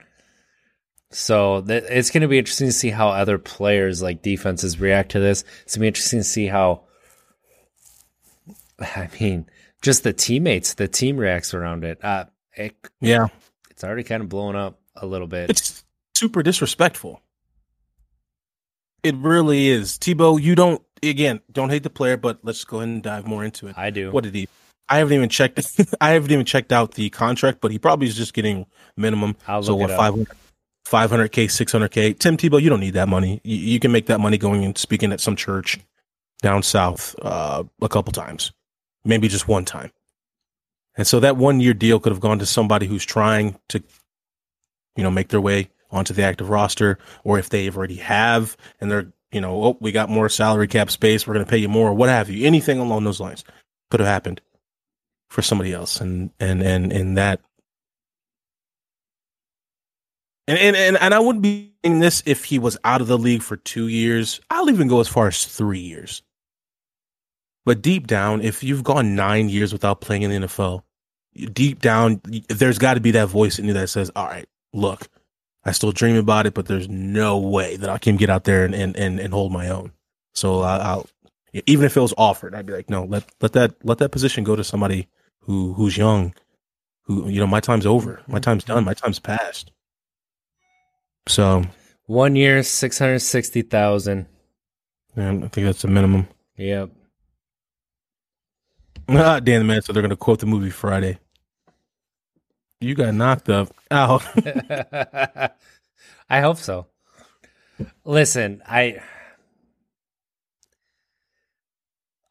So 1.09 1.61
th- 1.61 1.83
it's 1.89 2.09
going 2.09 2.21
to 2.21 2.27
be 2.27 2.37
interesting 2.39 2.67
to 2.67 2.73
see 2.73 2.89
how 2.89 3.09
other 3.09 3.37
players, 3.37 4.01
like 4.01 4.21
defenses, 4.21 4.79
react 4.79 5.11
to 5.11 5.19
this. 5.19 5.43
It's 5.63 5.75
going 5.75 5.79
to 5.79 5.81
be 5.81 5.87
interesting 5.87 6.19
to 6.19 6.23
see 6.23 6.47
how. 6.47 6.83
I 8.79 9.09
mean, 9.19 9.47
just 9.81 10.03
the 10.03 10.13
teammates, 10.13 10.75
the 10.75 10.87
team 10.87 11.17
reacts 11.17 11.53
around 11.53 11.83
it. 11.83 12.03
Uh, 12.03 12.25
it 12.55 12.75
Yeah, 12.99 13.27
it's 13.69 13.83
already 13.83 14.03
kind 14.03 14.23
of 14.23 14.29
blowing 14.29 14.55
up 14.55 14.79
a 14.95 15.05
little 15.05 15.27
bit. 15.27 15.49
it's 15.49 15.83
super 16.15 16.43
disrespectful. 16.43 17.21
It 19.03 19.15
really 19.15 19.67
is. 19.67 19.97
Tebow, 19.97 20.41
you 20.41 20.55
don't 20.55 20.81
again 21.01 21.41
don't 21.51 21.69
hate 21.69 21.83
the 21.83 21.89
player, 21.89 22.17
but 22.17 22.39
let's 22.43 22.63
go 22.63 22.77
ahead 22.77 22.89
and 22.89 23.03
dive 23.03 23.25
more 23.25 23.43
into 23.43 23.67
it. 23.67 23.77
I 23.77 23.89
do. 23.89 24.11
What 24.11 24.23
did 24.23 24.35
he? 24.35 24.47
I 24.91 24.97
haven't 24.97 25.13
even 25.13 25.29
checked. 25.29 25.79
I 26.01 26.11
haven't 26.11 26.31
even 26.31 26.45
checked 26.45 26.73
out 26.73 26.95
the 26.95 27.09
contract, 27.09 27.61
but 27.61 27.71
he 27.71 27.79
probably 27.79 28.07
is 28.07 28.15
just 28.15 28.33
getting 28.33 28.65
minimum. 28.97 29.37
So 29.47 29.75
what? 29.75 29.89
it 29.89 29.95
500 29.95 30.27
500k, 30.85 31.45
600k. 31.45 32.19
Tim 32.19 32.35
Tebow, 32.35 32.61
you 32.61 32.69
don't 32.69 32.81
need 32.81 32.95
that 32.95 33.07
money. 33.07 33.39
You, 33.45 33.55
you 33.55 33.79
can 33.79 33.93
make 33.93 34.07
that 34.07 34.19
money 34.19 34.37
going 34.37 34.65
and 34.65 34.77
speaking 34.77 35.13
at 35.13 35.21
some 35.21 35.37
church 35.37 35.79
down 36.41 36.63
south 36.63 37.15
uh, 37.21 37.63
a 37.81 37.87
couple 37.87 38.11
times, 38.11 38.51
maybe 39.05 39.29
just 39.29 39.47
one 39.47 39.63
time. 39.63 39.91
And 40.97 41.07
so 41.07 41.21
that 41.21 41.37
one 41.37 41.61
year 41.61 41.73
deal 41.73 41.99
could 41.99 42.11
have 42.11 42.19
gone 42.19 42.39
to 42.39 42.45
somebody 42.45 42.87
who's 42.87 43.05
trying 43.05 43.57
to, 43.69 43.81
you 44.97 45.03
know, 45.03 45.11
make 45.11 45.29
their 45.29 45.39
way 45.39 45.69
onto 45.91 46.13
the 46.13 46.23
active 46.23 46.49
roster, 46.49 46.97
or 47.23 47.39
if 47.39 47.49
they 47.49 47.69
already 47.69 47.95
have 47.95 48.57
and 48.81 48.91
they're, 48.91 49.13
you 49.31 49.39
know, 49.39 49.63
oh, 49.63 49.77
we 49.79 49.93
got 49.93 50.09
more 50.09 50.27
salary 50.27 50.67
cap 50.67 50.91
space, 50.91 51.25
we're 51.25 51.35
going 51.35 51.45
to 51.45 51.49
pay 51.49 51.57
you 51.57 51.69
more, 51.69 51.93
what 51.93 52.09
have 52.09 52.29
you. 52.29 52.45
Anything 52.45 52.79
along 52.79 53.05
those 53.05 53.21
lines 53.21 53.45
could 53.89 54.01
have 54.01 54.09
happened 54.09 54.41
for 55.31 55.41
somebody 55.41 55.71
else, 55.71 56.01
and 56.01 56.29
and 56.39 56.61
and 56.61 56.91
and 56.91 57.17
that. 57.17 57.39
And, 60.47 60.59
and 60.59 60.75
and 60.75 60.97
and 60.97 61.13
I 61.13 61.19
wouldn't 61.19 61.41
be 61.41 61.73
in 61.83 61.99
this 61.99 62.21
if 62.25 62.43
he 62.45 62.59
was 62.59 62.77
out 62.83 62.99
of 62.99 63.07
the 63.07 63.17
league 63.17 63.41
for 63.41 63.55
two 63.55 63.87
years. 63.87 64.41
I'll 64.49 64.69
even 64.69 64.89
go 64.89 64.99
as 64.99 65.07
far 65.07 65.27
as 65.27 65.45
three 65.45 65.79
years. 65.79 66.21
But 67.65 67.81
deep 67.81 68.07
down, 68.07 68.41
if 68.41 68.61
you've 68.61 68.83
gone 68.83 69.15
nine 69.15 69.47
years 69.47 69.71
without 69.71 70.01
playing 70.01 70.23
in 70.23 70.31
the 70.31 70.47
NFL, 70.47 70.83
deep 71.53 71.79
down, 71.79 72.19
there's 72.49 72.79
got 72.79 72.95
to 72.95 72.99
be 72.99 73.11
that 73.11 73.27
voice 73.27 73.57
in 73.57 73.65
you 73.65 73.73
that 73.73 73.89
says, 73.89 74.11
"All 74.15 74.25
right, 74.25 74.49
look, 74.73 75.07
I 75.63 75.71
still 75.71 75.93
dream 75.93 76.17
about 76.17 76.45
it, 76.45 76.53
but 76.53 76.65
there's 76.65 76.89
no 76.89 77.37
way 77.37 77.77
that 77.77 77.89
I 77.89 77.99
can 77.99 78.17
get 78.17 78.29
out 78.29 78.43
there 78.43 78.65
and 78.65 78.75
and 78.75 78.97
and, 78.97 79.17
and 79.17 79.33
hold 79.33 79.53
my 79.53 79.69
own." 79.69 79.93
So 80.33 80.59
I, 80.59 80.77
I'll, 80.77 81.07
even 81.53 81.85
if 81.85 81.95
it 81.95 82.01
was 82.01 82.13
offered, 82.17 82.53
I'd 82.53 82.65
be 82.65 82.73
like, 82.73 82.89
"No, 82.89 83.05
let 83.05 83.23
let 83.39 83.53
that 83.53 83.75
let 83.85 83.99
that 83.99 84.11
position 84.11 84.43
go 84.43 84.57
to 84.57 84.63
somebody 84.65 85.07
who 85.41 85.73
who's 85.73 85.97
young, 85.97 86.33
who 87.03 87.27
you 87.29 87.39
know, 87.39 87.47
my 87.47 87.59
time's 87.59 87.85
over, 87.85 88.21
my 88.27 88.39
time's 88.39 88.63
done, 88.63 88.83
my 88.85 88.93
time's 88.93 89.19
passed." 89.19 89.71
So 91.27 91.63
One 92.05 92.35
year, 92.35 92.63
six 92.63 92.97
hundred 92.99 93.19
sixty 93.19 93.61
thousand. 93.61 94.27
man, 95.15 95.43
I 95.43 95.47
think 95.47 95.65
that's 95.65 95.81
the 95.83 95.87
minimum. 95.87 96.27
Yep. 96.57 96.89
Ah, 99.09 99.39
damn 99.41 99.67
man, 99.67 99.81
so 99.81 99.91
they're 99.91 100.01
gonna 100.01 100.15
quote 100.15 100.39
the 100.39 100.45
movie 100.45 100.69
Friday. 100.69 101.19
You 102.79 102.95
got 102.95 103.13
knocked 103.13 103.49
up. 103.49 103.67
Ow. 103.91 104.21
I 106.29 106.39
hope 106.39 106.57
so. 106.57 106.87
Listen, 108.05 108.61
I 108.65 109.01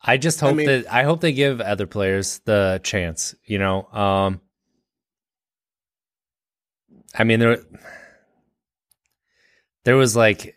I 0.02 0.16
just 0.16 0.42
I 0.42 0.46
hope 0.46 0.56
mean- 0.56 0.66
that 0.66 0.92
I 0.92 1.02
hope 1.04 1.20
they 1.20 1.32
give 1.32 1.60
other 1.60 1.86
players 1.86 2.40
the 2.46 2.80
chance, 2.82 3.34
you 3.44 3.58
know. 3.58 3.84
Um 3.92 4.40
I 7.14 7.24
mean 7.24 7.40
there 7.40 7.58
there 9.84 9.96
was 9.96 10.16
like 10.16 10.56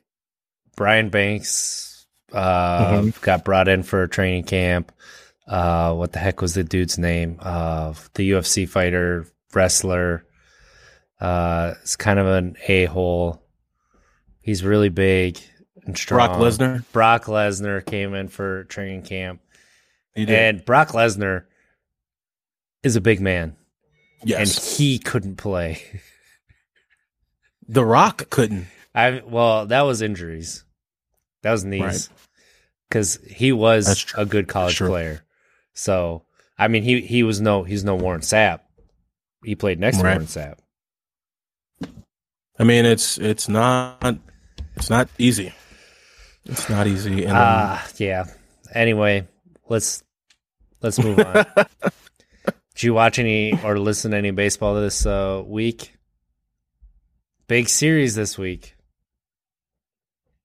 Brian 0.75 1.09
Banks 1.09 2.05
uh 2.31 3.01
Mhm. 3.01 3.21
got 3.21 3.43
brought 3.45 3.67
in 3.67 3.83
for 3.83 4.03
a 4.03 4.09
training 4.09 4.43
camp. 4.43 4.91
Uh 5.47 5.93
what 5.93 6.13
the 6.13 6.19
heck 6.19 6.41
was 6.41 6.53
the 6.53 6.63
dude's 6.63 6.97
name? 6.97 7.37
Uh 7.41 7.93
the 8.13 8.31
UFC 8.31 8.67
fighter, 8.67 9.27
wrestler. 9.53 10.25
Uh 11.19 11.73
it's 11.81 11.95
kind 11.95 12.19
of 12.19 12.27
an 12.27 12.55
a-hole. 12.67 13.41
He's 14.41 14.63
really 14.63 14.89
big 14.89 15.39
and 15.85 15.97
strong. 15.97 16.27
Brock 16.27 16.39
Lesnar. 16.39 16.83
Brock 16.91 17.25
Lesnar 17.25 17.85
came 17.85 18.13
in 18.13 18.27
for 18.27 18.63
training 18.65 19.03
camp. 19.03 19.41
You 20.15 20.25
did. 20.25 20.35
And 20.37 20.65
Brock 20.65 20.89
Lesnar 20.89 21.45
is 22.83 22.95
a 22.95 23.01
big 23.01 23.19
man. 23.19 23.55
yes. 24.23 24.57
And 24.57 24.77
he 24.77 24.99
couldn't 24.99 25.37
play. 25.37 25.81
the 27.67 27.85
Rock 27.85 28.29
couldn't. 28.29 28.67
I 28.95 29.21
well, 29.25 29.65
that 29.67 29.81
was 29.81 30.01
injuries. 30.01 30.63
That 31.41 31.51
was 31.51 31.65
knees. 31.65 31.81
Right. 31.81 32.09
Because 32.87 33.19
he 33.27 33.51
was 33.51 34.05
a 34.15 34.25
good 34.25 34.47
college 34.47 34.77
player. 34.77 35.23
So 35.73 36.23
I 36.57 36.67
mean 36.67 36.83
he 36.83 37.01
he 37.01 37.23
was 37.23 37.41
no 37.41 37.63
he's 37.63 37.83
no 37.83 37.95
Warren 37.95 38.21
Sapp. 38.21 38.59
He 39.43 39.55
played 39.55 39.79
next 39.79 39.97
to 39.97 40.03
Warren 40.03 40.25
Sapp. 40.25 40.59
I 42.59 42.63
mean, 42.63 42.85
it's 42.85 43.17
it's 43.17 43.49
not 43.49 44.17
it's 44.75 44.89
not 44.89 45.09
easy. 45.17 45.53
It's 46.45 46.69
not 46.69 46.87
easy. 46.87 47.23
And 47.23 47.33
Ah, 47.35 47.87
yeah. 47.97 48.25
Anyway, 48.73 49.27
let's 49.69 50.03
let's 50.81 50.99
move 50.99 51.19
on. 51.19 51.45
Did 52.75 52.83
you 52.83 52.93
watch 52.93 53.19
any 53.19 53.57
or 53.63 53.77
listen 53.79 54.11
to 54.11 54.17
any 54.17 54.31
baseball 54.31 54.75
this 54.75 55.05
uh, 55.05 55.41
week? 55.45 55.93
Big 57.47 57.69
series 57.69 58.15
this 58.15 58.37
week. 58.37 58.75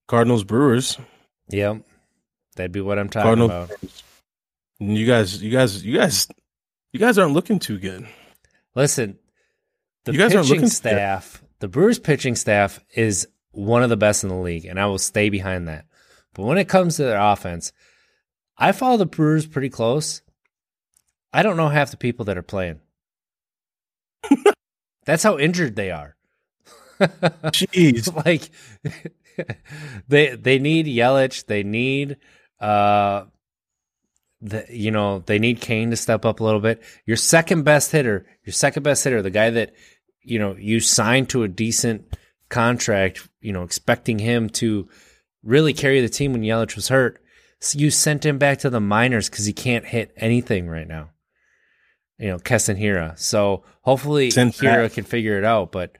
Cardinals 0.07 0.43
Brewers. 0.43 0.97
Yep, 1.49 1.81
that'd 2.55 2.71
be 2.71 2.81
what 2.81 2.99
I'm 2.99 3.09
talking 3.09 3.25
Cardinals. 3.47 3.51
about. 3.71 3.79
You 4.79 5.05
guys, 5.05 5.41
you 5.41 5.49
guys, 5.51 5.83
you 5.83 5.97
guys, 5.97 6.27
you 6.93 6.99
guys 6.99 7.17
aren't 7.17 7.33
looking 7.33 7.59
too 7.59 7.79
good. 7.79 8.07
Listen, 8.75 9.17
the 10.05 10.13
You 10.13 10.19
guys 10.19 10.31
pitching 10.33 10.49
looking- 10.49 10.69
staff, 10.69 11.43
the 11.59 11.67
Brewers 11.67 11.99
pitching 11.99 12.35
staff 12.35 12.79
is 12.95 13.27
one 13.51 13.81
of 13.83 13.89
the 13.89 13.97
best 13.97 14.23
in 14.23 14.29
the 14.29 14.35
league, 14.35 14.65
and 14.65 14.79
I 14.79 14.85
will 14.85 14.99
stay 14.99 15.29
behind 15.29 15.67
that. 15.67 15.85
But 16.33 16.43
when 16.43 16.57
it 16.57 16.69
comes 16.69 16.95
to 16.95 17.03
their 17.03 17.19
offense, 17.19 17.71
I 18.57 18.71
follow 18.71 18.97
the 18.97 19.05
Brewers 19.05 19.47
pretty 19.47 19.69
close. 19.69 20.21
I 21.33 21.43
don't 21.43 21.57
know 21.57 21.69
half 21.69 21.91
the 21.91 21.97
people 21.97 22.25
that 22.25 22.37
are 22.37 22.43
playing. 22.43 22.79
That's 25.05 25.23
how 25.23 25.37
injured 25.37 25.75
they 25.75 25.91
are. 25.91 26.15
Jeez. 26.99 28.13
like 28.25 28.49
they 30.07 30.35
they 30.35 30.59
need 30.59 30.85
Yelich, 30.85 31.45
they 31.45 31.63
need 31.63 32.17
uh 32.59 33.25
the 34.41 34.65
you 34.69 34.91
know, 34.91 35.19
they 35.19 35.39
need 35.39 35.61
Kane 35.61 35.89
to 35.91 35.95
step 35.97 36.25
up 36.25 36.39
a 36.39 36.43
little 36.43 36.59
bit. 36.59 36.81
Your 37.05 37.17
second 37.17 37.63
best 37.63 37.91
hitter, 37.91 38.25
your 38.43 38.53
second 38.53 38.83
best 38.83 39.03
hitter, 39.03 39.21
the 39.21 39.29
guy 39.29 39.49
that 39.49 39.73
you 40.21 40.39
know, 40.39 40.55
you 40.57 40.79
signed 40.79 41.29
to 41.29 41.43
a 41.43 41.47
decent 41.47 42.13
contract, 42.49 43.27
you 43.41 43.53
know, 43.53 43.63
expecting 43.63 44.19
him 44.19 44.49
to 44.49 44.89
really 45.43 45.73
carry 45.73 46.01
the 46.01 46.09
team 46.09 46.33
when 46.33 46.41
Yelich 46.43 46.75
was 46.75 46.89
hurt. 46.89 47.21
So 47.59 47.77
you 47.77 47.91
sent 47.91 48.25
him 48.25 48.37
back 48.37 48.59
to 48.59 48.69
the 48.69 48.79
minors 48.79 49.29
because 49.29 49.45
he 49.45 49.53
can't 49.53 49.85
hit 49.85 50.13
anything 50.17 50.67
right 50.69 50.87
now. 50.87 51.09
You 52.17 52.29
know, 52.29 52.39
Keston 52.39 52.77
Hiura. 52.77 53.17
So 53.19 53.63
hopefully 53.81 54.31
Sent 54.31 54.55
Hiura 54.55 54.83
back. 54.85 54.93
can 54.93 55.03
figure 55.05 55.37
it 55.37 55.43
out. 55.45 55.71
But 55.71 55.97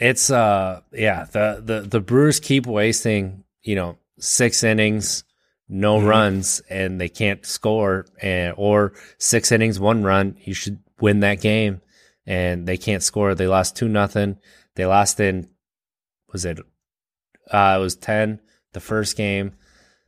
it's 0.00 0.30
uh 0.30 0.80
yeah, 0.92 1.24
the 1.32 1.62
the 1.64 1.80
the 1.82 2.00
Brewers 2.00 2.40
keep 2.40 2.66
wasting, 2.66 3.44
you 3.62 3.74
know, 3.74 3.98
six 4.18 4.62
innings, 4.62 5.24
no 5.68 5.98
Mhm. 5.98 6.06
runs, 6.06 6.60
and 6.68 7.00
they 7.00 7.08
can't 7.08 7.44
score 7.46 8.06
and 8.20 8.54
or 8.56 8.92
six 9.18 9.52
innings, 9.52 9.80
one 9.80 10.02
run. 10.02 10.36
You 10.44 10.54
should 10.54 10.78
win 11.00 11.20
that 11.20 11.40
game. 11.40 11.80
And 12.26 12.66
they 12.68 12.76
can't 12.76 13.02
score. 13.02 13.34
They 13.34 13.46
lost 13.46 13.74
two 13.76 13.88
nothing. 13.88 14.36
They 14.76 14.84
lost 14.86 15.18
in 15.18 15.48
was 16.32 16.44
it 16.44 16.58
uh 17.50 17.76
it 17.78 17.82
was 17.82 17.96
ten 17.96 18.40
the 18.72 18.80
first 18.80 19.16
game. 19.16 19.52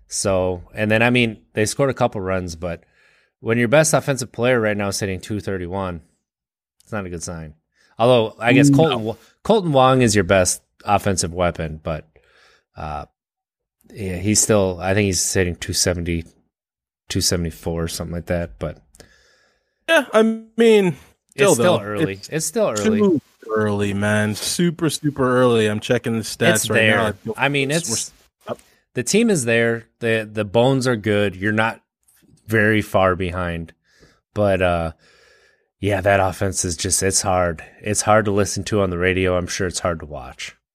So 0.08 0.62
and 0.74 0.90
then 0.90 1.02
I 1.02 1.10
mean 1.10 1.42
they 1.54 1.64
scored 1.66 1.90
a 1.90 1.94
couple 1.94 2.20
runs, 2.20 2.56
but 2.56 2.84
when 3.40 3.58
your 3.58 3.68
best 3.68 3.92
offensive 3.94 4.30
player 4.32 4.60
right 4.60 4.76
now 4.76 4.88
is 4.88 5.00
hitting 5.00 5.20
two 5.20 5.40
thirty 5.40 5.66
one, 5.66 6.02
it's 6.82 6.92
not 6.92 7.06
a 7.06 7.10
good 7.10 7.22
sign. 7.22 7.54
Although 7.98 8.36
I 8.38 8.52
guess 8.52 8.70
Kolten 8.70 9.00
Wa- 9.00 9.16
Kolten 9.44 9.72
Wong 9.72 10.02
is 10.02 10.14
your 10.14 10.24
best 10.24 10.62
offensive 10.84 11.32
weapon, 11.34 11.80
but 11.82 12.08
uh 12.76 13.06
yeah, 13.92 14.16
he's 14.16 14.40
still 14.40 14.78
I 14.80 14.94
think 14.94 15.06
he's 15.06 15.32
hitting 15.32 15.56
270 15.56 16.22
274 17.08 17.82
or 17.82 17.88
something 17.88 18.14
like 18.14 18.26
that, 18.26 18.58
but 18.58 18.78
Yeah, 19.88 20.06
I 20.12 20.22
mean, 20.22 20.96
still, 21.30 21.48
it's 21.50 21.54
still 21.54 21.78
though, 21.78 21.84
early. 21.84 22.12
It's 22.14 22.28
It's, 22.30 22.46
still 22.46 22.70
early. 22.70 23.20
Early, 23.54 23.94
man. 23.94 24.34
Super, 24.34 24.90
super 24.90 25.38
early. 25.40 25.66
I'm 25.66 25.80
checking 25.80 26.14
the 26.14 26.24
stats 26.24 26.54
it's 26.56 26.70
right 26.70 26.76
there. 26.76 26.96
now. 26.96 27.12
feel- 27.12 27.34
I 27.36 27.48
mean, 27.48 27.70
it's 27.70 28.12
the 28.94 29.02
team 29.02 29.30
is 29.30 29.44
there. 29.44 29.86
the 30.00 30.28
The 30.30 30.44
bones 30.44 30.86
are 30.86 30.96
good. 30.96 31.34
You're 31.36 31.52
not 31.52 31.80
very 32.46 32.82
far 32.82 33.16
behind, 33.16 33.72
but 34.34 34.60
uh, 34.60 34.92
yeah, 35.80 36.00
that 36.00 36.20
offense 36.20 36.64
is 36.64 36.76
just 36.76 37.02
it's 37.02 37.22
hard. 37.22 37.64
It's 37.80 38.02
hard 38.02 38.26
to 38.26 38.30
listen 38.30 38.64
to 38.64 38.82
on 38.82 38.90
the 38.90 38.98
radio. 38.98 39.36
I'm 39.36 39.46
sure 39.46 39.66
it's 39.66 39.80
hard 39.80 40.00
to 40.00 40.06
watch. 40.06 40.56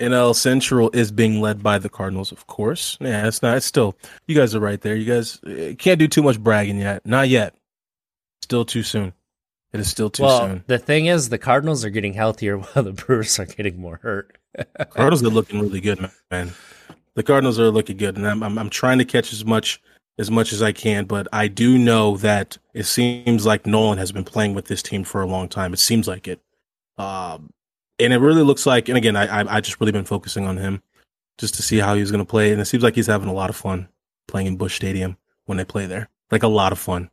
NL 0.00 0.34
Central 0.34 0.90
is 0.92 1.10
being 1.10 1.40
led 1.40 1.60
by 1.62 1.78
the 1.78 1.88
Cardinals, 1.88 2.30
of 2.30 2.46
course. 2.46 2.96
Yeah, 3.00 3.26
it's 3.26 3.42
not. 3.42 3.56
It's 3.56 3.66
still. 3.66 3.96
You 4.26 4.36
guys 4.36 4.54
are 4.54 4.60
right 4.60 4.80
there. 4.80 4.94
You 4.94 5.12
guys 5.12 5.40
uh, 5.42 5.74
can't 5.76 5.98
do 5.98 6.06
too 6.06 6.22
much 6.22 6.38
bragging 6.40 6.78
yet. 6.78 7.04
Not 7.04 7.28
yet. 7.28 7.54
Still 8.42 8.64
too 8.64 8.82
soon. 8.84 9.12
It 9.72 9.80
is 9.80 9.88
still 9.88 10.08
too 10.08 10.22
well, 10.22 10.40
soon. 10.40 10.64
the 10.66 10.78
thing 10.78 11.06
is, 11.06 11.28
the 11.28 11.38
Cardinals 11.38 11.84
are 11.84 11.90
getting 11.90 12.14
healthier 12.14 12.58
while 12.58 12.84
the 12.84 12.92
Brewers 12.92 13.38
are 13.38 13.46
getting 13.46 13.80
more 13.80 14.00
hurt. 14.02 14.38
Cardinals 14.90 15.22
are 15.22 15.28
looking 15.28 15.60
really 15.60 15.80
good, 15.80 16.10
man. 16.30 16.52
The 17.14 17.22
Cardinals 17.22 17.58
are 17.58 17.70
looking 17.70 17.96
good, 17.96 18.16
and 18.16 18.26
I'm, 18.26 18.42
I'm 18.42 18.58
I'm 18.58 18.70
trying 18.70 18.98
to 18.98 19.04
catch 19.04 19.32
as 19.32 19.44
much 19.44 19.82
as 20.18 20.30
much 20.30 20.52
as 20.52 20.62
I 20.62 20.72
can. 20.72 21.04
But 21.04 21.28
I 21.32 21.48
do 21.48 21.76
know 21.76 22.16
that 22.18 22.56
it 22.74 22.84
seems 22.84 23.44
like 23.44 23.66
Nolan 23.66 23.98
has 23.98 24.12
been 24.12 24.24
playing 24.24 24.54
with 24.54 24.66
this 24.66 24.82
team 24.82 25.04
for 25.04 25.20
a 25.20 25.26
long 25.26 25.48
time. 25.48 25.72
It 25.72 25.80
seems 25.80 26.08
like 26.08 26.28
it, 26.28 26.40
um, 26.96 27.50
and 27.98 28.12
it 28.12 28.18
really 28.18 28.42
looks 28.42 28.66
like. 28.66 28.88
And 28.88 28.96
again, 28.96 29.16
I 29.16 29.42
I, 29.42 29.56
I 29.56 29.60
just 29.60 29.80
really 29.80 29.92
been 29.92 30.04
focusing 30.04 30.46
on 30.46 30.56
him 30.56 30.82
just 31.38 31.54
to 31.56 31.62
see 31.62 31.78
how 31.78 31.94
he's 31.94 32.10
going 32.10 32.24
to 32.24 32.30
play, 32.30 32.52
and 32.52 32.60
it 32.60 32.66
seems 32.66 32.82
like 32.82 32.94
he's 32.94 33.06
having 33.06 33.28
a 33.28 33.34
lot 33.34 33.50
of 33.50 33.56
fun 33.56 33.88
playing 34.26 34.46
in 34.46 34.56
Busch 34.56 34.76
Stadium 34.76 35.16
when 35.46 35.58
they 35.58 35.64
play 35.64 35.86
there. 35.86 36.08
Like 36.30 36.42
a 36.42 36.48
lot 36.48 36.72
of 36.72 36.78
fun. 36.78 37.10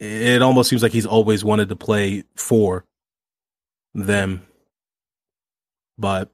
It 0.00 0.42
almost 0.42 0.70
seems 0.70 0.82
like 0.82 0.92
he's 0.92 1.06
always 1.06 1.44
wanted 1.44 1.68
to 1.70 1.76
play 1.76 2.24
for 2.36 2.84
them 3.94 4.48
but 5.98 6.30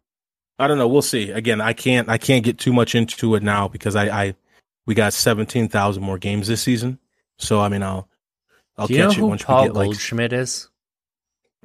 I 0.58 0.68
don't 0.68 0.78
know. 0.78 0.86
We'll 0.86 1.02
see. 1.02 1.30
Again, 1.30 1.60
I 1.60 1.72
can't 1.72 2.08
I 2.08 2.18
can't 2.18 2.44
get 2.44 2.58
too 2.58 2.72
much 2.72 2.94
into 2.94 3.34
it 3.34 3.42
now 3.42 3.66
because 3.66 3.96
I, 3.96 4.04
I 4.24 4.34
we 4.86 4.94
got 4.94 5.12
seventeen 5.14 5.68
thousand 5.68 6.02
more 6.02 6.18
games 6.18 6.46
this 6.46 6.62
season. 6.62 6.98
So 7.38 7.60
I 7.60 7.68
mean, 7.68 7.82
I'll 7.82 8.08
I'll 8.76 8.86
Do 8.86 8.94
you 8.94 9.00
know 9.00 9.10
it 9.10 9.18
once 9.18 9.42
Paul 9.42 9.62
we 9.62 9.68
get 9.68 9.74
like 9.74 9.84
Goldschmidt 9.86 10.32
is? 10.32 10.68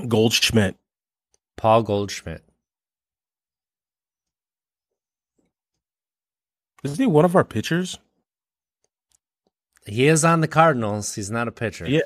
Goldschmidt. 0.07 0.77
Paul 1.57 1.83
Goldschmidt. 1.83 2.43
Isn't 6.83 6.97
he 6.97 7.07
one 7.07 7.25
of 7.25 7.35
our 7.35 7.43
pitchers? 7.43 7.99
He 9.89 10.07
is 10.07 10.23
on 10.23 10.41
the 10.41 10.47
Cardinals. 10.47 11.15
He's 11.15 11.31
not 11.31 11.47
a 11.47 11.51
pitcher. 11.51 11.87
Yeah. 11.87 12.01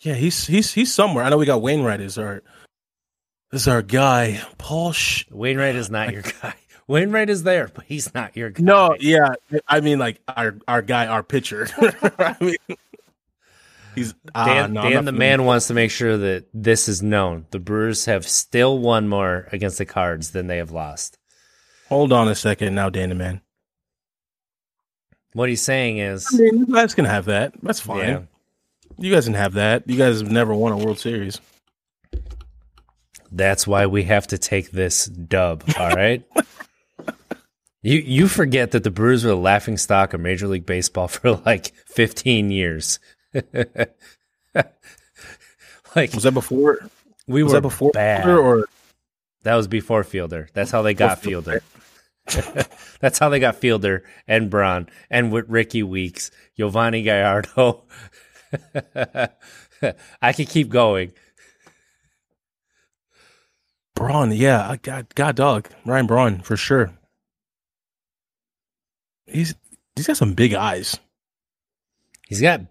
Yeah, 0.00 0.14
he's 0.14 0.46
he's 0.48 0.72
he's 0.72 0.92
somewhere. 0.92 1.24
I 1.24 1.28
know 1.28 1.38
we 1.38 1.46
got 1.46 1.62
Wainwright 1.62 2.00
is 2.00 2.18
our 2.18 2.42
is 3.52 3.68
our 3.68 3.82
guy. 3.82 4.42
Paul. 4.58 4.92
Sh- 4.92 5.26
Wainwright 5.30 5.76
is 5.76 5.90
not 5.90 6.12
your 6.12 6.22
guy. 6.22 6.54
Wainwright 6.88 7.30
is 7.30 7.44
there, 7.44 7.70
but 7.72 7.84
he's 7.84 8.12
not 8.12 8.36
your 8.36 8.50
guy. 8.50 8.62
no, 8.64 8.96
yeah, 8.98 9.34
I 9.68 9.80
mean 9.80 10.00
like 10.00 10.20
our 10.26 10.58
our 10.66 10.82
guy, 10.82 11.06
our 11.06 11.22
pitcher. 11.22 11.68
I 12.18 12.36
mean, 12.40 12.56
he's 13.94 14.12
ah, 14.34 14.44
Dan, 14.44 14.72
no, 14.72 14.82
Dan 14.82 15.04
the 15.04 15.12
man 15.12 15.44
wants 15.44 15.68
to 15.68 15.74
make 15.74 15.92
sure 15.92 16.16
that 16.16 16.46
this 16.52 16.88
is 16.88 17.00
known. 17.00 17.46
The 17.52 17.60
Brewers 17.60 18.06
have 18.06 18.26
still 18.26 18.80
won 18.80 19.08
more 19.08 19.48
against 19.52 19.78
the 19.78 19.86
Cards 19.86 20.32
than 20.32 20.48
they 20.48 20.56
have 20.56 20.72
lost. 20.72 21.16
Hold 21.88 22.12
on 22.12 22.26
a 22.26 22.34
second, 22.34 22.74
now, 22.74 22.90
Dan 22.90 23.10
the 23.10 23.14
man. 23.14 23.40
What 25.34 25.48
he's 25.48 25.62
saying 25.62 25.96
is, 25.98 26.28
I 26.32 26.36
mean, 26.36 26.58
you 26.58 26.66
guys 26.66 26.94
can 26.94 27.04
have 27.06 27.24
that. 27.26 27.54
That's 27.62 27.80
fine. 27.80 27.98
yeah, 28.00 28.20
You 28.98 29.10
guys 29.12 29.24
can 29.24 29.34
have 29.34 29.54
that. 29.54 29.88
You 29.88 29.96
guys 29.96 30.20
have 30.20 30.30
never 30.30 30.54
won 30.54 30.72
a 30.72 30.76
World 30.76 30.98
Series. 30.98 31.40
that's 33.30 33.66
why 33.66 33.86
we 33.86 34.02
have 34.04 34.26
to 34.28 34.38
take 34.38 34.70
this 34.72 35.06
dub. 35.06 35.64
All 35.78 35.90
right. 35.90 36.22
You 37.84 37.98
you 37.98 38.28
forget 38.28 38.70
that 38.70 38.84
the 38.84 38.92
Brewers 38.92 39.24
were 39.24 39.30
the 39.30 39.36
laughing 39.36 39.76
stock 39.76 40.14
of 40.14 40.20
Major 40.20 40.46
League 40.46 40.64
Baseball 40.64 41.08
for 41.08 41.32
like 41.44 41.72
15 41.86 42.52
years. 42.52 43.00
like 43.34 43.90
Was 46.14 46.22
that 46.22 46.30
before? 46.32 46.78
we 47.26 47.42
Was 47.42 47.50
were 47.52 47.56
that 47.58 47.62
before 47.62 47.90
bad. 47.90 48.22
Fielder 48.22 48.40
or 48.40 48.66
That 49.42 49.56
was 49.56 49.66
before 49.66 50.04
Fielder. 50.04 50.48
That's 50.54 50.70
how 50.70 50.82
they 50.82 50.94
got 50.94 51.20
Before 51.20 51.42
Fielder. 51.42 51.62
That's 53.00 53.18
how 53.18 53.28
they 53.28 53.40
got 53.40 53.56
Fielder 53.56 54.04
and 54.26 54.50
Braun 54.50 54.88
and 55.10 55.32
with 55.32 55.48
Rickie 55.48 55.82
Weeks, 55.82 56.30
Yovani 56.58 57.04
Gallardo. 57.04 57.84
I 60.22 60.32
could 60.32 60.48
keep 60.48 60.68
going. 60.68 61.12
Braun? 63.94 64.32
Yeah, 64.32 64.68
I 64.68 64.76
got 64.76 65.14
God 65.14 65.36
dog 65.36 65.68
Ryan 65.84 66.06
Braun 66.06 66.40
for 66.40 66.56
sure. 66.56 66.92
He's 69.26 69.54
he's 69.96 70.06
got 70.06 70.16
some 70.16 70.34
big 70.34 70.54
eyes. 70.54 70.98
He's 72.26 72.40
got 72.40 72.62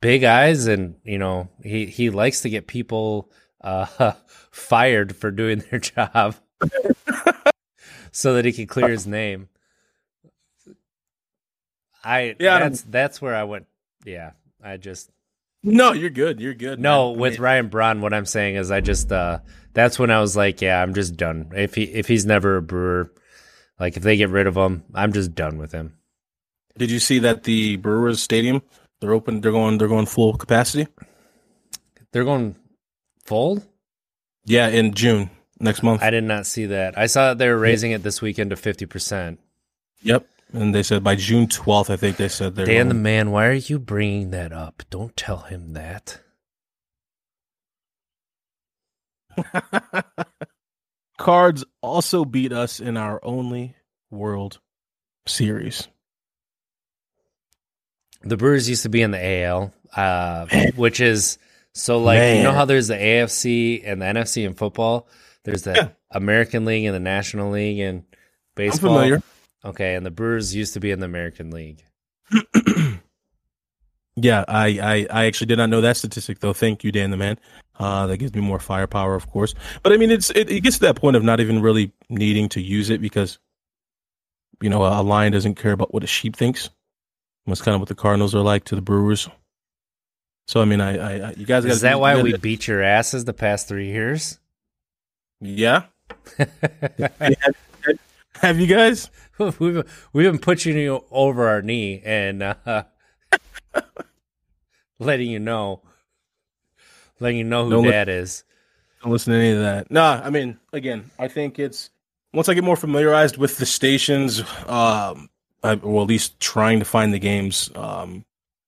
big 0.00 0.24
eyes, 0.24 0.66
and 0.66 0.96
you 1.04 1.18
know 1.18 1.48
he 1.62 1.86
he 1.86 2.10
likes 2.10 2.42
to 2.42 2.50
get 2.50 2.66
people 2.66 3.30
uh, 3.62 4.12
fired 4.50 5.16
for 5.16 5.30
doing 5.30 5.62
their 5.70 5.78
job, 5.78 6.36
so 8.12 8.34
that 8.34 8.44
he 8.44 8.52
can 8.52 8.66
clear 8.66 8.88
his 8.88 9.06
name. 9.06 9.48
I 12.04 12.36
Yeah, 12.38 12.56
I 12.56 12.58
that's 12.60 12.82
that's 12.82 13.20
where 13.20 13.34
I 13.34 13.44
went. 13.44 13.66
Yeah, 14.04 14.32
I 14.62 14.76
just 14.76 15.10
No, 15.62 15.92
you're 15.92 16.10
good. 16.10 16.40
You're 16.40 16.54
good. 16.54 16.78
No, 16.78 17.10
man. 17.10 17.18
I 17.18 17.20
with 17.20 17.32
mean, 17.34 17.42
Ryan 17.42 17.68
Braun, 17.68 18.00
what 18.00 18.12
I'm 18.12 18.26
saying 18.26 18.56
is 18.56 18.70
I 18.70 18.80
just 18.80 19.10
uh 19.10 19.40
that's 19.72 19.98
when 19.98 20.10
I 20.10 20.20
was 20.20 20.36
like, 20.36 20.60
yeah, 20.60 20.80
I'm 20.80 20.94
just 20.94 21.16
done. 21.16 21.50
If 21.54 21.74
he 21.74 21.84
if 21.84 22.06
he's 22.06 22.26
never 22.26 22.56
a 22.56 22.62
brewer, 22.62 23.10
like 23.80 23.96
if 23.96 24.02
they 24.02 24.16
get 24.16 24.30
rid 24.30 24.46
of 24.46 24.56
him, 24.56 24.84
I'm 24.94 25.12
just 25.12 25.34
done 25.34 25.58
with 25.58 25.72
him. 25.72 25.96
did 26.76 26.90
you 26.90 26.98
see 26.98 27.18
that 27.20 27.44
the 27.44 27.76
Brewers 27.76 28.22
Stadium? 28.22 28.62
They're 29.00 29.12
open. 29.12 29.40
They're 29.40 29.50
going. 29.50 29.78
They're 29.78 29.88
going 29.88 30.06
full 30.06 30.36
capacity. 30.36 30.86
They're 32.12 32.24
going 32.24 32.54
full? 33.24 33.64
Yeah, 34.44 34.68
in 34.68 34.94
June 34.94 35.30
next 35.62 35.82
month. 35.82 36.02
I 36.02 36.10
did 36.10 36.24
not 36.24 36.46
see 36.46 36.66
that. 36.66 36.98
I 36.98 37.06
saw 37.06 37.28
that 37.28 37.38
they 37.38 37.48
were 37.48 37.58
raising 37.58 37.92
it 37.92 38.02
this 38.02 38.20
weekend 38.20 38.50
to 38.50 38.56
50%. 38.56 39.38
yep. 40.02 40.26
And 40.52 40.74
they 40.74 40.82
said 40.82 41.02
by 41.02 41.16
June 41.16 41.46
12th, 41.46 41.88
I 41.88 41.96
think 41.96 42.18
they 42.18 42.28
said 42.28 42.54
they're 42.54 42.66
Dan 42.66 42.88
the 42.88 42.94
man, 42.94 43.30
why 43.30 43.46
are 43.46 43.52
you 43.52 43.78
bringing 43.78 44.32
that 44.32 44.52
up? 44.52 44.82
Don't 44.90 45.16
tell 45.16 45.38
him 45.38 45.72
that. 45.72 46.20
Cards 51.18 51.64
also 51.80 52.26
beat 52.26 52.52
us 52.52 52.80
in 52.80 52.98
our 52.98 53.18
only 53.24 53.76
World 54.10 54.60
Series. 55.26 55.88
The 58.22 58.36
Brewers 58.36 58.68
used 58.68 58.82
to 58.82 58.88
be 58.88 59.02
in 59.02 59.10
the 59.10 59.42
AL, 59.44 59.72
uh, 59.96 60.46
which 60.76 61.00
is 61.00 61.38
so 61.74 61.98
like 61.98 62.36
you 62.36 62.42
know 62.42 62.52
how 62.52 62.64
there's 62.64 62.88
the 62.88 62.94
AFC 62.96 63.82
and 63.84 64.00
the 64.02 64.06
NFC 64.06 64.44
in 64.46 64.54
football. 64.54 65.08
There's 65.44 65.62
the 65.62 65.72
Yeah. 65.74 65.88
American 66.10 66.64
League 66.64 66.84
and 66.84 66.94
the 66.94 67.00
National 67.00 67.50
League 67.50 67.78
in 67.78 67.96
I'm 67.96 68.04
baseball. 68.54 68.94
familiar. 68.96 69.22
Okay, 69.64 69.94
and 69.94 70.04
the 70.04 70.10
Brewers 70.10 70.54
used 70.54 70.74
to 70.74 70.80
be 70.80 70.90
in 70.90 71.00
the 71.00 71.06
American 71.06 71.50
League. 71.50 71.82
Yeah, 74.16 74.44
I, 74.46 74.78
I, 74.78 75.06
I 75.22 75.24
actually 75.24 75.46
did 75.46 75.56
not 75.56 75.70
know 75.70 75.80
that 75.80 75.96
statistic 75.96 76.40
though. 76.40 76.52
Thank 76.52 76.84
you, 76.84 76.92
Dan 76.92 77.10
the 77.10 77.16
man. 77.16 77.38
Uh, 77.78 78.06
that 78.08 78.18
gives 78.18 78.34
me 78.34 78.42
more 78.42 78.58
firepower, 78.58 79.14
of 79.14 79.30
course. 79.30 79.54
But 79.82 79.92
I 79.92 79.96
mean, 79.96 80.10
it's 80.10 80.28
it, 80.30 80.50
it 80.50 80.60
gets 80.60 80.76
to 80.76 80.82
that 80.82 80.96
point 80.96 81.16
of 81.16 81.22
not 81.24 81.40
even 81.40 81.62
really 81.62 81.92
needing 82.10 82.48
to 82.50 82.60
use 82.60 82.90
it 82.90 83.00
because, 83.00 83.38
you 84.60 84.68
know, 84.68 84.84
a, 84.84 85.00
lion 85.02 85.32
doesn't 85.32 85.54
care 85.54 85.72
about 85.72 85.94
what 85.94 86.04
a 86.04 86.06
sheep 86.06 86.36
thinks. 86.36 86.68
That's 87.46 87.62
kind 87.62 87.74
of 87.74 87.80
what 87.80 87.88
the 87.88 87.94
Cardinals 87.94 88.34
are 88.34 88.42
like 88.42 88.64
to 88.64 88.74
the 88.76 88.82
Brewers. 88.82 89.30
So 90.52 90.60
I 90.60 90.66
mean, 90.66 90.82
I, 90.82 91.30
I, 91.30 91.32
you 91.32 91.46
guys 91.46 91.64
Is 91.64 91.80
that 91.80 91.98
why 91.98 92.20
we 92.20 92.36
beat 92.36 92.68
your 92.68 92.82
asses 92.82 93.24
the 93.24 93.32
past 93.32 93.68
three 93.68 93.86
years? 93.86 94.38
Yeah. 95.40 95.84
Have 98.34 98.60
you 98.60 98.66
guys? 98.66 99.08
we've 99.38 99.82
we've 100.12 100.30
been 100.30 100.38
pushing 100.38 100.76
you 100.76 101.06
over 101.10 101.48
our 101.48 101.62
knee 101.62 102.02
and 102.04 102.42
uh, 102.42 102.82
letting 104.98 105.30
you 105.30 105.38
know, 105.38 105.80
letting 107.18 107.38
you 107.38 107.44
know 107.44 107.64
who 107.64 107.70
Don't 107.70 107.84
Dad 107.84 108.10
is. 108.10 108.44
Don't 109.02 109.10
listen 109.10 109.32
to 109.32 109.38
any 109.38 109.52
of 109.52 109.60
that. 109.60 109.90
Nah, 109.90 110.20
I 110.22 110.28
mean, 110.28 110.58
again, 110.70 111.10
I 111.18 111.28
think 111.28 111.58
it's 111.58 111.88
once 112.34 112.50
I 112.50 112.52
get 112.52 112.62
more 112.62 112.76
familiarized 112.76 113.38
with 113.38 113.56
the 113.56 113.64
stations, 113.64 114.40
um, 114.66 115.30
I, 115.62 115.76
or 115.82 116.02
at 116.02 116.08
least 116.08 116.38
trying 116.40 116.80
to 116.80 116.84
find 116.84 117.14
the 117.14 117.18
games, 117.18 117.70
um, 117.74 118.26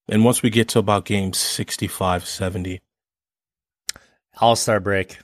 and 0.09 0.25
once 0.25 0.43
we 0.43 0.51
get 0.51 0.69
to 0.69 0.79
about 0.79 1.05
game 1.05 1.33
65, 1.33 2.27
70, 2.27 2.81
All 4.41 4.57
Star 4.57 4.81
break, 4.81 5.19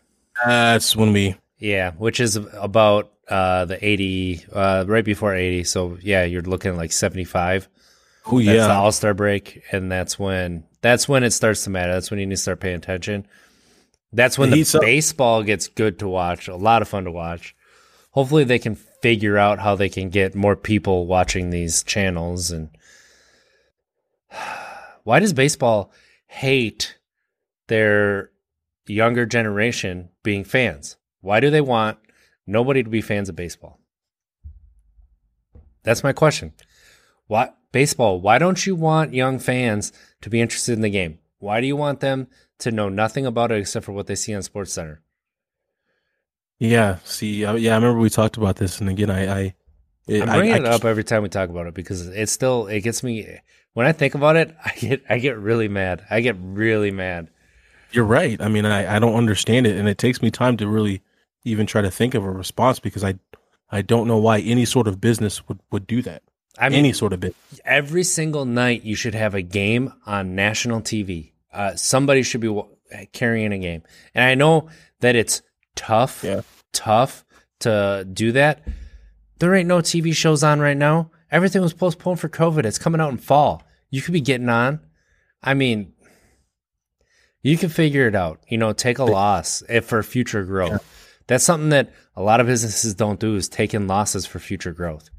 that's 0.45 0.95
when 0.97 1.13
we, 1.13 1.37
yeah, 1.59 1.93
which 1.93 2.21
is 2.21 2.37
about 2.37 3.11
uh, 3.29 3.65
the 3.65 3.85
eighty, 3.85 4.45
uh, 4.53 4.85
right 4.87 5.05
before 5.05 5.35
eighty. 5.35 5.65
So 5.65 5.99
yeah, 6.01 6.25
you're 6.25 6.43
looking 6.43 6.73
at 6.73 6.77
like 6.77 6.93
seventy 6.93 7.25
five. 7.25 7.69
oh 8.27 8.39
That's 8.39 8.47
the 8.47 8.55
yeah, 8.55 8.77
All 8.79 8.93
Star 8.93 9.15
break, 9.15 9.63
and 9.73 9.91
that's 9.91 10.19
when 10.19 10.65
that's 10.81 11.09
when 11.09 11.23
it 11.25 11.33
starts 11.33 11.65
to 11.65 11.71
matter. 11.71 11.93
That's 11.93 12.11
when 12.11 12.21
you 12.21 12.27
need 12.27 12.35
to 12.37 12.41
start 12.41 12.61
paying 12.61 12.77
attention. 12.77 13.27
That's 14.13 14.39
when 14.39 14.51
The 14.51 14.63
the 14.63 14.79
up. 14.79 14.83
baseball 14.83 15.43
gets 15.45 15.69
good 15.69 15.99
to 16.01 16.09
watch. 16.09 16.49
A 16.49 16.57
lot 16.57 16.83
of 16.83 16.89
fun 16.89 17.05
to 17.05 17.11
watch. 17.13 17.55
Hopefully, 18.13 18.43
they 18.45 18.59
can 18.59 18.75
figure 18.75 19.39
out 19.39 19.61
how 19.61 19.77
they 19.77 19.89
can 19.89 20.09
get 20.11 20.35
more 20.35 20.57
people 20.57 21.07
watching 21.07 21.51
these 21.51 21.83
channels. 21.85 22.51
And 22.51 22.71
why 25.05 25.19
does 25.19 25.33
baseball 25.33 25.93
hate 26.27 26.99
their 27.69 28.31
younger 28.87 29.27
generation 29.27 30.11
being 30.23 30.45
fans? 30.45 30.97
Why 31.21 31.41
do 31.41 31.51
they 31.51 31.61
want 31.61 31.99
nobody 32.47 32.83
to 32.83 32.91
be 32.91 33.01
fans 33.01 33.29
of 33.29 33.37
baseball? 33.37 33.79
That's 35.83 36.05
my 36.05 36.13
question. 36.13 36.53
Why 37.27 37.51
baseball? 37.73 38.21
Why 38.21 38.39
don't 38.39 38.67
you 38.67 38.75
want 38.75 39.15
young 39.15 39.39
fans 39.39 39.93
to 40.23 40.31
be 40.31 40.41
interested 40.41 40.73
in 40.73 40.83
the 40.83 40.91
game? 40.91 41.19
Why 41.39 41.61
do 41.61 41.67
you 41.67 41.77
want 41.77 42.01
them 42.01 42.29
to 42.59 42.71
know 42.71 42.89
nothing 42.89 43.25
about 43.25 43.51
it 43.51 43.59
except 43.59 43.87
for 43.87 43.93
what 43.93 44.07
they 44.07 44.15
see 44.15 44.35
on 44.35 44.43
Sports 44.43 44.73
Center? 44.73 45.03
yeah. 46.61 46.99
See, 47.05 47.45
uh, 47.45 47.55
yeah, 47.55 47.73
I 47.73 47.77
remember 47.77 47.99
we 47.99 48.11
talked 48.11 48.37
about 48.37 48.57
this, 48.57 48.81
and 48.81 48.89
again, 48.89 49.11
I, 49.11 49.27
I, 49.27 49.55
it, 50.07 50.23
I'm 50.23 50.29
bringing 50.29 50.53
I 50.53 50.59
it 50.59 50.67
up 50.67 50.85
every 50.85 51.05
time 51.05 51.23
we 51.23 51.29
talk 51.31 51.49
about 51.49 51.67
it 51.67 51.75
because 51.75 52.07
it 52.07 52.29
still 52.29 52.67
it 52.67 52.83
gets 52.83 53.03
me 53.03 53.39
when 53.75 53.87
I 53.87 53.93
think 53.93 54.15
about 54.15 54.37
it. 54.37 54.55
I 54.65 54.73
get 54.79 55.03
I 55.09 55.19
get 55.19 55.39
really 55.39 55.69
mad. 55.69 56.05
I 56.11 56.21
get 56.21 56.37
really 56.41 56.91
mad. 56.91 57.29
You're 57.93 58.05
right. 58.05 58.41
I 58.41 58.49
mean, 58.49 58.65
I, 58.67 58.97
I 58.97 58.99
don't 59.01 59.15
understand 59.15 59.67
it, 59.67 59.77
and 59.77 59.89
it 59.89 59.99
takes 59.99 60.23
me 60.23 60.31
time 60.31 60.57
to 60.59 60.69
really 60.69 61.03
even 61.45 61.67
try 61.67 61.83
to 61.83 61.91
think 61.91 62.15
of 62.15 62.25
a 62.25 62.31
response 62.31 62.79
because 62.79 63.03
I, 63.03 63.15
I 63.71 63.83
don't 63.83 64.07
know 64.07 64.19
why 64.19 64.39
any 64.41 64.65
sort 64.65 64.87
of 64.87 65.01
business 65.01 65.49
would, 65.49 65.59
would 65.73 65.87
do 65.89 66.01
that. 66.03 66.23
I 66.59 66.69
mean, 66.69 66.79
any 66.81 66.93
sort 66.93 67.13
of 67.13 67.19
business. 67.21 67.61
every 67.65 68.05
single 68.05 68.45
night 68.45 68.85
you 68.85 68.95
should 68.95 69.15
have 69.15 69.35
a 69.35 69.43
game 69.43 69.93
on 70.07 70.35
national 70.37 70.83
TV. 70.83 71.33
Uh, 71.53 71.75
somebody 71.75 72.23
should 72.23 72.41
be 72.41 72.49
wa- 72.49 72.67
carrying 73.13 73.53
a 73.53 73.59
game, 73.59 73.83
and 74.15 74.23
I 74.25 74.35
know 74.37 74.69
that 75.01 75.17
it's 75.17 75.43
tough, 75.75 76.23
Yeah. 76.23 76.43
tough 76.73 77.25
to 77.61 78.07
do 78.13 78.31
that. 78.33 78.63
There 79.41 79.53
ain't 79.55 79.67
no 79.69 79.79
TV 79.79 80.15
shows 80.15 80.45
on 80.45 80.61
right 80.61 80.77
now. 80.77 81.11
Everything 81.31 81.63
was 81.63 81.75
postponed 81.75 82.21
for 82.21 82.29
COVID. 82.29 82.65
It's 82.65 82.79
coming 82.79 83.01
out 83.01 83.11
in 83.11 83.19
fall. 83.19 83.63
You 83.91 84.03
could 84.03 84.15
be 84.15 84.21
getting 84.21 84.49
on. 84.49 84.81
I 85.43 85.55
mean, 85.55 85.93
you 87.43 87.57
can 87.57 87.69
figure 87.69 88.07
it 88.07 88.15
out. 88.15 88.41
You 88.49 88.59
know, 88.59 88.73
take 88.73 88.99
a 88.99 89.05
loss 89.05 89.63
if 89.69 89.87
for 89.87 90.03
future 90.03 90.45
growth. 90.45 90.85
That's 91.27 91.45
something 91.45 91.71
that 91.71 91.93
a 92.17 92.23
lot 92.23 92.41
of 92.41 92.47
businesses 92.47 92.95
don't 92.95 93.21
do 93.21 93.37
is 93.37 93.49
take 93.49 93.73
in 93.73 93.87
losses 93.87 94.27
for 94.27 94.39
future 94.39 94.73
growth. 94.73 95.11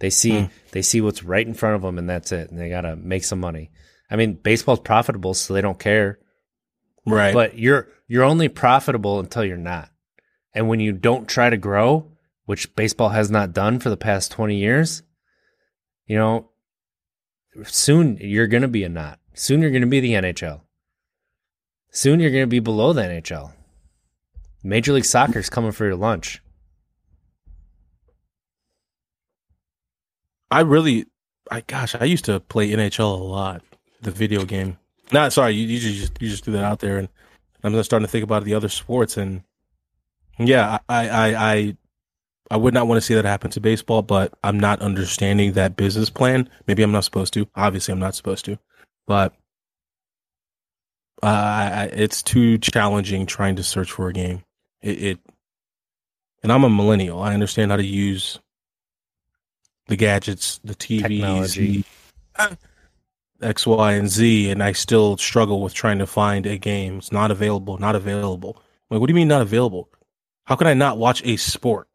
They 0.00 0.10
see 0.10 0.42
hmm. 0.42 0.46
they 0.72 0.82
see 0.82 1.00
what's 1.00 1.22
right 1.22 1.46
in 1.46 1.54
front 1.54 1.76
of 1.76 1.82
them 1.82 1.98
and 1.98 2.08
that's 2.08 2.32
it. 2.32 2.50
And 2.50 2.58
they 2.58 2.68
got 2.68 2.82
to 2.82 2.96
make 2.96 3.24
some 3.24 3.40
money. 3.40 3.70
I 4.10 4.16
mean, 4.16 4.34
baseball's 4.34 4.80
profitable 4.80 5.34
so 5.34 5.54
they 5.54 5.60
don't 5.60 5.78
care. 5.78 6.18
Right. 7.04 7.34
But 7.34 7.58
you're 7.58 7.88
you're 8.06 8.24
only 8.24 8.48
profitable 8.48 9.20
until 9.20 9.44
you're 9.44 9.56
not. 9.56 9.90
And 10.54 10.68
when 10.68 10.80
you 10.80 10.92
don't 10.92 11.28
try 11.28 11.50
to 11.50 11.56
grow, 11.56 12.12
which 12.46 12.74
baseball 12.74 13.10
has 13.10 13.30
not 13.30 13.52
done 13.52 13.78
for 13.78 13.90
the 13.90 13.96
past 13.96 14.32
20 14.32 14.56
years, 14.56 15.02
you 16.08 16.16
know, 16.16 16.48
soon 17.64 18.16
you're 18.20 18.48
going 18.48 18.62
to 18.62 18.68
be 18.68 18.82
a 18.82 18.88
not. 18.88 19.20
Soon 19.34 19.60
you're 19.62 19.70
going 19.70 19.82
to 19.82 19.86
be 19.86 20.00
the 20.00 20.14
NHL. 20.14 20.62
Soon 21.90 22.18
you're 22.18 22.30
going 22.30 22.42
to 22.42 22.48
be 22.48 22.58
below 22.58 22.92
the 22.92 23.02
NHL. 23.02 23.52
Major 24.64 24.92
League 24.92 25.04
Soccer's 25.04 25.48
coming 25.48 25.70
for 25.70 25.84
your 25.84 25.94
lunch. 25.94 26.42
I 30.50 30.60
really, 30.60 31.06
I 31.50 31.60
gosh, 31.60 31.94
I 31.94 32.04
used 32.04 32.24
to 32.24 32.40
play 32.40 32.70
NHL 32.70 33.20
a 33.20 33.22
lot, 33.22 33.62
the 34.00 34.10
video 34.10 34.44
game. 34.44 34.78
Not 35.12 35.32
sorry, 35.32 35.54
you, 35.54 35.66
you 35.66 35.78
just 35.78 36.20
you 36.20 36.28
just 36.28 36.44
threw 36.44 36.54
that 36.54 36.64
out 36.64 36.80
there, 36.80 36.98
and 36.98 37.08
I'm 37.62 37.72
just 37.72 37.90
starting 37.90 38.06
to 38.06 38.10
think 38.10 38.24
about 38.24 38.44
the 38.44 38.54
other 38.54 38.68
sports, 38.68 39.16
and 39.16 39.42
yeah, 40.38 40.78
I 40.88 41.08
I 41.08 41.34
I, 41.34 41.76
I 42.50 42.56
would 42.56 42.72
not 42.74 42.86
want 42.86 42.96
to 42.98 43.02
see 43.02 43.14
that 43.14 43.24
happen 43.24 43.50
to 43.50 43.60
baseball, 43.60 44.02
but 44.02 44.32
I'm 44.42 44.58
not 44.58 44.80
understanding 44.80 45.52
that 45.52 45.76
business 45.76 46.08
plan. 46.10 46.48
Maybe 46.66 46.82
I'm 46.82 46.92
not 46.92 47.04
supposed 47.04 47.32
to. 47.34 47.46
Obviously, 47.54 47.92
I'm 47.92 47.98
not 47.98 48.14
supposed 48.14 48.44
to, 48.46 48.58
but 49.06 49.34
uh, 51.22 51.26
I, 51.26 51.70
I- 51.82 51.90
it's 51.92 52.22
too 52.22 52.58
challenging 52.58 53.26
trying 53.26 53.56
to 53.56 53.62
search 53.62 53.90
for 53.92 54.08
a 54.08 54.12
game. 54.12 54.42
It, 54.80 55.02
it, 55.02 55.18
and 56.42 56.52
I'm 56.52 56.64
a 56.64 56.70
millennial. 56.70 57.20
I 57.20 57.34
understand 57.34 57.70
how 57.70 57.76
to 57.76 57.84
use 57.84 58.38
the 59.88 59.96
gadgets, 59.96 60.60
the 60.64 60.74
TVs, 60.74 61.02
Technology. 61.02 61.84
X, 63.42 63.66
Y, 63.66 63.92
and 63.92 64.08
Z, 64.08 64.50
and 64.50 64.62
I 64.62 64.72
still 64.72 65.16
struggle 65.16 65.60
with 65.62 65.74
trying 65.74 65.98
to 65.98 66.06
find 66.06 66.46
a 66.46 66.56
game. 66.58 66.98
It's 66.98 67.12
not 67.12 67.30
available, 67.30 67.78
not 67.78 67.94
available. 67.94 68.62
Like, 68.90 69.00
what 69.00 69.06
do 69.06 69.12
you 69.12 69.16
mean 69.16 69.28
not 69.28 69.42
available? 69.42 69.88
How 70.44 70.56
can 70.56 70.66
I 70.66 70.74
not 70.74 70.98
watch 70.98 71.22
a 71.24 71.36
sport? 71.36 71.87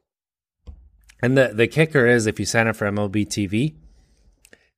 And 1.23 1.37
the, 1.37 1.53
the 1.53 1.67
kicker 1.67 2.05
is 2.05 2.27
if 2.27 2.37
you 2.37 2.45
sign 2.45 2.67
up 2.67 2.75
for 2.75 2.85
MLB 2.85 3.25
TV, 3.25 3.75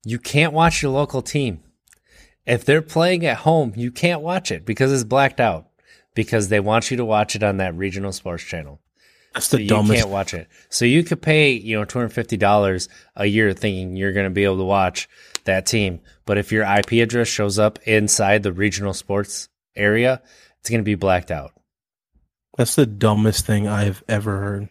you 0.05 0.19
can't 0.19 0.53
watch 0.53 0.83
your 0.83 0.91
local 0.91 1.23
team. 1.23 1.63
If 2.45 2.63
they're 2.63 2.83
playing 2.83 3.25
at 3.25 3.37
home, 3.37 3.73
you 3.75 3.89
can't 3.89 4.21
watch 4.21 4.51
it 4.51 4.63
because 4.63 4.93
it's 4.93 5.03
blacked 5.03 5.39
out 5.39 5.69
because 6.13 6.49
they 6.49 6.59
want 6.59 6.91
you 6.91 6.97
to 6.97 7.03
watch 7.03 7.35
it 7.35 7.41
on 7.41 7.57
that 7.57 7.75
regional 7.75 8.11
sports 8.11 8.43
channel. 8.43 8.79
That's 9.33 9.47
So 9.47 9.57
the 9.57 9.63
you 9.63 9.69
can't 9.69 10.09
watch 10.09 10.35
it. 10.35 10.47
So 10.69 10.85
you 10.85 11.03
could 11.03 11.19
pay, 11.19 11.53
you 11.53 11.79
know, 11.79 11.85
$250 11.85 12.89
a 13.15 13.25
year 13.25 13.51
thinking 13.53 13.95
you're 13.95 14.13
going 14.13 14.27
to 14.27 14.29
be 14.29 14.43
able 14.43 14.57
to 14.57 14.65
watch 14.65 15.09
that 15.45 15.65
team. 15.65 15.99
But 16.27 16.37
if 16.37 16.51
your 16.51 16.63
IP 16.63 16.91
address 17.03 17.27
shows 17.27 17.57
up 17.57 17.79
inside 17.87 18.43
the 18.43 18.53
regional 18.53 18.93
sports 18.93 19.49
area, 19.75 20.21
it's 20.59 20.69
going 20.69 20.81
to 20.81 20.85
be 20.85 20.93
blacked 20.93 21.31
out. 21.31 21.53
That's 22.55 22.75
the 22.75 22.85
dumbest 22.85 23.47
thing 23.47 23.67
I've 23.67 24.03
ever 24.07 24.37
heard. 24.37 24.69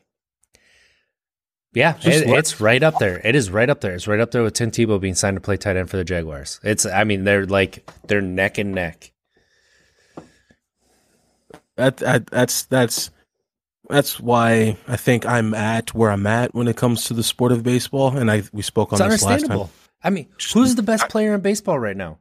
Yeah, 1.74 1.96
it, 2.02 2.28
it's 2.28 2.60
right 2.60 2.82
up 2.82 2.98
there. 2.98 3.20
It 3.24 3.34
is 3.34 3.50
right 3.50 3.68
up 3.68 3.80
there. 3.80 3.94
It's 3.94 4.06
right 4.06 4.20
up 4.20 4.30
there 4.30 4.44
with 4.44 4.54
Tim 4.54 4.70
Tebow 4.70 5.00
being 5.00 5.16
signed 5.16 5.36
to 5.36 5.40
play 5.40 5.56
tight 5.56 5.76
end 5.76 5.90
for 5.90 5.96
the 5.96 6.04
Jaguars. 6.04 6.60
It's, 6.62 6.86
I 6.86 7.02
mean, 7.02 7.24
they're 7.24 7.46
like 7.46 7.88
they're 8.06 8.20
neck 8.20 8.58
and 8.58 8.72
neck. 8.72 9.12
That, 11.76 11.96
that 11.96 12.26
that's 12.26 12.62
that's 12.64 13.10
that's 13.88 14.20
why 14.20 14.76
I 14.86 14.96
think 14.96 15.26
I'm 15.26 15.52
at 15.52 15.94
where 15.94 16.10
I'm 16.10 16.26
at 16.28 16.54
when 16.54 16.68
it 16.68 16.76
comes 16.76 17.06
to 17.06 17.14
the 17.14 17.24
sport 17.24 17.50
of 17.50 17.64
baseball. 17.64 18.16
And 18.16 18.30
I 18.30 18.44
we 18.52 18.62
spoke 18.62 18.92
on 18.92 19.02
It's 19.02 19.14
this 19.14 19.24
last 19.24 19.46
time. 19.46 19.68
I 20.02 20.10
mean, 20.10 20.28
who's 20.52 20.76
the 20.76 20.82
best 20.82 21.08
player 21.08 21.34
in 21.34 21.40
baseball 21.40 21.78
right 21.78 21.96
now? 21.96 22.18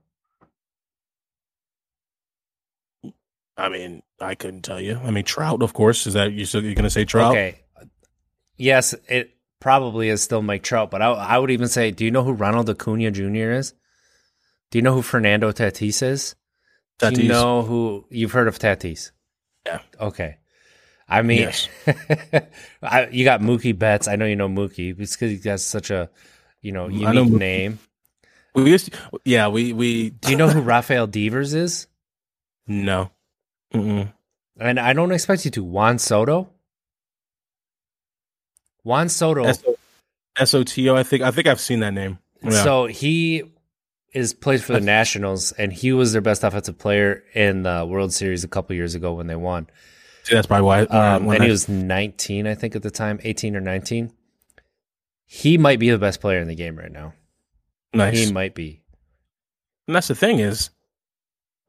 I 3.56 3.70
mean, 3.70 4.02
I 4.20 4.34
couldn't 4.34 4.64
tell 4.64 4.82
you. 4.82 5.00
I 5.04 5.12
mean, 5.12 5.26
Trout, 5.26 5.62
of 5.62 5.74
course. 5.74 6.08
Is 6.08 6.16
that 6.16 6.32
you? 6.32 6.46
You're 6.60 6.74
going 6.74 6.84
to 6.84 6.90
say 6.90 7.06
Trout? 7.06 7.34
Okay. 7.34 7.60
Yes, 8.58 8.96
it 9.08 9.36
probably 9.64 10.10
is 10.10 10.22
still 10.22 10.42
Mike 10.42 10.62
Trout, 10.62 10.92
but 10.92 11.02
I, 11.02 11.08
I 11.12 11.38
would 11.40 11.50
even 11.50 11.70
say, 11.70 11.90
do 11.92 12.04
you 12.04 12.12
know 12.12 12.22
who 12.22 12.34
Ronald 12.34 12.70
Acuna 12.70 13.12
Jr. 13.12 13.52
is? 13.54 13.74
Do 14.70 14.78
you 14.78 14.82
know 14.82 14.94
who 14.94 15.02
Fernando 15.02 15.54
Tatis 15.54 16.04
is? 16.04 16.36
Do 17.00 17.06
Tatis. 17.08 17.24
you 17.24 17.30
know 17.30 17.62
who 17.62 18.06
you've 18.10 18.34
heard 18.34 18.50
of 18.50 18.60
Tatis? 18.60 19.12
Yeah. 19.66 19.80
Okay. 20.00 20.36
I 21.08 21.22
mean, 21.22 21.40
Yes. 21.44 21.70
I, 22.84 23.08
you 23.08 23.24
got 23.24 23.40
Mookie 23.40 23.78
Betts. 23.78 24.10
I 24.10 24.18
know 24.18 24.26
you 24.26 24.36
know 24.36 24.50
Mookie. 24.50 24.96
Because 24.98 25.20
he 25.20 25.40
has 25.50 25.66
such 25.66 25.90
a, 25.92 26.10
you 26.62 26.74
know, 26.74 26.90
unique 26.90 27.14
know 27.14 27.24
name. 27.24 27.80
We 28.56 28.70
used 28.70 28.92
to- 28.92 29.00
yeah, 29.24 29.48
we 29.48 29.72
we 29.72 30.10
Do 30.10 30.30
you 30.32 30.38
know 30.38 30.50
who 30.50 30.60
Rafael 30.62 31.08
Devers 31.08 31.54
is? 31.54 31.88
no. 32.68 33.12
Mm-mm. 33.74 34.12
And 34.60 34.80
I 34.80 34.92
don't 34.94 35.12
expect 35.14 35.46
you 35.46 35.52
to. 35.52 35.64
Juan 35.64 36.00
Soto. 36.00 36.50
Juan 38.84 39.10
Soto. 39.10 39.46
S 40.38 40.54
O 40.54 40.64
T 40.64 40.90
O. 40.90 40.96
I 40.96 41.04
think 41.04 41.22
I 41.24 41.32
think 41.32 41.48
I've 41.48 41.60
seen 41.62 41.80
that 41.82 41.94
name. 41.94 42.18
Yeah. 42.42 42.50
So 42.64 42.86
he 42.88 43.44
is 44.14 44.34
plays 44.34 44.64
for 44.64 44.74
the 44.74 44.82
Nationals, 44.82 45.52
and 45.54 45.72
he 45.72 45.92
was 45.92 46.12
their 46.14 46.22
best 46.22 46.44
offensive 46.44 46.78
player 46.78 47.24
in 47.34 47.64
the 47.64 47.86
World 47.88 48.14
Series 48.14 48.44
a 48.44 48.48
couple 48.48 48.76
years 48.76 48.96
ago 48.96 49.14
when 49.14 49.28
they 49.28 49.36
won. 49.36 49.68
See, 50.24 50.36
that's 50.36 50.48
probably 50.48 50.66
why. 50.66 50.82
Um, 50.84 51.26
when 51.26 51.36
and 51.38 51.44
I- 51.44 51.46
he 51.48 51.52
was 51.52 51.68
19, 51.68 52.48
I 52.48 52.56
think, 52.56 52.76
at 52.76 52.82
the 52.84 52.92
time, 52.92 53.20
18 53.24 53.56
or 53.56 53.62
19. 53.62 54.12
He 55.26 55.58
might 55.58 55.80
be 55.80 55.90
the 55.90 55.98
best 55.98 56.22
player 56.22 56.40
in 56.40 56.48
the 56.48 56.56
game 56.56 56.78
right 56.78 56.92
now. 56.92 57.14
nice. 57.94 58.28
He 58.28 58.32
might 58.32 58.54
be. 58.56 58.82
And 59.88 59.96
that's 59.96 60.08
the 60.08 60.16
thing 60.16 60.40
is, 60.40 60.70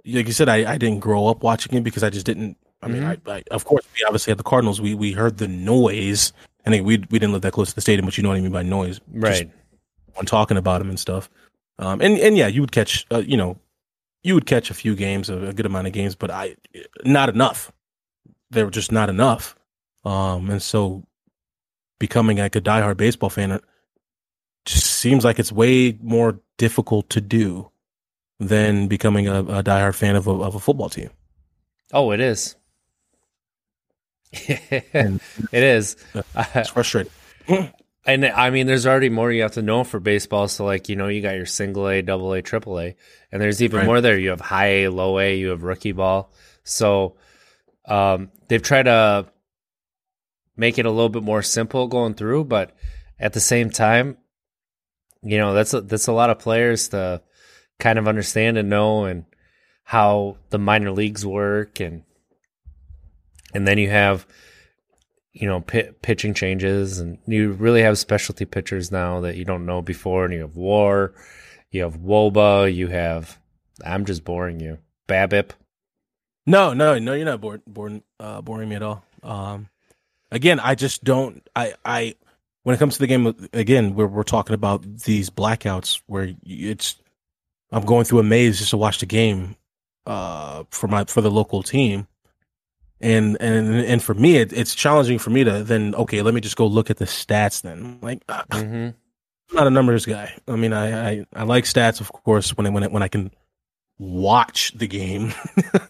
like 0.07 0.27
you 0.27 0.33
said, 0.33 0.49
I, 0.49 0.73
I 0.75 0.79
didn't 0.79 1.01
grow 1.01 1.27
up 1.29 1.43
watching 1.43 1.75
it 1.75 1.83
because 1.83 2.03
I 2.05 2.11
just 2.11 2.27
didn't. 2.27 2.57
I 2.83 2.89
mean, 2.89 3.03
Mm-hmm. 3.03 3.29
I, 3.31 3.37
I, 3.37 3.43
of 3.51 3.65
course, 3.65 3.85
we 3.95 4.05
obviously 4.05 4.31
had 4.31 4.39
the 4.39 4.43
Cardinals. 4.45 4.81
We 4.81 4.95
we 4.95 5.12
heard 5.12 5.39
the 5.39 5.49
noise. 5.49 6.33
I 6.67 6.71
think 6.71 6.87
we 6.87 6.99
we 7.11 7.19
didn't 7.19 7.33
live 7.33 7.43
that 7.43 7.53
close 7.53 7.69
to 7.71 7.75
the 7.75 7.81
stadium, 7.81 8.07
but 8.07 8.17
you 8.17 8.23
know 8.23 8.31
what 8.31 8.39
I 8.39 8.41
mean 8.41 8.53
by 8.53 8.62
noise, 8.62 9.01
Right. 9.12 9.51
when 10.15 10.27
talking 10.27 10.57
about 10.57 10.79
them 10.79 10.89
and 10.89 10.99
stuff. 10.99 11.29
Um, 11.79 12.01
and 12.01 12.19
and 12.19 12.37
yeah, 12.37 12.47
you 12.47 12.61
would 12.61 12.73
catch, 12.73 13.07
uh, 13.11 13.19
you 13.27 13.37
know, 13.37 13.59
you 14.23 14.35
would 14.35 14.47
catch 14.47 14.71
a 14.71 14.75
few 14.75 14.95
games, 14.95 15.29
a, 15.29 15.37
a 15.49 15.53
good 15.53 15.67
amount 15.67 15.87
of 15.87 15.93
games, 15.93 16.15
but 16.15 16.31
I 16.31 16.57
not 17.05 17.29
enough. 17.29 17.71
They 18.51 18.62
were 18.62 18.71
just 18.71 18.93
not 18.93 19.09
enough. 19.11 19.57
Um, 20.05 20.51
and 20.51 20.62
so 20.62 21.05
becoming 21.99 22.39
like 22.39 22.57
a 22.57 22.61
diehard 22.61 22.97
baseball 22.97 23.31
fan 23.31 23.51
it 23.53 23.62
just 24.67 24.87
seems 24.87 25.25
like 25.25 25.39
it's 25.39 25.53
way 25.53 25.99
more 26.03 26.41
difficult 26.59 27.09
to 27.11 27.21
do 27.21 27.71
than 28.41 28.89
becoming 28.89 29.29
a, 29.29 29.41
a 29.41 29.62
diehard 29.62 29.95
fan 29.95 30.17
of 30.17 30.27
a, 30.27 30.31
of 30.31 30.55
a 30.55 30.61
football 30.61 30.89
team. 30.89 31.11
Oh, 31.93 32.11
it 32.12 32.21
is. 32.21 32.57
it 34.49 35.20
is. 35.53 35.97
It's 36.55 36.70
frustrating. 36.70 37.12
And 38.07 38.26
I 38.26 38.51
mean, 38.51 38.66
there's 38.66 38.87
already 38.87 39.09
more 39.09 39.32
you 39.32 39.41
have 39.41 39.53
to 39.53 39.62
know 39.62 39.82
for 39.82 39.99
baseball. 39.99 40.47
So, 40.49 40.66
like, 40.66 40.91
you 40.91 40.97
know, 40.97 41.09
you 41.09 41.22
got 41.22 41.37
your 41.37 41.47
single 41.47 41.89
A, 41.89 42.03
double 42.03 42.35
A, 42.35 42.43
triple 42.43 42.78
A, 42.78 42.97
and 43.32 43.41
there's 43.41 43.62
even 43.62 43.78
Right. 43.78 43.87
more 43.87 44.03
there. 44.03 44.18
You 44.18 44.28
have 44.28 44.43
high 44.43 44.66
A, 44.82 44.89
low 44.89 45.18
A, 45.18 45.35
you 45.39 45.49
have 45.49 45.62
rookie 45.62 45.93
ball. 45.93 46.30
So, 46.64 47.16
um, 47.87 48.30
they've 48.49 48.61
tried 48.61 48.82
to 48.82 49.26
make 50.55 50.78
it 50.78 50.85
a 50.85 50.91
little 50.91 51.09
bit 51.09 51.22
more 51.22 51.41
simple 51.41 51.87
going 51.89 52.12
through, 52.12 52.45
but 52.45 52.76
at 53.18 53.32
the 53.32 53.41
same 53.41 53.70
time, 53.70 54.18
you 55.22 55.39
know, 55.39 55.55
that's 55.55 55.72
a, 55.72 55.80
that's 55.80 56.07
a 56.07 56.12
lot 56.12 56.28
of 56.28 56.39
players 56.39 56.89
to 56.89 57.22
kind 57.78 57.99
of 57.99 58.07
understand 58.07 58.59
and 58.59 58.68
know 58.68 59.07
and 59.07 59.24
how 59.82 60.37
the 60.51 60.59
minor 60.59 60.91
leagues 60.91 61.24
work 61.24 61.80
and 61.80 62.03
and 63.55 63.66
then 63.66 63.78
you 63.78 63.88
have 63.90 64.26
you 65.32 65.46
know 65.48 65.61
pi 65.61 65.90
pitching 66.02 66.34
changes 66.34 66.98
and 66.98 67.18
you 67.26 67.52
really 67.52 67.82
have 67.82 67.98
specialty 67.98 68.44
pitchers 68.44 68.90
now 68.92 69.20
that 69.20 69.36
you 69.36 69.44
don't 69.44 69.66
know 69.66 69.80
before 69.82 70.24
and 70.24 70.34
you 70.34 70.40
have 70.40 70.57
war 70.57 71.12
you 71.70 71.82
have 71.82 71.98
wOBA 71.98 72.72
you 72.74 72.88
have 72.88 73.38
i'm 73.84 74.05
just 74.05 74.24
boring 74.24 74.61
you 74.61 74.78
BABIP 75.09 75.50
No, 76.46 76.74
no, 76.74 76.98
no, 76.98 77.14
you're 77.14 77.24
not 77.24 77.40
bored, 77.40 77.62
uh, 78.20 78.42
boring 78.42 78.68
me 78.68 78.76
at 78.76 78.82
all. 78.82 79.02
Um, 79.22 79.68
again, 80.30 80.61
I 80.61 80.74
just 80.74 81.02
don't. 81.02 81.46
I, 81.57 81.72
I, 81.84 82.16
when 82.64 82.74
it 82.74 82.78
comes 82.78 82.94
to 82.94 83.00
the 83.00 83.07
game, 83.07 83.34
again, 83.55 83.94
we're 83.94 84.07
we're 84.07 84.24
talking 84.24 84.52
about 84.55 84.82
these 84.82 85.30
blackouts 85.30 86.02
where 86.07 86.34
it's. 86.44 86.96
I'm 87.72 87.86
going 87.86 88.05
through 88.05 88.20
a 88.20 88.22
maze 88.24 88.59
just 88.59 88.70
to 88.70 88.76
watch 88.76 89.00
the 89.00 89.07
game, 89.07 89.57
uh, 90.07 90.64
for 90.70 90.86
my 90.86 91.05
for 91.05 91.22
the 91.22 91.30
local 91.30 91.62
team, 91.62 92.07
and 93.01 93.36
and 93.40 93.68
and 93.68 94.03
for 94.03 94.14
me, 94.14 94.36
it, 94.36 94.53
it's 94.53 94.74
challenging 94.74 95.18
for 95.18 95.30
me 95.30 95.45
to 95.45 95.62
then 95.62 95.95
okay, 95.95 96.22
let 96.22 96.34
me 96.34 96.40
just 96.40 96.57
go 96.57 96.66
look 96.66 96.90
at 96.90 96.99
the 96.99 97.05
stats. 97.05 97.62
Then, 97.62 97.99
like, 98.01 98.22
uh, 98.28 98.45
mm-hmm. 98.51 98.90
I'm 99.51 99.57
not 99.57 99.66
a 99.66 99.70
numbers 99.70 100.07
guy. 100.07 100.34
I 100.49 100.57
mean, 100.57 100.72
I, 100.72 101.11
I, 101.11 101.26
I 101.34 101.42
like 101.45 101.64
stats, 101.64 102.01
of 102.01 102.11
course, 102.12 102.57
when 102.57 102.66
I, 102.66 102.70
when 102.70 102.84
I, 102.84 102.86
when 102.88 103.03
I 103.03 103.09
can 103.09 103.30
watch 103.99 104.72
the 104.72 104.86
game 104.86 105.32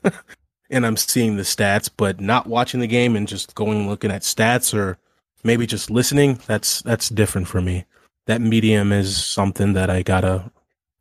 and 0.71 0.85
I'm 0.85 0.97
seeing 0.97 1.37
the 1.37 1.43
stats, 1.43 1.89
but 1.95 2.21
not 2.21 2.47
watching 2.47 2.81
the 2.81 2.87
game 2.87 3.17
and 3.17 3.29
just 3.29 3.55
going 3.55 3.89
looking 3.89 4.11
at 4.11 4.23
stats 4.23 4.75
or 4.75 4.99
maybe 5.45 5.67
just 5.67 5.91
listening. 5.91 6.41
That's 6.47 6.83
that's 6.83 7.09
different 7.09 7.49
for 7.49 7.61
me. 7.61 7.85
That 8.27 8.41
medium 8.41 8.93
is 8.93 9.25
something 9.25 9.75
that 9.75 9.91
I 9.91 10.03
gotta 10.03 10.51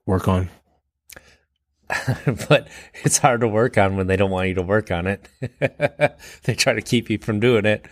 work 0.06 0.28
on. 0.28 0.50
but 2.50 2.68
it's 3.04 3.18
hard 3.18 3.42
to 3.42 3.48
work 3.48 3.78
on 3.78 3.98
when 3.98 4.08
they 4.08 4.16
don't 4.16 4.32
want 4.32 4.48
you 4.48 4.56
to 4.56 4.62
work 4.62 4.92
on 4.92 5.08
it. 5.08 5.28
they 6.44 6.56
try 6.56 6.74
to 6.74 6.82
keep 6.82 7.10
you 7.10 7.18
from 7.18 7.40
doing 7.40 7.66
it. 7.66 7.86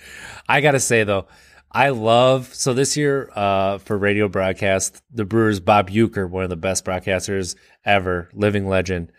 I 0.47 0.61
got 0.61 0.71
to 0.71 0.79
say 0.79 1.03
though, 1.03 1.27
I 1.71 1.89
love 1.89 2.53
so 2.53 2.73
this 2.73 2.97
year 2.97 3.31
uh, 3.33 3.77
for 3.77 3.97
radio 3.97 4.27
broadcast, 4.27 5.01
the 5.11 5.23
Brewers 5.23 5.59
Bob 5.59 5.89
Uecker, 5.89 6.29
one 6.29 6.43
of 6.43 6.49
the 6.49 6.57
best 6.57 6.83
broadcasters 6.83 7.55
ever, 7.85 8.29
living 8.33 8.67
legend. 8.67 9.11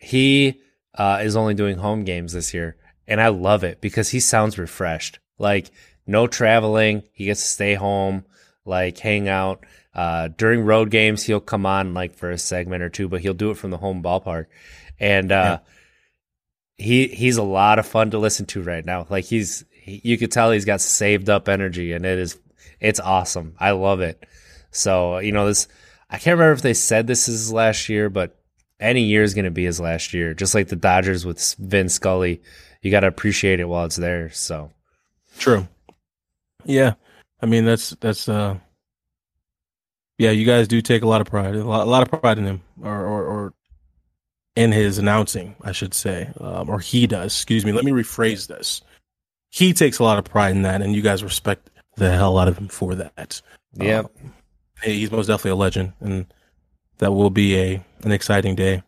He 0.00 0.60
uh, 0.94 1.20
is 1.22 1.36
only 1.36 1.54
doing 1.54 1.78
home 1.78 2.04
games 2.04 2.32
this 2.32 2.52
year, 2.52 2.76
and 3.06 3.20
I 3.20 3.28
love 3.28 3.62
it 3.62 3.80
because 3.80 4.08
he 4.08 4.18
sounds 4.18 4.58
refreshed. 4.58 5.20
Like 5.38 5.70
no 6.06 6.26
traveling, 6.26 7.04
he 7.12 7.26
gets 7.26 7.42
to 7.42 7.48
stay 7.48 7.74
home, 7.74 8.24
like 8.64 8.98
hang 8.98 9.28
out. 9.28 9.64
Uh, 9.94 10.28
during 10.28 10.60
road 10.60 10.90
games, 10.90 11.24
he'll 11.24 11.40
come 11.40 11.66
on 11.66 11.94
like 11.94 12.14
for 12.14 12.30
a 12.30 12.38
segment 12.38 12.82
or 12.82 12.88
two, 12.88 13.08
but 13.08 13.20
he'll 13.20 13.34
do 13.34 13.50
it 13.50 13.56
from 13.56 13.70
the 13.70 13.76
home 13.76 14.02
ballpark. 14.02 14.46
And 14.98 15.32
uh, 15.32 15.60
he 16.76 17.08
he's 17.08 17.36
a 17.36 17.42
lot 17.42 17.78
of 17.78 17.86
fun 17.86 18.10
to 18.10 18.18
listen 18.18 18.46
to 18.46 18.62
right 18.62 18.84
now. 18.84 19.06
Like 19.08 19.24
he's 19.24 19.64
he, 19.70 20.00
you 20.04 20.18
could 20.18 20.32
tell 20.32 20.50
he's 20.50 20.64
got 20.64 20.80
saved 20.80 21.28
up 21.28 21.48
energy, 21.48 21.92
and 21.92 22.04
it 22.04 22.18
is 22.18 22.38
it's 22.80 23.00
awesome. 23.00 23.54
I 23.58 23.72
love 23.72 24.00
it. 24.00 24.24
So 24.70 25.18
you 25.18 25.32
know 25.32 25.46
this. 25.46 25.68
I 26.08 26.18
can't 26.18 26.38
remember 26.38 26.54
if 26.54 26.62
they 26.62 26.74
said 26.74 27.06
this 27.06 27.28
is 27.28 27.40
his 27.40 27.52
last 27.52 27.88
year, 27.88 28.10
but 28.10 28.36
any 28.80 29.02
year 29.02 29.22
is 29.22 29.34
going 29.34 29.44
to 29.44 29.50
be 29.50 29.64
his 29.64 29.80
last 29.80 30.12
year. 30.12 30.34
Just 30.34 30.54
like 30.54 30.68
the 30.68 30.76
Dodgers 30.76 31.24
with 31.24 31.54
Vin 31.58 31.88
Scully, 31.88 32.42
you 32.82 32.90
got 32.90 33.00
to 33.00 33.06
appreciate 33.06 33.60
it 33.60 33.68
while 33.68 33.84
it's 33.84 33.96
there. 33.96 34.30
So 34.30 34.72
True. 35.38 35.68
Yeah, 36.64 36.94
I 37.40 37.46
mean 37.46 37.64
that's 37.64 37.90
that's 38.00 38.28
uh, 38.28 38.58
yeah. 40.20 40.30
You 40.30 40.44
guys 40.46 40.68
do 40.68 40.80
take 40.80 41.02
a 41.02 41.06
lot 41.08 41.20
of 41.20 41.26
pride, 41.26 41.54
a 41.56 41.64
lot, 41.64 41.86
a 41.86 41.90
lot 41.90 42.02
of 42.02 42.20
pride 42.20 42.38
in 42.38 42.44
him, 42.46 42.60
or 42.82 43.04
or, 43.06 43.24
or 43.24 43.54
in 44.56 44.72
his 44.72 44.98
announcing, 44.98 45.56
I 45.62 45.72
should 45.72 45.94
say, 45.94 46.30
um, 46.40 46.68
or 46.68 46.78
he 46.80 47.06
does. 47.06 47.32
Excuse 47.34 47.64
me. 47.64 47.72
Let 47.72 47.84
me 47.84 47.92
rephrase 47.92 48.46
this. 48.46 48.82
He 49.48 49.72
takes 49.72 49.98
a 49.98 50.04
lot 50.04 50.18
of 50.18 50.24
pride 50.24 50.54
in 50.54 50.62
that, 50.62 50.82
and 50.82 50.94
you 50.94 51.02
guys 51.02 51.24
respect 51.24 51.70
the 51.96 52.10
hell 52.10 52.38
out 52.38 52.48
of 52.48 52.56
him 52.58 52.68
for 52.68 52.94
that. 52.94 53.40
yeah, 53.74 54.00
Um, 54.00 54.08
hey, 54.82 54.94
he's 54.94 55.10
most 55.10 55.26
definitely 55.26 55.52
a 55.52 55.56
legend, 55.56 55.92
and 56.00 56.32
that 56.98 57.12
will 57.12 57.30
be 57.30 57.56
a 57.58 57.84
an 58.02 58.12
exciting 58.12 58.54
day. 58.54 58.82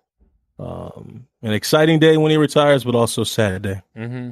Um, 0.58 1.26
an 1.42 1.52
exciting 1.52 1.98
day 1.98 2.16
when 2.16 2.30
he 2.30 2.36
retires, 2.36 2.84
but 2.84 2.94
also 2.94 3.22
a 3.22 3.26
sad 3.26 3.62
day. 3.62 3.82
hmm 3.96 4.30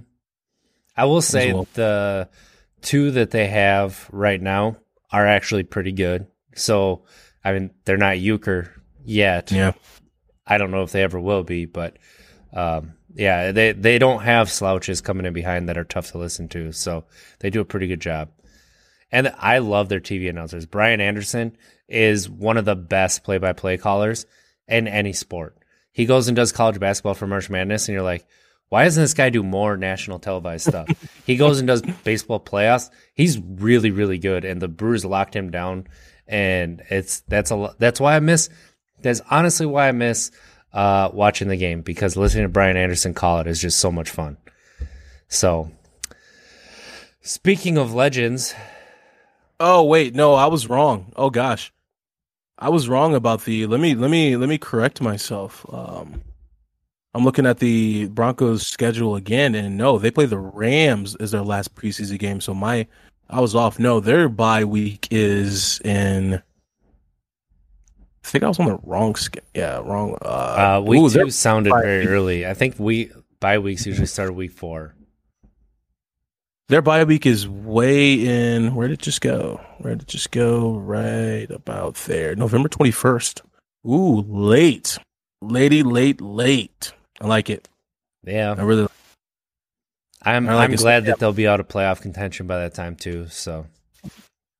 I 0.96 1.04
will 1.06 1.22
say 1.22 1.52
well. 1.52 1.66
the 1.74 2.28
two 2.82 3.10
that 3.12 3.30
they 3.30 3.46
have 3.46 4.08
right 4.12 4.40
now 4.40 4.76
are 5.10 5.26
actually 5.26 5.62
pretty 5.64 5.92
good. 5.92 6.26
So 6.54 7.02
I 7.44 7.52
mean, 7.52 7.70
they're 7.84 7.96
not 7.96 8.16
Uecker 8.16 8.70
yet. 9.04 9.50
Yeah. 9.50 9.72
I 10.46 10.58
don't 10.58 10.70
know 10.70 10.82
if 10.82 10.92
they 10.92 11.02
ever 11.02 11.20
will 11.20 11.44
be, 11.44 11.64
but 11.64 11.96
um, 12.52 12.94
yeah, 13.14 13.52
they 13.52 13.72
they 13.72 13.98
don't 13.98 14.22
have 14.22 14.50
slouches 14.50 15.00
coming 15.00 15.26
in 15.26 15.32
behind 15.32 15.68
that 15.68 15.78
are 15.78 15.84
tough 15.84 16.10
to 16.12 16.18
listen 16.18 16.48
to. 16.48 16.72
So 16.72 17.04
they 17.38 17.50
do 17.50 17.60
a 17.60 17.64
pretty 17.64 17.86
good 17.86 18.00
job. 18.00 18.30
And 19.12 19.32
I 19.38 19.58
love 19.58 19.88
their 19.88 20.00
TV 20.00 20.30
announcers. 20.30 20.66
Brian 20.66 21.00
Anderson 21.00 21.56
is 21.88 22.30
one 22.30 22.56
of 22.56 22.64
the 22.64 22.76
best 22.76 23.24
play-by-play 23.24 23.78
callers 23.78 24.24
in 24.68 24.86
any 24.86 25.12
sport. 25.12 25.56
He 25.90 26.06
goes 26.06 26.28
and 26.28 26.36
does 26.36 26.52
college 26.52 26.78
basketball 26.78 27.14
for 27.14 27.26
March 27.26 27.50
Madness, 27.50 27.88
and 27.88 27.94
you're 27.94 28.04
like, 28.04 28.24
why 28.68 28.84
doesn't 28.84 29.02
this 29.02 29.14
guy 29.14 29.30
do 29.30 29.42
more 29.42 29.76
national 29.76 30.20
televised 30.20 30.68
stuff? 30.68 30.88
he 31.26 31.36
goes 31.36 31.58
and 31.58 31.66
does 31.66 31.82
baseball 32.04 32.38
playoffs. 32.38 32.88
He's 33.14 33.40
really, 33.40 33.90
really 33.90 34.18
good, 34.18 34.44
and 34.44 34.62
the 34.62 34.68
Brewers 34.68 35.04
locked 35.04 35.34
him 35.34 35.50
down. 35.50 35.88
And 36.30 36.82
it's 36.88 37.20
that's 37.28 37.50
a 37.50 37.74
that's 37.78 38.00
why 38.00 38.16
I 38.16 38.20
miss. 38.20 38.48
That's 39.02 39.20
honestly 39.30 39.66
why 39.66 39.88
I 39.88 39.92
miss 39.92 40.30
uh, 40.72 41.10
watching 41.12 41.48
the 41.48 41.56
game 41.56 41.82
because 41.82 42.16
listening 42.16 42.44
to 42.44 42.48
Brian 42.48 42.76
Anderson 42.76 43.12
call 43.12 43.40
it 43.40 43.46
is 43.46 43.60
just 43.60 43.78
so 43.78 43.90
much 43.90 44.08
fun. 44.08 44.38
So, 45.28 45.70
speaking 47.20 47.76
of 47.76 47.92
legends, 47.92 48.54
Oh 49.62 49.84
wait, 49.84 50.14
no, 50.14 50.32
I 50.32 50.46
was 50.46 50.70
wrong. 50.70 51.12
Oh 51.16 51.28
gosh, 51.28 51.70
I 52.58 52.70
was 52.70 52.88
wrong 52.88 53.14
about 53.14 53.44
the. 53.44 53.66
Let 53.66 53.78
me 53.78 53.94
let 53.94 54.10
me 54.10 54.34
let 54.38 54.48
me 54.48 54.56
correct 54.56 55.02
myself. 55.02 55.66
Um, 55.70 56.22
I'm 57.12 57.24
looking 57.24 57.44
at 57.44 57.58
the 57.58 58.06
Broncos 58.06 58.66
schedule 58.66 59.16
again, 59.16 59.54
and 59.54 59.76
no, 59.76 59.98
they 59.98 60.10
play 60.10 60.24
the 60.24 60.38
Rams 60.38 61.14
as 61.16 61.32
their 61.32 61.42
last 61.42 61.74
preseason 61.74 62.18
game. 62.18 62.40
So 62.40 62.54
my, 62.54 62.86
I 63.30 63.40
was 63.40 63.54
off. 63.54 63.78
No, 63.78 64.00
their 64.00 64.28
bye 64.28 64.64
week 64.64 65.08
is 65.10 65.80
in. 65.84 66.34
I 66.34 68.26
think 68.26 68.44
I 68.44 68.48
was 68.48 68.58
on 68.58 68.66
the 68.66 68.78
wrong. 68.82 69.14
Yeah, 69.54 69.78
wrong. 69.78 70.16
Uh, 70.22 70.78
uh, 70.78 70.84
week 70.86 71.00
ooh, 71.00 71.10
two 71.10 71.30
sounded 71.30 71.72
very 71.72 72.00
week- 72.00 72.08
early. 72.08 72.46
I 72.46 72.54
think 72.54 72.74
we 72.78 73.10
bye 73.40 73.58
weeks 73.58 73.86
usually 73.86 74.06
start 74.06 74.34
week 74.34 74.52
four. 74.52 74.94
Their 76.68 76.82
bye 76.82 77.02
week 77.04 77.26
is 77.26 77.48
way 77.48 78.14
in. 78.14 78.74
Where 78.74 78.88
did 78.88 79.00
it 79.00 79.02
just 79.02 79.20
go? 79.20 79.60
Where 79.78 79.94
did 79.94 80.02
it 80.02 80.08
just 80.08 80.30
go? 80.30 80.76
Right 80.76 81.50
about 81.50 81.94
there. 81.96 82.36
November 82.36 82.68
21st. 82.68 83.40
Ooh, 83.88 84.20
late. 84.22 84.98
Lady, 85.42 85.82
late, 85.82 86.20
late. 86.20 86.92
I 87.20 87.26
like 87.26 87.50
it. 87.50 87.68
Yeah, 88.24 88.54
I 88.56 88.62
really 88.62 88.86
I'm 90.22 90.46
like 90.46 90.70
I'm 90.70 90.76
glad 90.76 91.06
that 91.06 91.18
they'll 91.18 91.32
be 91.32 91.48
out 91.48 91.60
of 91.60 91.68
playoff 91.68 92.00
contention 92.02 92.46
by 92.46 92.58
that 92.58 92.74
time 92.74 92.96
too. 92.96 93.26
So 93.28 93.66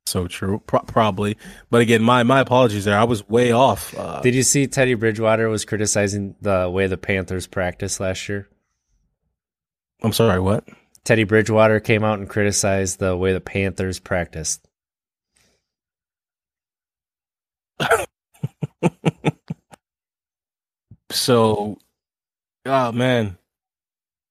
so 0.07 0.27
true. 0.27 0.63
Pro- 0.67 0.81
probably. 0.81 1.37
But 1.71 1.83
again, 1.83 2.03
my 2.03 2.23
my 2.23 2.41
apologies 2.41 2.85
there. 2.85 2.99
I 2.99 3.05
was 3.05 3.29
way 3.29 3.53
off. 3.53 3.97
Uh, 3.97 4.21
Did 4.21 4.35
you 4.35 4.43
see 4.43 4.67
Teddy 4.67 4.95
Bridgewater 4.95 5.49
was 5.49 5.65
criticizing 5.65 6.35
the 6.41 6.69
way 6.71 6.87
the 6.87 6.97
Panthers 6.97 7.47
practiced 7.47 8.01
last 8.01 8.29
year? 8.29 8.49
I'm 10.03 10.13
sorry, 10.13 10.41
what? 10.41 10.67
Teddy 11.05 11.25
Bridgewater 11.25 11.79
came 11.81 12.05
out 12.05 12.19
and 12.19 12.29
criticized 12.29 12.99
the 12.99 13.17
way 13.17 13.33
the 13.33 13.41
Panthers 13.41 13.99
practiced. 13.99 14.67
So, 21.11 21.77
oh 22.67 22.93
man. 22.93 23.37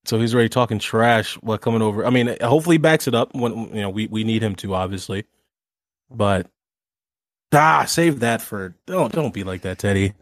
So 0.06 0.20
he's 0.20 0.34
already 0.34 0.50
talking 0.50 0.80
trash 0.80 1.36
while 1.36 1.58
coming 1.58 1.82
over. 1.82 2.06
I 2.06 2.10
mean, 2.10 2.36
hopefully 2.42 2.76
he 2.76 2.78
backs 2.80 3.08
it 3.08 3.14
up 3.14 3.36
when 3.36 3.70
you 3.76 3.82
know 3.82 3.90
we 3.90 4.08
we 4.08 4.24
need 4.24 4.42
him 4.42 4.56
to, 4.56 4.74
obviously. 4.74 5.26
But 6.10 6.48
ah, 7.54 7.86
save 7.86 8.22
that 8.22 8.42
for 8.42 8.76
don't 8.86 9.12
don't 9.12 9.34
be 9.34 9.44
like 9.44 9.62
that, 9.62 9.80
Teddy. 9.80 10.14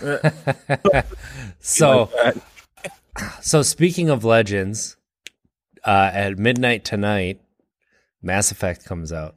so 1.60 2.10
so 3.40 3.62
speaking 3.62 4.10
of 4.10 4.24
legends, 4.24 4.96
uh, 5.84 6.10
at 6.12 6.38
midnight 6.38 6.84
tonight, 6.84 7.40
Mass 8.22 8.50
Effect 8.50 8.84
comes 8.84 9.12
out. 9.12 9.36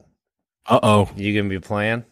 Uh 0.66 0.80
oh. 0.82 1.10
You 1.16 1.34
gonna 1.38 1.48
be 1.48 1.60
playing? 1.60 2.04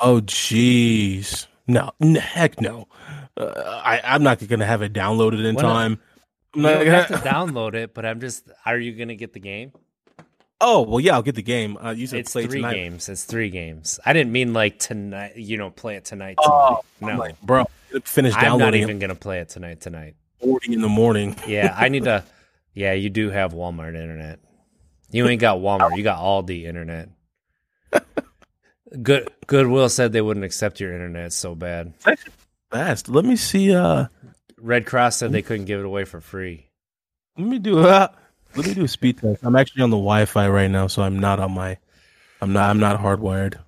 Oh 0.00 0.20
jeez. 0.20 1.46
No, 1.66 1.90
n- 2.00 2.14
heck 2.14 2.60
no. 2.60 2.88
Uh, 3.36 3.52
I 3.84 4.00
I'm 4.04 4.22
not 4.22 4.46
gonna 4.46 4.66
have 4.66 4.82
it 4.82 4.92
downloaded 4.92 5.44
in 5.44 5.54
Why 5.54 5.62
time. 5.62 5.92
I'm 5.92 6.00
You 6.58 6.62
don't 6.68 6.86
have 6.86 7.08
to 7.22 7.28
download 7.28 7.74
it, 7.74 7.94
but 7.94 8.04
I'm 8.04 8.20
just. 8.20 8.50
Are 8.66 8.78
you 8.78 8.92
gonna 8.92 9.14
get 9.16 9.32
the 9.32 9.40
game? 9.40 9.72
oh 10.60 10.82
well, 10.82 10.98
yeah, 11.00 11.14
I'll 11.14 11.22
get 11.22 11.36
the 11.36 11.42
game. 11.42 11.76
Uh, 11.76 11.90
you 11.90 12.06
said 12.06 12.20
It's 12.20 12.32
play 12.32 12.46
three 12.46 12.60
tonight. 12.60 12.74
games. 12.74 13.08
It's 13.08 13.24
three 13.24 13.48
games. 13.50 14.00
I 14.04 14.12
didn't 14.12 14.32
mean 14.32 14.52
like 14.52 14.78
tonight. 14.78 15.36
You 15.36 15.56
know, 15.56 15.70
play 15.70 15.96
it 15.96 16.04
tonight. 16.04 16.36
Oh, 16.38 16.80
tonight. 16.98 17.12
I'm 17.12 17.16
no, 17.16 17.22
like, 17.22 17.40
bro, 17.42 17.64
finish 18.04 18.34
I'm 18.36 18.58
not 18.58 18.74
even 18.74 18.96
it 18.96 19.00
gonna 19.00 19.14
play 19.14 19.38
it 19.40 19.48
tonight. 19.48 19.80
Tonight. 19.80 20.16
forty 20.40 20.72
in 20.72 20.80
the 20.82 20.88
morning. 20.88 21.36
Yeah, 21.46 21.74
I 21.76 21.88
need 21.88 22.04
to. 22.04 22.24
Yeah, 22.74 22.92
you 22.92 23.10
do 23.10 23.30
have 23.30 23.52
Walmart 23.54 23.96
internet. 23.96 24.38
You 25.10 25.26
ain't 25.26 25.40
got 25.40 25.58
Walmart. 25.58 25.96
You 25.96 26.04
got 26.04 26.20
Aldi 26.20 26.62
internet. 26.64 27.08
Good 29.02 29.30
Goodwill 29.48 29.88
said 29.88 30.12
they 30.12 30.20
wouldn't 30.20 30.44
accept 30.44 30.78
your 30.78 30.92
internet 30.92 31.32
so 31.32 31.56
bad. 31.56 31.92
Fast. 32.70 33.08
Let 33.08 33.24
me 33.24 33.34
see. 33.34 33.74
Uh, 33.74 34.06
Red 34.60 34.86
Cross 34.86 35.16
said 35.18 35.32
they 35.32 35.42
couldn't 35.42 35.66
give 35.66 35.80
it 35.80 35.86
away 35.86 36.04
for 36.04 36.20
free. 36.20 36.68
let 37.36 37.46
me 37.46 37.58
do. 37.58 37.80
Uh, 37.80 38.08
let 38.56 38.66
me 38.66 38.74
do 38.74 38.84
a 38.84 38.88
speed 38.88 39.18
test. 39.18 39.42
I'm 39.42 39.56
actually 39.56 39.82
on 39.82 39.90
the 39.90 39.96
Wi-Fi 39.96 40.48
right 40.48 40.70
now, 40.70 40.86
so 40.86 41.02
I'm 41.02 41.18
not 41.18 41.40
on 41.40 41.52
my. 41.52 41.78
I'm 42.40 42.52
not. 42.52 42.70
I'm 42.70 42.78
not 42.78 43.00
hardwired. 43.00 43.58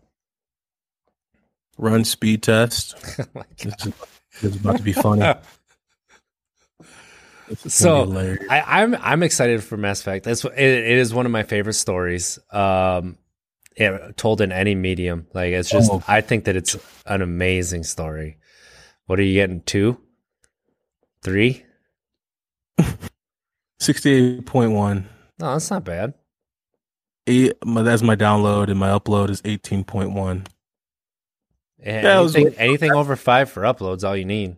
Run 1.79 2.05
speed 2.05 2.43
test. 2.43 2.95
Oh. 3.35 3.43
This 3.59 3.75
is, 3.87 3.93
this 4.43 4.55
is 4.55 4.57
about 4.57 4.77
to 4.79 4.83
be 4.83 4.93
funny. 4.93 5.23
So, 7.67 8.05
gonna 8.05 8.07
be 8.07 8.13
hilarious. 8.13 8.47
I, 8.49 8.83
I'm 8.83 8.95
I'm 8.95 9.23
excited 9.25 9.65
for 9.65 9.77
Mass 9.77 10.01
Effect. 10.01 10.25
That's 10.25 10.45
it, 10.45 10.53
it 10.57 10.99
is 10.99 11.13
one 11.13 11.27
of 11.27 11.33
my 11.33 11.43
favorite 11.43 11.73
stories. 11.75 12.39
Um, 12.53 13.19
yeah, 13.77 14.13
told 14.17 14.41
in 14.41 14.53
any 14.53 14.77
medium. 14.77 15.27
Like 15.35 15.53
it's 15.53 15.69
just 15.69 15.91
Oh. 15.91 16.01
I 16.07 16.21
think 16.21 16.45
that 16.45 16.55
it's 16.55 16.77
an 17.07 17.23
amazing 17.23 17.83
story. 17.83 18.39
What 19.07 19.19
are 19.19 19.23
you 19.25 19.35
getting? 19.35 19.63
Two, 19.63 19.99
three? 21.23 21.65
sixty-eight 23.81 24.47
point 24.47 24.73
one. 24.73 25.09
No, 25.39 25.53
that's 25.53 25.71
not 25.71 25.85
bad. 25.85 26.15
Eight, 27.27 27.53
my, 27.65 27.83
that's 27.83 28.03
my 28.03 28.17
download, 28.17 28.69
and 28.69 28.79
my 28.79 28.89
upload 28.89 29.31
is 29.31 29.43
eighteen 29.45 29.85
point 29.85 30.13
one. 30.13 30.47
Yeah, 31.79 32.19
it 32.19 32.23
was 32.23 32.35
anything, 32.37 32.53
way- 32.53 32.59
anything 32.59 32.93
over 32.93 33.17
five 33.17 33.51
for 33.51 33.63
uploads, 33.63 34.05
all 34.07 34.17
you 34.17 34.25
need. 34.25 34.57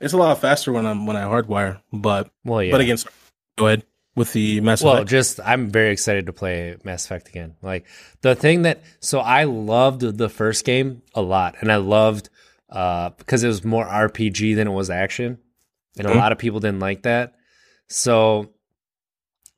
It's 0.00 0.12
a 0.12 0.16
lot 0.16 0.38
faster 0.40 0.72
when 0.72 0.86
I'm 0.86 1.06
when 1.06 1.16
I 1.16 1.24
hardwire, 1.24 1.80
but 1.92 2.30
Well, 2.44 2.62
yeah. 2.62 2.70
but 2.70 2.80
again, 2.80 2.96
sorry. 2.98 3.12
go 3.56 3.66
ahead 3.66 3.82
with 4.14 4.32
the 4.32 4.60
Mass 4.60 4.82
well, 4.82 4.94
Effect. 4.94 5.10
just 5.10 5.40
I'm 5.44 5.70
very 5.70 5.90
excited 5.90 6.26
to 6.26 6.32
play 6.32 6.76
Mass 6.84 7.04
Effect 7.04 7.28
again. 7.28 7.56
Like 7.62 7.84
the 8.20 8.36
thing 8.36 8.62
that 8.62 8.80
so 9.00 9.18
I 9.18 9.44
loved 9.44 10.02
the 10.02 10.28
first 10.28 10.64
game 10.64 11.02
a 11.14 11.22
lot, 11.22 11.56
and 11.60 11.72
I 11.72 11.76
loved 11.76 12.28
uh 12.70 13.10
because 13.10 13.42
it 13.42 13.48
was 13.48 13.64
more 13.64 13.84
RPG 13.86 14.54
than 14.54 14.68
it 14.68 14.72
was 14.72 14.90
action, 14.90 15.38
and 15.98 16.06
a 16.08 16.10
Mhm. 16.12 16.16
lot 16.16 16.32
of 16.32 16.38
people 16.38 16.60
didn't 16.60 16.80
like 16.80 17.02
that. 17.02 17.34
So 17.88 18.50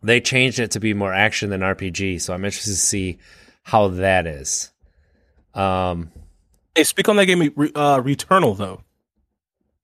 they 0.03 0.21
changed 0.21 0.59
it 0.59 0.71
to 0.73 0.81
be 0.81 0.95
more 0.95 1.13
action 1.13 1.51
than 1.51 1.61
RPG. 1.63 2.19
So 2.21 2.33
I'm 2.33 2.45
interested 2.45 2.71
to 2.71 2.77
see 2.77 3.19
how 3.63 3.89
that 3.89 4.27
is. 4.27 4.71
Um, 5.55 6.11
Hey, 6.75 6.85
speak 6.85 7.09
on 7.09 7.17
that 7.17 7.27
game, 7.27 7.43
uh, 7.43 7.99
Returnal 8.01 8.57
though. 8.57 8.83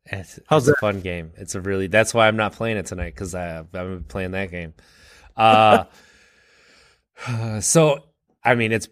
It's, 0.06 0.38
How's 0.46 0.68
it's 0.68 0.78
that? 0.80 0.86
a 0.86 0.92
fun 0.92 1.00
game. 1.00 1.32
It's 1.36 1.56
a 1.56 1.60
really 1.60 1.88
that's 1.88 2.14
why 2.14 2.28
I'm 2.28 2.36
not 2.36 2.52
playing 2.52 2.76
it 2.76 2.86
tonight 2.86 3.12
because 3.14 3.34
I 3.34 3.58
I've 3.58 3.72
been 3.72 4.04
playing 4.04 4.30
that 4.30 4.50
game. 4.52 4.72
Uh, 5.36 5.84
so 7.60 8.04
I 8.44 8.54
mean 8.54 8.72
it's 8.72 8.88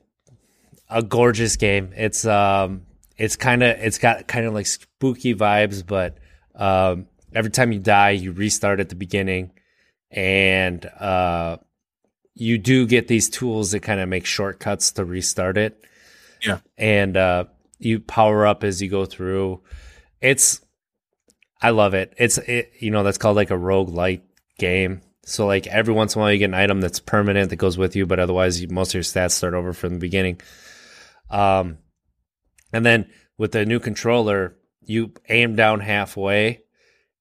a 0.91 1.03
gorgeous 1.03 1.57
game. 1.57 1.93
It's 1.97 2.25
um 2.27 2.83
it's 3.17 3.37
kind 3.37 3.62
of 3.62 3.79
it's 3.79 3.99
got 3.99 4.27
kind 4.27 4.45
of 4.47 4.55
like 4.55 4.67
spooky 4.67 5.35
vibes, 5.35 5.87
but 5.87 6.19
um 6.57 7.07
every 7.35 7.51
time 7.51 7.72
you 7.72 7.78
die 7.78 8.11
you 8.11 8.32
restart 8.32 8.80
at 8.80 8.89
the 8.89 8.95
beginning, 8.95 9.53
and 10.11 10.85
uh 10.87 11.57
you 12.35 12.59
do 12.59 12.87
get 12.87 13.07
these 13.07 13.28
tools 13.30 13.70
that 13.70 13.80
kind 13.80 14.01
of 14.01 14.09
make 14.09 14.26
shortcuts 14.26 14.93
to 14.93 15.05
restart 15.05 15.57
it. 15.57 15.85
Yeah. 16.43 16.59
and 16.76 17.16
uh 17.16 17.45
you 17.78 18.01
power 18.01 18.47
up 18.47 18.64
as 18.64 18.80
you 18.82 18.89
go 18.89 19.05
through. 19.05 19.62
It's 20.20 20.61
I 21.61 21.70
love 21.70 21.95
it. 21.95 22.14
It's 22.18 22.39
it, 22.39 22.72
you 22.78 22.91
know 22.91 23.03
that's 23.03 23.18
called 23.18 23.37
like 23.37 23.51
a 23.51 23.55
roguelite 23.55 24.22
game. 24.59 25.01
So 25.26 25.47
like 25.47 25.66
every 25.66 25.95
once 25.95 26.14
in 26.14 26.20
a 26.20 26.22
while 26.22 26.32
you 26.32 26.39
get 26.39 26.47
an 26.47 26.55
item 26.55 26.80
that's 26.80 27.01
permanent 27.01 27.51
that 27.51 27.57
goes 27.57 27.78
with 27.78 27.97
you, 27.97 28.05
but 28.07 28.18
otherwise 28.18 28.61
you, 28.61 28.68
most 28.68 28.91
of 28.91 28.95
your 28.95 29.03
stats 29.03 29.32
start 29.32 29.55
over 29.55 29.72
from 29.72 29.95
the 29.95 29.99
beginning. 29.99 30.41
Um, 31.30 31.78
and 32.72 32.85
then 32.85 33.11
with 33.39 33.53
the 33.53 33.64
new 33.64 33.80
controller, 33.80 34.57
you 34.82 35.12
aim 35.28 35.57
down 35.57 35.80
halfway, 35.80 36.64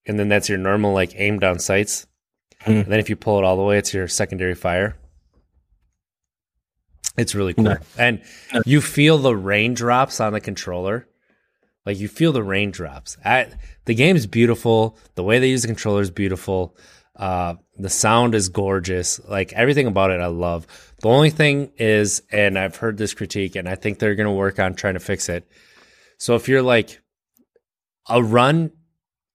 and 0.05 0.19
then 0.19 0.29
that's 0.29 0.49
your 0.49 0.57
normal 0.57 0.93
like 0.93 1.13
aim 1.15 1.39
down 1.39 1.59
sights. 1.59 2.07
Hmm. 2.61 2.71
And 2.71 2.85
then 2.85 2.99
if 2.99 3.09
you 3.09 3.15
pull 3.15 3.37
it 3.39 3.43
all 3.43 3.57
the 3.57 3.63
way, 3.63 3.77
it's 3.77 3.93
your 3.93 4.07
secondary 4.07 4.55
fire. 4.55 4.95
It's 7.17 7.35
really 7.35 7.53
cool. 7.53 7.65
Nice. 7.65 7.97
And 7.97 8.21
you 8.65 8.81
feel 8.81 9.17
the 9.17 9.35
raindrops 9.35 10.19
on 10.19 10.33
the 10.33 10.41
controller. 10.41 11.07
Like 11.85 11.99
you 11.99 12.07
feel 12.07 12.31
the 12.31 12.43
raindrops. 12.43 13.17
I, 13.23 13.47
the 13.85 13.93
game's 13.93 14.25
beautiful. 14.25 14.97
The 15.15 15.23
way 15.23 15.39
they 15.39 15.49
use 15.49 15.61
the 15.61 15.67
controller 15.67 16.01
is 16.01 16.09
beautiful. 16.09 16.75
Uh, 17.15 17.55
the 17.77 17.89
sound 17.89 18.33
is 18.33 18.49
gorgeous. 18.49 19.19
Like 19.27 19.53
everything 19.53 19.85
about 19.85 20.11
it, 20.11 20.21
I 20.21 20.27
love. 20.27 20.65
The 21.01 21.09
only 21.09 21.29
thing 21.29 21.71
is, 21.77 22.23
and 22.31 22.57
I've 22.57 22.77
heard 22.77 22.97
this 22.97 23.13
critique, 23.13 23.55
and 23.55 23.67
I 23.67 23.75
think 23.75 23.99
they're 23.99 24.15
going 24.15 24.27
to 24.27 24.31
work 24.31 24.57
on 24.57 24.73
trying 24.73 24.95
to 24.95 24.99
fix 24.99 25.29
it. 25.29 25.47
So 26.17 26.35
if 26.35 26.47
you're 26.47 26.61
like 26.61 27.01
a 28.09 28.23
run, 28.23 28.71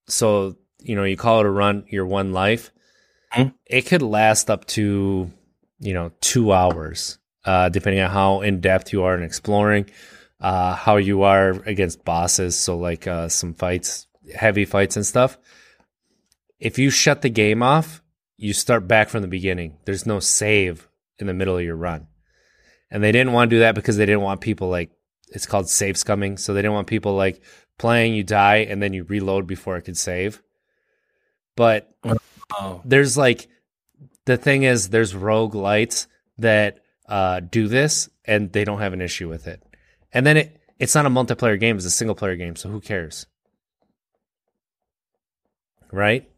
so 0.08 0.56
you 0.80 0.96
know 0.96 1.04
you 1.04 1.16
call 1.16 1.40
it 1.40 1.46
a 1.46 1.50
run, 1.50 1.84
your 1.88 2.06
one 2.06 2.32
life, 2.32 2.70
Mhm. 3.36 3.54
it 3.66 3.82
could 3.86 4.02
last 4.02 4.50
up 4.50 4.64
to 4.66 5.30
you 5.80 5.94
know 5.94 6.10
two 6.20 6.52
hours, 6.52 7.18
uh, 7.44 7.68
depending 7.68 8.02
on 8.02 8.10
how 8.10 8.40
in 8.40 8.60
depth 8.60 8.92
you 8.92 9.02
are 9.04 9.16
in 9.16 9.22
exploring, 9.22 9.88
uh, 10.40 10.74
how 10.74 10.96
you 10.96 11.22
are 11.22 11.50
against 11.66 12.04
bosses. 12.04 12.56
So 12.56 12.76
like 12.78 13.06
uh, 13.06 13.28
some 13.28 13.54
fights, 13.54 14.06
heavy 14.34 14.64
fights 14.64 14.96
and 14.96 15.06
stuff. 15.06 15.38
If 16.58 16.78
you 16.78 16.90
shut 16.90 17.22
the 17.22 17.28
game 17.30 17.62
off, 17.62 18.02
you 18.36 18.52
start 18.52 18.88
back 18.88 19.08
from 19.08 19.22
the 19.22 19.28
beginning. 19.28 19.76
There's 19.84 20.06
no 20.06 20.20
save 20.20 20.88
in 21.18 21.26
the 21.26 21.34
middle 21.34 21.56
of 21.56 21.64
your 21.64 21.76
run. 21.76 22.06
And 22.90 23.02
they 23.02 23.12
didn't 23.12 23.32
want 23.32 23.50
to 23.50 23.56
do 23.56 23.60
that 23.60 23.74
because 23.74 23.96
they 23.96 24.06
didn't 24.06 24.22
want 24.22 24.40
people 24.40 24.68
like 24.68 24.90
it's 25.28 25.46
called 25.46 25.68
save 25.68 25.96
scumming. 25.96 26.38
So 26.38 26.54
they 26.54 26.62
didn't 26.62 26.74
want 26.74 26.86
people 26.86 27.14
like 27.14 27.42
playing, 27.78 28.14
you 28.14 28.24
die, 28.24 28.58
and 28.58 28.82
then 28.82 28.92
you 28.92 29.04
reload 29.04 29.46
before 29.46 29.76
it 29.76 29.82
could 29.82 29.96
save. 29.96 30.42
But 31.56 31.92
Oh, 32.56 32.80
there's 32.84 33.16
like 33.16 33.48
the 34.24 34.36
thing 34.36 34.62
is 34.62 34.88
there's 34.88 35.12
roguelites 35.12 36.06
that 36.38 36.80
uh, 37.08 37.40
do 37.40 37.68
this 37.68 38.08
and 38.24 38.52
they 38.52 38.64
don't 38.64 38.80
have 38.80 38.92
an 38.92 39.00
issue 39.00 39.28
with 39.28 39.46
it. 39.46 39.62
And 40.12 40.26
then 40.26 40.36
it 40.36 40.60
it's 40.78 40.94
not 40.94 41.06
a 41.06 41.10
multiplayer 41.10 41.58
game, 41.58 41.76
it's 41.76 41.84
a 41.84 41.90
single 41.90 42.14
player 42.14 42.36
game, 42.36 42.56
so 42.56 42.68
who 42.68 42.80
cares? 42.80 43.26
Right? 45.90 46.28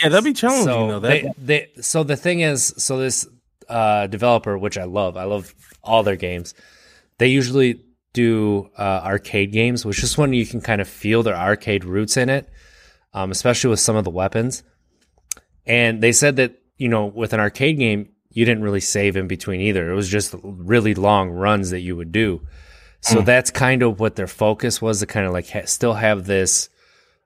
yeah, 0.00 0.10
that'd 0.10 0.24
be 0.24 0.32
challenging 0.32 0.64
so 0.64 0.88
though. 0.88 1.00
That, 1.00 1.36
they, 1.38 1.66
they 1.74 1.82
so 1.82 2.04
the 2.04 2.16
thing 2.16 2.40
is 2.40 2.74
so 2.76 2.98
this 2.98 3.26
uh 3.68 4.06
developer 4.06 4.56
which 4.56 4.78
i 4.78 4.84
love 4.84 5.16
i 5.16 5.24
love 5.24 5.54
all 5.82 6.02
their 6.02 6.16
games 6.16 6.54
they 7.18 7.26
usually 7.26 7.82
do 8.12 8.70
uh, 8.78 9.02
arcade 9.04 9.52
games 9.52 9.84
which 9.84 10.02
is 10.02 10.16
when 10.16 10.32
you 10.32 10.46
can 10.46 10.60
kind 10.60 10.80
of 10.80 10.88
feel 10.88 11.22
their 11.22 11.36
arcade 11.36 11.84
roots 11.84 12.16
in 12.16 12.28
it 12.28 12.48
um, 13.12 13.30
especially 13.30 13.70
with 13.70 13.80
some 13.80 13.96
of 13.96 14.04
the 14.04 14.10
weapons. 14.10 14.62
And 15.66 16.02
they 16.02 16.12
said 16.12 16.36
that 16.36 16.60
you 16.76 16.88
know 16.88 17.06
with 17.06 17.32
an 17.32 17.40
arcade 17.40 17.78
game 17.78 18.10
you 18.30 18.44
didn't 18.44 18.62
really 18.62 18.80
save 18.80 19.16
in 19.16 19.26
between 19.26 19.60
either. 19.60 19.90
It 19.90 19.94
was 19.94 20.08
just 20.08 20.34
really 20.42 20.94
long 20.94 21.30
runs 21.30 21.70
that 21.70 21.80
you 21.80 21.96
would 21.96 22.12
do. 22.12 22.42
So 23.00 23.20
that's 23.22 23.50
kind 23.50 23.82
of 23.82 24.00
what 24.00 24.16
their 24.16 24.26
focus 24.26 24.82
was 24.82 25.00
to 25.00 25.06
kind 25.06 25.26
of 25.26 25.32
like 25.32 25.48
ha- 25.48 25.66
still 25.66 25.94
have 25.94 26.26
this 26.26 26.68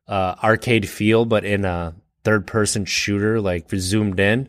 uh, 0.06 0.36
arcade 0.42 0.88
feel, 0.88 1.24
but 1.24 1.44
in 1.44 1.64
a 1.64 1.94
third 2.24 2.46
person 2.46 2.84
shooter, 2.84 3.40
like 3.40 3.68
zoomed 3.74 4.20
in. 4.20 4.48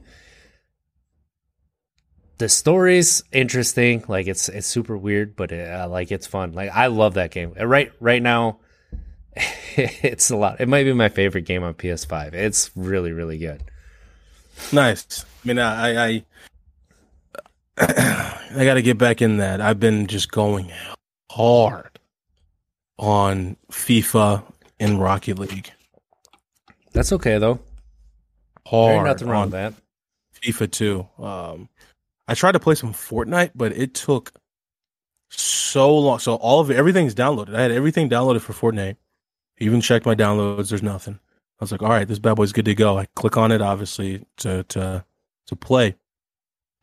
The 2.43 2.49
story's 2.49 3.23
interesting. 3.31 4.03
Like 4.09 4.27
it's 4.27 4.49
it's 4.49 4.67
super 4.67 4.97
weird, 4.97 5.33
but 5.37 5.53
it, 5.53 5.65
uh, 5.65 5.87
like 5.87 6.11
it's 6.11 6.27
fun. 6.27 6.51
Like 6.51 6.71
I 6.73 6.87
love 6.87 7.13
that 7.13 7.31
game. 7.31 7.53
Uh, 7.57 7.65
Right 7.65 7.89
right 8.01 8.21
now, 8.21 8.57
it's 9.77 10.29
a 10.29 10.35
lot. 10.35 10.59
It 10.59 10.67
might 10.67 10.83
be 10.83 10.91
my 10.91 11.07
favorite 11.07 11.43
game 11.45 11.63
on 11.63 11.73
PS5. 11.73 12.33
It's 12.33 12.69
really 12.75 13.13
really 13.13 13.37
good. 13.37 13.63
Nice. 14.73 15.23
I 15.23 15.47
mean, 15.47 15.57
I 15.57 16.09
I 16.17 16.25
I 17.77 18.53
got 18.65 18.73
to 18.73 18.81
get 18.81 18.97
back 18.97 19.21
in 19.21 19.37
that. 19.37 19.61
I've 19.61 19.79
been 19.79 20.07
just 20.07 20.29
going 20.29 20.69
hard 21.31 21.97
on 22.99 23.55
FIFA 23.71 24.43
and 24.81 24.99
Rocket 24.99 25.39
League. 25.39 25.71
That's 26.91 27.13
okay 27.13 27.37
though. 27.37 27.61
Hard 28.67 28.95
ain't 28.95 29.05
nothing 29.05 29.29
wrong 29.29 29.43
on 29.43 29.51
with 29.51 29.53
that. 29.53 29.73
FIFA 30.43 30.71
too. 30.71 31.07
Um, 31.17 31.69
I 32.27 32.35
tried 32.35 32.53
to 32.53 32.59
play 32.59 32.75
some 32.75 32.93
Fortnite, 32.93 33.51
but 33.55 33.73
it 33.73 33.93
took 33.93 34.31
so 35.29 35.97
long. 35.97 36.19
So 36.19 36.35
all 36.35 36.59
of 36.59 36.69
it, 36.71 36.77
everything's 36.77 37.15
downloaded. 37.15 37.55
I 37.55 37.61
had 37.61 37.71
everything 37.71 38.09
downloaded 38.09 38.41
for 38.41 38.53
Fortnite. 38.53 38.95
Even 39.59 39.81
checked 39.81 40.05
my 40.05 40.15
downloads. 40.15 40.69
There's 40.69 40.83
nothing. 40.83 41.19
I 41.59 41.63
was 41.63 41.71
like, 41.71 41.81
all 41.81 41.89
right, 41.89 42.07
this 42.07 42.19
bad 42.19 42.35
boy's 42.35 42.51
good 42.51 42.65
to 42.65 42.75
go. 42.75 42.97
I 42.97 43.05
click 43.15 43.37
on 43.37 43.51
it, 43.51 43.61
obviously, 43.61 44.25
to 44.37 44.63
to 44.63 45.05
to 45.47 45.55
play. 45.55 45.95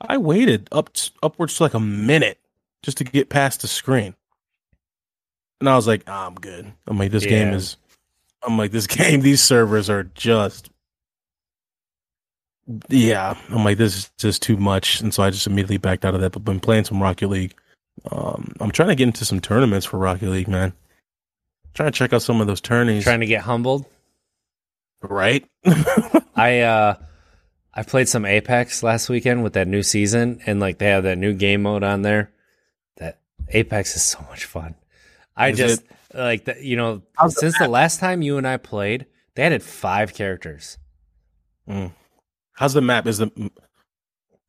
I 0.00 0.16
waited 0.18 0.68
up 0.72 0.92
t- 0.92 1.10
upwards 1.22 1.56
to 1.56 1.64
like 1.64 1.74
a 1.74 1.80
minute 1.80 2.38
just 2.82 2.98
to 2.98 3.04
get 3.04 3.28
past 3.28 3.62
the 3.62 3.68
screen, 3.68 4.14
and 5.60 5.68
I 5.68 5.76
was 5.76 5.86
like, 5.86 6.04
ah, 6.06 6.26
I'm 6.26 6.34
good. 6.34 6.72
I'm 6.86 6.98
like, 6.98 7.10
this 7.10 7.26
game 7.26 7.52
is. 7.52 7.76
I'm 8.42 8.56
like, 8.56 8.70
this 8.70 8.86
game. 8.88 9.20
These 9.20 9.42
servers 9.42 9.90
are 9.90 10.04
just 10.04 10.70
yeah, 12.88 13.36
I'm 13.50 13.64
like, 13.64 13.78
this 13.78 13.96
is 13.96 14.10
just 14.18 14.42
too 14.42 14.56
much, 14.56 15.00
and 15.00 15.12
so 15.12 15.22
I 15.22 15.30
just 15.30 15.46
immediately 15.46 15.78
backed 15.78 16.04
out 16.04 16.14
of 16.14 16.20
that. 16.20 16.32
But 16.32 16.44
been 16.44 16.60
playing 16.60 16.84
some 16.84 17.02
Rocket 17.02 17.28
League. 17.28 17.54
Um, 18.10 18.54
I'm 18.60 18.70
trying 18.70 18.88
to 18.90 18.94
get 18.94 19.04
into 19.08 19.24
some 19.24 19.40
tournaments 19.40 19.86
for 19.86 19.98
Rocket 19.98 20.28
League, 20.30 20.48
man. 20.48 20.72
trying 21.74 21.90
to 21.92 21.96
check 21.98 22.12
out 22.12 22.22
some 22.22 22.40
of 22.40 22.46
those 22.46 22.60
tourneys, 22.60 23.04
Trying 23.04 23.20
to 23.20 23.26
get 23.26 23.42
humbled. 23.42 23.86
right? 25.02 25.44
I 26.36 26.60
uh 26.60 26.94
I 27.74 27.82
played 27.82 28.08
some 28.08 28.24
Apex 28.24 28.82
last 28.82 29.08
weekend 29.08 29.42
with 29.42 29.52
that 29.54 29.68
new 29.68 29.82
season 29.82 30.40
and 30.46 30.60
like 30.60 30.78
they 30.78 30.88
have 30.88 31.04
that 31.04 31.18
new 31.18 31.32
game 31.34 31.62
mode 31.62 31.82
on 31.82 32.02
there. 32.02 32.30
That 32.96 33.20
Apex 33.50 33.96
is 33.96 34.02
so 34.02 34.20
much 34.28 34.44
fun. 34.44 34.74
I 35.36 35.50
Is 35.50 35.58
just 35.58 35.82
like 36.14 36.44
that 36.46 36.62
you 36.62 36.76
know 36.76 37.02
How's 37.16 37.34
the 37.34 37.40
since 37.40 37.58
the 37.58 37.68
last 37.68 38.00
time 38.00 38.22
you 38.22 38.38
and 38.38 38.46
I 38.46 38.56
played, 38.56 39.06
they 39.34 39.42
added 39.42 39.62
5 39.62 40.14
characters. 40.14 40.78
Mm. 41.68 41.92
How's 42.60 42.74
the 42.74 42.82
map? 42.82 43.06
Is 43.06 43.16
the 43.16 43.32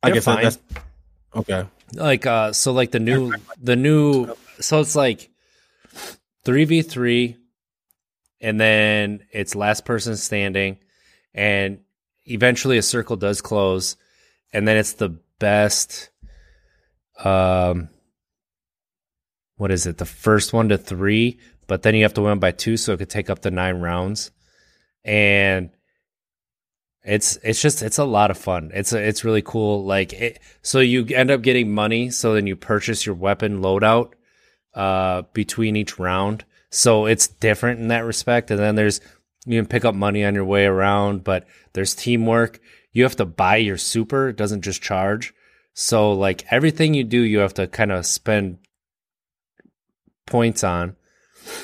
I 0.02 0.08
They're 0.08 0.14
guess 0.16 0.26
fine. 0.26 0.42
that's 0.42 0.58
okay. 1.34 1.64
Like 1.94 2.26
uh 2.26 2.52
so 2.52 2.72
like 2.74 2.90
the 2.90 3.00
new 3.00 3.32
the 3.58 3.74
new 3.74 4.34
so 4.60 4.80
it's 4.80 4.94
like 4.94 5.30
3v3 6.44 7.36
and 8.42 8.60
then 8.60 9.24
it's 9.32 9.54
last 9.54 9.86
person 9.86 10.18
standing 10.18 10.76
and 11.32 11.78
eventually 12.26 12.76
a 12.76 12.82
circle 12.82 13.16
does 13.16 13.40
close 13.40 13.96
and 14.52 14.68
then 14.68 14.76
it's 14.76 14.92
the 14.92 15.18
best 15.38 16.10
um 17.24 17.88
what 19.56 19.70
is 19.70 19.86
it 19.86 19.96
the 19.96 20.04
first 20.04 20.52
one 20.52 20.68
to 20.68 20.76
3 20.76 21.38
but 21.66 21.80
then 21.80 21.94
you 21.94 22.02
have 22.02 22.12
to 22.14 22.20
win 22.20 22.38
by 22.38 22.50
2 22.50 22.76
so 22.76 22.92
it 22.92 22.98
could 22.98 23.08
take 23.08 23.30
up 23.30 23.38
to 23.40 23.50
9 23.50 23.80
rounds 23.80 24.32
and 25.02 25.70
it's 27.04 27.36
it's 27.42 27.60
just 27.60 27.82
it's 27.82 27.98
a 27.98 28.04
lot 28.04 28.30
of 28.30 28.38
fun. 28.38 28.70
It's 28.74 28.92
a, 28.92 29.00
it's 29.00 29.24
really 29.24 29.42
cool. 29.42 29.84
Like 29.84 30.12
it, 30.12 30.38
so 30.62 30.78
you 30.80 31.06
end 31.06 31.30
up 31.30 31.42
getting 31.42 31.72
money. 31.72 32.10
So 32.10 32.34
then 32.34 32.46
you 32.46 32.56
purchase 32.56 33.04
your 33.04 33.14
weapon 33.14 33.60
loadout 33.60 34.12
uh, 34.74 35.22
between 35.32 35.76
each 35.76 35.98
round. 35.98 36.44
So 36.70 37.06
it's 37.06 37.28
different 37.28 37.80
in 37.80 37.88
that 37.88 38.04
respect. 38.04 38.50
And 38.50 38.60
then 38.60 38.76
there's 38.76 39.00
you 39.44 39.58
can 39.58 39.66
pick 39.66 39.84
up 39.84 39.94
money 39.94 40.24
on 40.24 40.34
your 40.34 40.44
way 40.44 40.64
around, 40.64 41.24
but 41.24 41.46
there's 41.72 41.94
teamwork. 41.94 42.60
You 42.92 43.02
have 43.02 43.16
to 43.16 43.24
buy 43.24 43.56
your 43.56 43.78
super. 43.78 44.28
It 44.28 44.36
doesn't 44.36 44.62
just 44.62 44.82
charge. 44.82 45.34
So 45.74 46.12
like 46.12 46.44
everything 46.50 46.94
you 46.94 47.04
do, 47.04 47.20
you 47.20 47.38
have 47.38 47.54
to 47.54 47.66
kind 47.66 47.90
of 47.90 48.06
spend 48.06 48.58
points 50.26 50.62
on. 50.62 50.96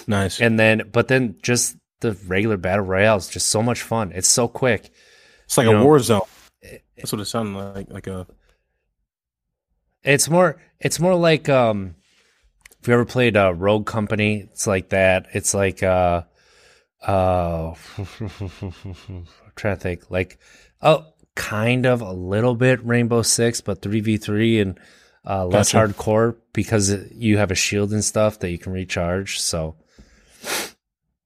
Nice. 0.07 0.41
And 0.41 0.59
then, 0.59 0.91
but 0.91 1.09
then 1.09 1.36
just 1.43 1.76
the 2.01 2.12
regular 2.26 2.57
battle 2.57 2.84
royale 2.84 3.16
is 3.16 3.28
just 3.28 3.49
so 3.49 3.62
much 3.62 3.82
fun. 3.82 4.12
It's 4.14 4.28
so 4.28 4.49
quick. 4.49 4.91
It's 5.49 5.57
like 5.57 5.64
you 5.64 5.70
a 5.70 5.78
know, 5.78 5.86
Warzone. 5.86 6.28
That's 6.94 7.11
what 7.11 7.22
it 7.22 7.24
sounded 7.24 7.59
like. 7.59 7.90
Like 7.90 8.07
a 8.07 8.26
It's 10.03 10.28
more 10.28 10.61
it's 10.78 11.01
more 11.01 11.14
like 11.14 11.49
um 11.49 11.94
if 12.82 12.86
you 12.86 12.92
ever 12.92 13.07
played 13.07 13.34
uh 13.34 13.55
Rogue 13.55 13.86
Company, 13.86 14.40
it's 14.53 14.66
like 14.66 14.90
that. 14.90 15.28
It's 15.32 15.55
like 15.55 15.82
uh 15.82 16.24
uh 17.07 17.72
I'm 17.99 19.26
trying 19.57 19.76
to 19.76 19.80
think 19.80 20.11
like 20.11 20.38
oh 20.82 21.07
kind 21.34 21.86
of 21.86 22.03
a 22.03 22.12
little 22.12 22.55
bit 22.55 22.84
Rainbow 22.84 23.22
Six, 23.22 23.62
but 23.62 23.80
three 23.80 24.01
v 24.01 24.18
three 24.18 24.61
and 24.61 24.78
uh 25.26 25.46
less 25.46 25.72
Gotcha. 25.72 25.94
hardcore 25.94 26.36
because 26.53 26.94
you 27.12 27.38
have 27.38 27.51
a 27.51 27.55
shield 27.55 27.94
and 27.94 28.05
stuff 28.05 28.40
that 28.40 28.51
you 28.51 28.59
can 28.59 28.72
recharge. 28.72 29.40
So 29.40 29.76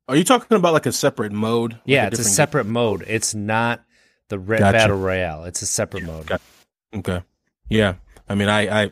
Are 0.07 0.15
you 0.15 0.23
talking 0.23 0.57
about 0.57 0.75
like 0.75 0.87
a 0.87 0.93
separate 0.93 1.33
mode? 1.33 1.73
Like 1.73 1.83
yeah, 1.87 2.07
it's 2.07 2.21
a 2.21 2.25
separate 2.25 2.67
mode. 2.67 3.05
It's 3.09 3.35
not 3.35 3.83
the 4.33 4.39
re- 4.39 4.59
Gotcha. 4.59 4.73
battle 4.73 4.97
royale. 4.97 5.45
It's 5.45 5.61
a 5.63 5.67
separate 5.67 6.05
mode. 6.05 6.27
Got- 6.27 6.41
Okay. 6.95 7.23
Yeah. 7.69 7.95
I 8.29 8.35
mean, 8.35 8.49
I, 8.49 8.85
I 8.85 8.91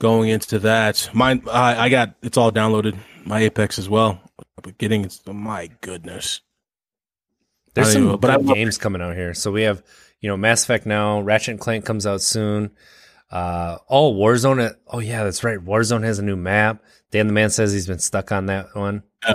going 0.00 0.28
into 0.30 0.58
that. 0.60 1.08
Mine, 1.12 1.42
I, 1.50 1.84
I 1.86 1.88
got 1.88 2.14
it's 2.22 2.36
all 2.36 2.50
downloaded. 2.52 2.98
My 3.24 3.40
Apex 3.40 3.78
as 3.78 3.88
well. 3.88 4.20
But 4.60 4.78
getting 4.78 5.04
it's 5.04 5.20
my 5.26 5.70
goodness. 5.80 6.40
There's 7.74 7.92
some 7.92 8.04
know, 8.06 8.16
but 8.16 8.30
I 8.30 8.38
games 8.54 8.76
coming 8.78 9.00
out 9.00 9.14
here. 9.14 9.34
So 9.34 9.50
we 9.50 9.62
have, 9.62 9.82
you 10.20 10.28
know, 10.28 10.36
Mass 10.36 10.64
Effect 10.64 10.84
now. 10.86 11.20
Ratchet 11.20 11.52
and 11.52 11.60
Clank 11.60 11.84
comes 11.84 12.06
out 12.06 12.20
soon. 12.20 12.70
Uh, 13.30 13.78
oh, 13.88 14.12
Warzone. 14.12 14.74
Oh, 14.88 14.98
yeah, 14.98 15.24
that's 15.24 15.42
right. 15.42 15.58
Warzone 15.58 16.02
has 16.04 16.18
a 16.18 16.22
new 16.22 16.36
map. 16.36 16.82
Dan 17.10 17.28
the 17.28 17.32
Man 17.32 17.50
says 17.50 17.72
he's 17.72 17.86
been 17.86 17.98
stuck 17.98 18.30
on 18.30 18.46
that 18.46 18.74
one. 18.74 19.02
Yeah. 19.26 19.34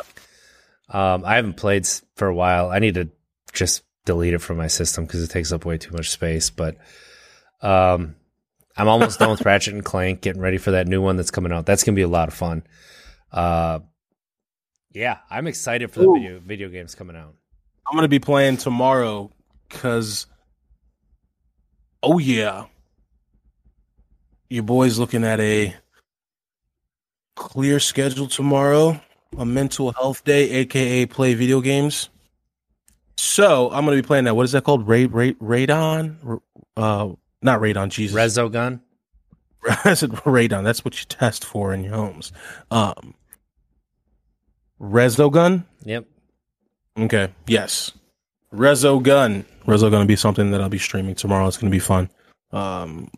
Um, 0.89 1.25
I 1.25 1.35
haven't 1.35 1.57
played 1.57 1.87
for 2.15 2.27
a 2.27 2.35
while. 2.35 2.69
I 2.69 2.79
need 2.79 2.93
to 2.95 3.09
just 3.53 3.83
delete 4.07 4.33
it 4.33 4.39
from 4.39 4.57
my 4.57 4.67
system 4.67 5.05
because 5.05 5.21
it 5.21 5.29
takes 5.29 5.51
up 5.51 5.65
way 5.65 5.77
too 5.77 5.91
much 5.91 6.09
space. 6.09 6.49
But 6.49 6.77
um, 7.61 8.15
I'm 8.75 8.87
almost 8.87 9.19
done 9.19 9.29
with 9.29 9.41
Ratchet 9.45 9.75
and 9.75 9.85
Clank, 9.85 10.21
getting 10.21 10.41
ready 10.41 10.57
for 10.57 10.71
that 10.71 10.87
new 10.87 11.01
one 11.01 11.17
that's 11.17 11.29
coming 11.29 11.51
out. 11.51 11.67
That's 11.67 11.83
gonna 11.83 11.95
be 11.95 12.01
a 12.01 12.07
lot 12.07 12.27
of 12.27 12.33
fun. 12.33 12.63
Uh, 13.31 13.79
yeah, 14.93 15.19
I'm 15.29 15.45
excited 15.45 15.91
for 15.91 15.99
the 15.99 16.11
video 16.11 16.39
video 16.39 16.69
games 16.69 16.95
coming 16.95 17.15
out. 17.15 17.35
I'm 17.87 17.95
gonna 17.95 18.07
be 18.07 18.19
playing 18.19 18.57
tomorrow 18.57 19.31
because, 19.69 20.25
oh 22.01 22.17
yeah, 22.17 22.65
your 24.49 24.63
boy's 24.63 24.97
looking 24.97 25.23
at 25.23 25.39
a 25.39 25.75
clear 27.35 27.79
schedule 27.79 28.27
tomorrow, 28.27 28.99
a 29.37 29.45
mental 29.45 29.91
health 29.91 30.23
day, 30.23 30.49
aka 30.49 31.05
play 31.05 31.33
video 31.33 31.61
games. 31.61 32.09
So 33.17 33.69
I'm 33.71 33.85
gonna 33.85 33.97
be 33.97 34.01
playing 34.01 34.25
that. 34.25 34.35
What 34.35 34.43
is 34.43 34.51
that 34.53 34.63
called? 34.63 34.87
Raid, 34.87 35.11
Raidon? 35.11 36.39
Uh, 36.75 37.09
not 37.41 37.61
Raidon. 37.61 37.89
Jesus, 37.89 38.15
Resogun. 38.15 38.81
I 39.85 39.93
said 39.95 40.11
radon. 40.11 40.63
That's 40.63 40.85
what 40.85 40.99
you 40.99 41.05
test 41.07 41.43
for 41.45 41.73
in 41.73 41.83
your 41.83 41.93
homes. 41.93 42.31
Um, 42.71 43.15
Resogun. 44.79 45.65
Yep. 45.83 46.05
Okay. 46.99 47.29
Yes. 47.47 47.91
Resogun. 48.53 49.45
Rezo 49.65 49.91
going 49.91 50.03
to 50.03 50.07
be 50.07 50.15
something 50.15 50.51
that 50.51 50.61
I'll 50.61 50.69
be 50.69 50.77
streaming 50.77 51.15
tomorrow. 51.15 51.47
It's 51.47 51.57
going 51.57 51.69
to 51.69 51.75
be 51.75 51.79
fun. 51.79 52.09
Um, 52.51 53.11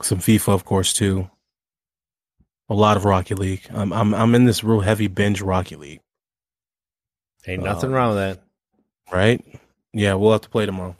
some 0.00 0.18
FIFA, 0.18 0.54
of 0.54 0.64
course, 0.64 0.92
too. 0.92 1.28
A 2.70 2.74
lot 2.74 2.96
of 2.96 3.04
Rocket 3.04 3.38
League. 3.38 3.66
I'm 3.70 3.92
I'm 3.92 4.14
I'm 4.14 4.34
in 4.34 4.44
this 4.44 4.62
real 4.62 4.80
heavy 4.80 5.06
binge 5.06 5.40
Rocket 5.40 5.80
League. 5.80 6.00
Ain't 7.48 7.62
nothing 7.62 7.90
Um, 7.90 7.94
wrong 7.94 8.14
with 8.14 8.18
that. 8.18 8.42
Right? 9.12 9.44
Yeah, 9.92 10.14
we'll 10.14 10.32
have 10.32 10.42
to 10.42 10.48
play 10.50 10.66
tomorrow. 10.66 10.94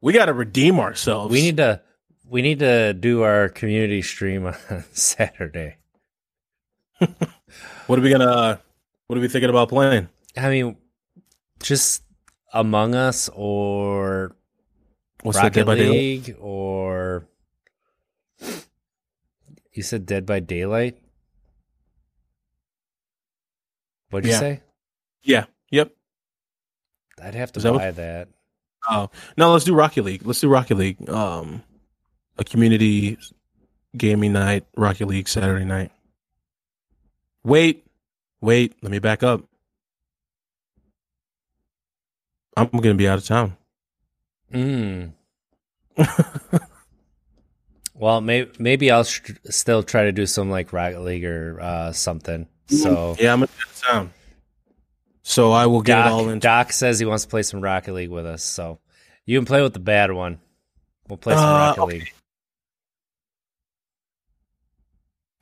We 0.00 0.12
got 0.12 0.26
to 0.26 0.32
redeem 0.34 0.78
ourselves. 0.78 1.32
We 1.32 1.40
need 1.42 1.56
to 1.56 1.80
we 2.28 2.42
need 2.42 2.58
to 2.58 2.92
do 2.92 3.22
our 3.22 3.48
community 3.48 4.02
stream 4.02 4.46
on 4.70 4.84
Saturday. 4.92 5.76
What 7.86 7.98
are 7.98 8.02
we 8.02 8.10
gonna? 8.10 8.60
What 9.06 9.16
are 9.16 9.22
we 9.22 9.28
thinking 9.28 9.48
about 9.48 9.70
playing? 9.70 10.10
I 10.36 10.50
mean, 10.50 10.76
just 11.62 12.02
Among 12.52 12.94
Us 12.94 13.30
or 13.34 14.36
What's 15.22 15.38
Rocket 15.38 15.64
by 15.64 15.76
Daylight? 15.76 15.90
League 15.98 16.36
or 16.38 17.26
you 19.72 19.82
said 19.82 20.04
Dead 20.04 20.26
by 20.26 20.40
Daylight. 20.40 20.98
What'd 24.10 24.26
you 24.26 24.32
Yeah. 24.32 24.38
say? 24.40 24.60
Yeah. 25.28 25.44
Yep. 25.70 25.92
I'd 27.22 27.34
have 27.34 27.52
to 27.52 27.60
that 27.60 27.72
what- 27.72 27.78
buy 27.78 27.90
that. 27.92 28.28
Oh 28.88 29.10
no, 29.36 29.52
let's 29.52 29.64
do 29.64 29.74
Rocky 29.74 30.00
League. 30.00 30.22
Let's 30.24 30.40
do 30.40 30.48
Rocky 30.48 30.72
League. 30.74 31.08
Um, 31.10 31.62
a 32.38 32.44
community 32.44 33.18
gaming 33.96 34.32
night, 34.32 34.64
Rocky 34.76 35.04
League 35.04 35.28
Saturday 35.28 35.64
night. 35.64 35.90
Wait, 37.44 37.84
wait. 38.40 38.74
Let 38.82 38.90
me 38.92 38.98
back 39.00 39.22
up. 39.22 39.42
I'm 42.56 42.68
gonna 42.68 42.94
be 42.94 43.08
out 43.08 43.18
of 43.18 43.24
town. 43.26 43.56
Mm. 44.52 45.12
Well, 47.94 48.20
may- 48.20 48.46
maybe 48.60 48.92
I'll 48.92 49.02
sh- 49.02 49.22
still 49.50 49.82
try 49.82 50.04
to 50.04 50.12
do 50.12 50.24
some 50.24 50.50
like 50.50 50.72
Rocket 50.72 51.00
League 51.00 51.24
or 51.24 51.58
uh, 51.60 51.90
something. 51.92 52.46
So 52.68 53.16
yeah, 53.18 53.32
I'm 53.32 53.40
gonna 53.40 53.48
be 53.48 53.52
out 53.60 53.68
of 53.70 53.82
town. 53.82 54.12
So 55.28 55.52
I 55.52 55.66
will 55.66 55.82
get 55.82 55.98
it 56.06 56.10
all 56.10 56.24
Doc, 56.24 56.32
in. 56.32 56.38
Doc 56.38 56.72
says 56.72 56.98
he 56.98 57.04
wants 57.04 57.24
to 57.24 57.28
play 57.28 57.42
some 57.42 57.60
Rocket 57.60 57.92
League 57.92 58.08
with 58.08 58.24
us. 58.24 58.42
So 58.42 58.78
you 59.26 59.38
can 59.38 59.44
play 59.44 59.60
with 59.60 59.74
the 59.74 59.78
bad 59.78 60.10
one. 60.10 60.40
We'll 61.06 61.18
play 61.18 61.34
some 61.34 61.44
Uh, 61.44 61.52
Rocket 61.58 61.82
okay. 61.82 61.98
League. 61.98 62.12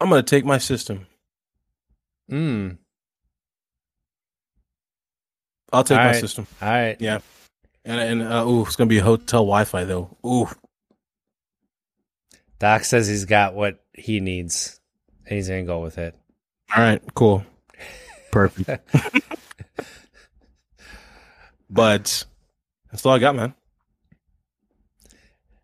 I'm 0.00 0.08
gonna 0.08 0.24
take 0.24 0.44
my 0.44 0.58
system. 0.58 1.06
Mm. 2.28 2.78
I'll 5.72 5.84
take 5.84 5.98
All 5.98 6.04
my 6.04 6.10
right. 6.10 6.20
system. 6.20 6.48
All 6.60 6.68
right. 6.68 6.96
Yeah, 7.00 7.20
and 7.84 8.00
and 8.00 8.22
uh, 8.32 8.44
ooh, 8.44 8.62
it's 8.66 8.74
gonna 8.74 8.88
be 8.88 8.98
hotel 8.98 9.42
Wi-Fi 9.42 9.84
though. 9.84 10.16
Ooh, 10.26 10.48
Doc 12.58 12.82
says 12.82 13.06
he's 13.06 13.24
got 13.24 13.54
what 13.54 13.84
he 13.94 14.18
needs, 14.18 14.80
and 15.26 15.36
he's 15.36 15.48
gonna 15.48 15.62
go 15.62 15.80
with 15.80 15.96
it. 15.98 16.16
all 16.76 16.82
right, 16.82 17.00
cool, 17.14 17.44
perfect. 18.32 18.92
but 21.70 22.24
that's 22.90 23.04
all 23.06 23.14
I 23.14 23.18
got, 23.18 23.34
man. 23.36 23.54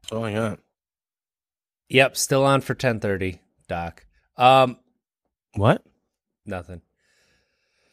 That's 0.02 0.12
all 0.12 0.24
I 0.24 0.32
got. 0.32 0.58
Yep, 1.88 2.16
still 2.16 2.44
on 2.44 2.60
for 2.60 2.74
ten 2.74 3.00
thirty, 3.00 3.40
Doc. 3.68 4.04
Um, 4.36 4.78
What? 5.54 5.84
nothing. 6.46 6.80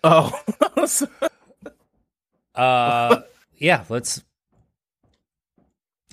Oh, 0.03 0.31
Uh, 2.55 3.21
yeah, 3.57 3.85
let's. 3.89 4.21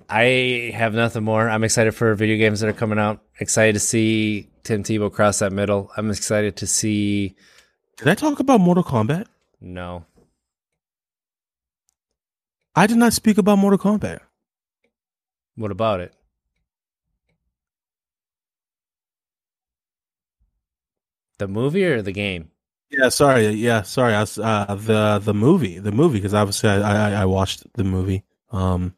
I 0.09 0.71
have 0.75 0.95
nothing 0.95 1.25
more. 1.25 1.49
I'm 1.51 1.65
excited 1.65 1.93
for 1.93 2.15
video 2.15 2.37
games 2.37 2.61
that 2.61 2.69
are 2.69 2.73
coming 2.73 2.99
out. 3.01 3.21
Excited 3.41 3.73
to 3.73 3.81
see 3.81 4.49
Tim 4.63 4.85
Tebow 4.85 5.13
cross 5.13 5.41
that 5.41 5.53
middle. 5.53 5.91
I'm 5.97 6.11
excited 6.11 6.57
to 6.59 6.67
see. 6.67 7.35
did 7.97 8.07
I 8.07 8.15
talk 8.15 8.39
about 8.39 8.61
Mortal 8.61 8.85
Kombat? 8.85 9.27
No, 9.61 10.05
I 12.77 12.87
did 12.87 12.99
not 12.99 13.14
speak 13.14 13.39
about 13.39 13.59
Mortal 13.59 13.79
Kombat. 13.79 14.20
what 15.57 15.70
about 15.70 16.01
it? 16.01 16.12
The 21.39 21.49
movie 21.49 21.85
or 21.85 22.03
the 22.03 22.12
game? 22.12 22.51
Yeah, 22.91 23.09
sorry. 23.09 23.49
Yeah, 23.49 23.83
sorry. 23.83 24.14
I 24.14 24.20
was, 24.20 24.39
uh, 24.39 24.77
the 24.79 25.18
the 25.18 25.35
movie, 25.35 25.79
the 25.79 25.93
movie, 25.93 26.18
because 26.18 26.35
obviously 26.35 26.70
I, 26.70 27.11
I 27.11 27.22
I 27.22 27.24
watched 27.24 27.64
the 27.74 27.85
movie. 27.85 28.24
Um, 28.53 28.95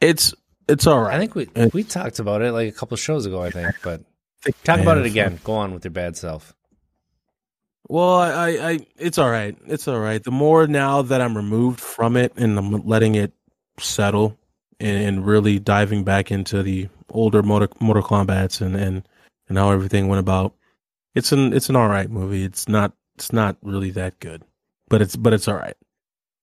it's 0.00 0.34
it's 0.68 0.86
all 0.86 1.00
right. 1.00 1.14
I 1.14 1.18
think 1.18 1.34
we 1.34 1.48
Uh, 1.56 1.68
we 1.72 1.84
talked 1.84 2.18
about 2.18 2.42
it 2.42 2.52
like 2.52 2.68
a 2.68 2.72
couple 2.72 2.96
shows 2.96 3.26
ago. 3.26 3.42
I 3.42 3.50
think, 3.50 3.74
but 3.82 4.02
talk 4.64 4.80
about 4.80 4.98
it 4.98 5.06
again. 5.06 5.40
Go 5.44 5.54
on 5.54 5.74
with 5.74 5.84
your 5.84 5.92
bad 5.92 6.16
self. 6.16 6.54
Well, 7.88 8.14
I, 8.14 8.48
I, 8.50 8.78
it's 8.96 9.18
all 9.18 9.30
right. 9.30 9.56
It's 9.66 9.88
all 9.88 9.98
right. 9.98 10.22
The 10.22 10.30
more 10.30 10.66
now 10.66 11.02
that 11.02 11.20
I'm 11.20 11.36
removed 11.36 11.80
from 11.80 12.16
it 12.16 12.32
and 12.36 12.56
I'm 12.58 12.86
letting 12.86 13.16
it 13.16 13.32
settle 13.78 14.38
and, 14.80 15.04
and 15.04 15.26
really 15.26 15.58
diving 15.58 16.04
back 16.04 16.30
into 16.30 16.62
the 16.62 16.88
older 17.10 17.42
Mortal, 17.42 17.68
Mortal 17.80 18.02
Kombat's 18.02 18.60
and, 18.60 18.76
and, 18.76 19.06
and 19.48 19.58
how 19.58 19.70
everything 19.72 20.08
went 20.08 20.20
about, 20.20 20.54
it's 21.14 21.32
an, 21.32 21.52
it's 21.52 21.68
an 21.68 21.76
all 21.76 21.88
right 21.88 22.08
movie. 22.08 22.44
It's 22.44 22.68
not, 22.68 22.92
it's 23.16 23.32
not 23.32 23.56
really 23.62 23.90
that 23.90 24.18
good, 24.20 24.42
but 24.88 25.02
it's, 25.02 25.16
but 25.16 25.32
it's 25.32 25.48
all 25.48 25.56
right. 25.56 25.76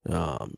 Um, 0.08 0.54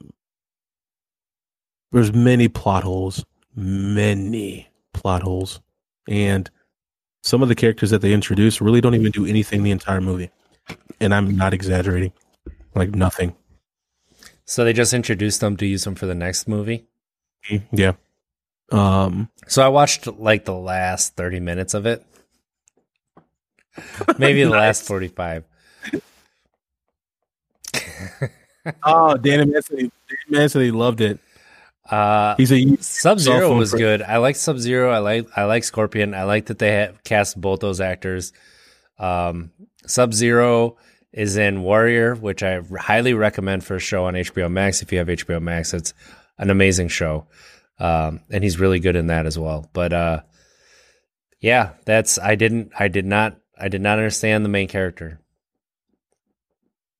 there's 1.91 2.13
many 2.13 2.47
plot 2.47 2.83
holes, 2.83 3.23
many 3.55 4.67
plot 4.93 5.23
holes, 5.23 5.61
and 6.07 6.49
some 7.23 7.43
of 7.43 7.49
the 7.49 7.55
characters 7.55 7.91
that 7.91 8.01
they 8.01 8.13
introduce 8.13 8.61
really 8.61 8.81
don't 8.81 8.95
even 8.95 9.11
do 9.11 9.25
anything 9.25 9.63
the 9.63 9.71
entire 9.71 10.01
movie 10.01 10.31
and 10.99 11.13
I'm 11.13 11.35
not 11.35 11.53
exaggerating. 11.53 12.13
Like 12.75 12.89
nothing. 12.95 13.35
So 14.45 14.63
they 14.63 14.73
just 14.73 14.93
introduced 14.93 15.41
them 15.41 15.57
to 15.57 15.65
use 15.65 15.83
them 15.83 15.95
for 15.95 16.05
the 16.05 16.15
next 16.15 16.47
movie. 16.47 16.85
Yeah. 17.71 17.93
Um. 18.71 19.29
So 19.47 19.63
I 19.63 19.67
watched 19.69 20.07
like 20.07 20.45
the 20.45 20.53
last 20.55 21.15
30 21.15 21.39
minutes 21.39 21.73
of 21.73 21.85
it. 21.85 22.05
Maybe 24.17 24.43
the 24.43 24.49
last 24.63 24.83
45. 24.85 25.43
Oh, 28.83 29.17
Danny 29.17 29.45
Manson. 29.51 29.77
Danny 29.77 29.91
Manson. 30.29 30.61
He 30.61 30.69
loved 30.71 31.01
it. 31.01 31.19
Uh 31.89 32.35
He's 32.37 32.51
a 32.51 32.75
Sub 32.77 33.19
Zero 33.19 33.55
was 33.57 33.71
for- 33.71 33.77
good. 33.77 34.01
I 34.03 34.17
like 34.17 34.35
Sub 34.35 34.57
Zero. 34.59 34.91
I 34.91 34.99
like 34.99 35.27
I 35.35 35.45
like 35.45 35.63
Scorpion. 35.63 36.13
I 36.13 36.23
like 36.25 36.45
that 36.45 36.59
they 36.59 36.71
have 36.73 37.03
cast 37.03 37.39
both 37.41 37.59
those 37.59 37.81
actors. 37.81 38.33
Um, 38.99 39.51
Sub 39.87 40.13
Zero 40.13 40.77
is 41.11 41.37
in 41.37 41.63
Warrior, 41.63 42.15
which 42.15 42.43
I 42.43 42.61
highly 42.79 43.13
recommend 43.13 43.63
for 43.63 43.75
a 43.75 43.79
show 43.79 44.05
on 44.05 44.13
HBO 44.13 44.49
Max. 44.49 44.81
If 44.81 44.91
you 44.91 44.99
have 44.99 45.07
HBO 45.07 45.41
Max, 45.41 45.73
it's 45.73 45.93
an 46.37 46.49
amazing 46.49 46.87
show, 46.87 47.27
um, 47.79 48.21
and 48.29 48.43
he's 48.43 48.59
really 48.59 48.79
good 48.79 48.95
in 48.95 49.07
that 49.07 49.25
as 49.25 49.37
well. 49.37 49.69
But 49.73 49.93
uh, 49.93 50.21
yeah, 51.39 51.71
that's 51.85 52.17
I 52.17 52.35
didn't 52.35 52.71
I 52.77 52.87
did 52.87 53.05
not 53.05 53.37
I 53.59 53.67
did 53.67 53.81
not 53.81 53.97
understand 53.97 54.45
the 54.45 54.49
main 54.49 54.67
character. 54.67 55.19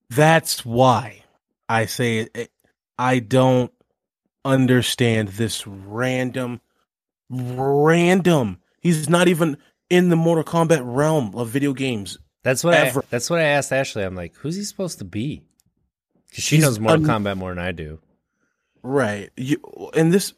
That's 0.10 0.66
why 0.66 1.24
I 1.70 1.86
say 1.86 2.28
it, 2.34 2.52
I 2.98 3.20
don't 3.20 3.72
understand 4.44 5.30
this 5.30 5.66
random, 5.66 6.60
random. 7.30 8.60
He's 8.82 9.08
not 9.08 9.28
even 9.28 9.58
in 9.90 10.10
the 10.10 10.16
Mortal 10.16 10.44
Kombat 10.44 10.82
realm 10.84 11.34
of 11.36 11.50
video 11.50 11.74
games. 11.74 12.18
That's 12.44 12.64
what 12.64 12.74
Ever. 12.74 13.02
I, 13.02 13.04
that's 13.10 13.30
what 13.30 13.40
I 13.40 13.44
asked 13.44 13.72
Ashley. 13.72 14.04
I'm 14.04 14.16
like, 14.16 14.36
who's 14.36 14.56
he 14.56 14.64
supposed 14.64 15.00
to 15.00 15.06
be? 15.06 15.44
'Cause 16.34 16.44
she 16.44 16.60
knows 16.60 16.80
Mortal 16.80 17.10
un- 17.10 17.24
Kombat 17.24 17.38
more 17.38 17.50
than 17.54 17.60
I 17.64 17.72
do. 17.72 18.00
Right. 18.84 19.30
You 19.36 19.58
and 19.96 20.14
this 20.14 20.34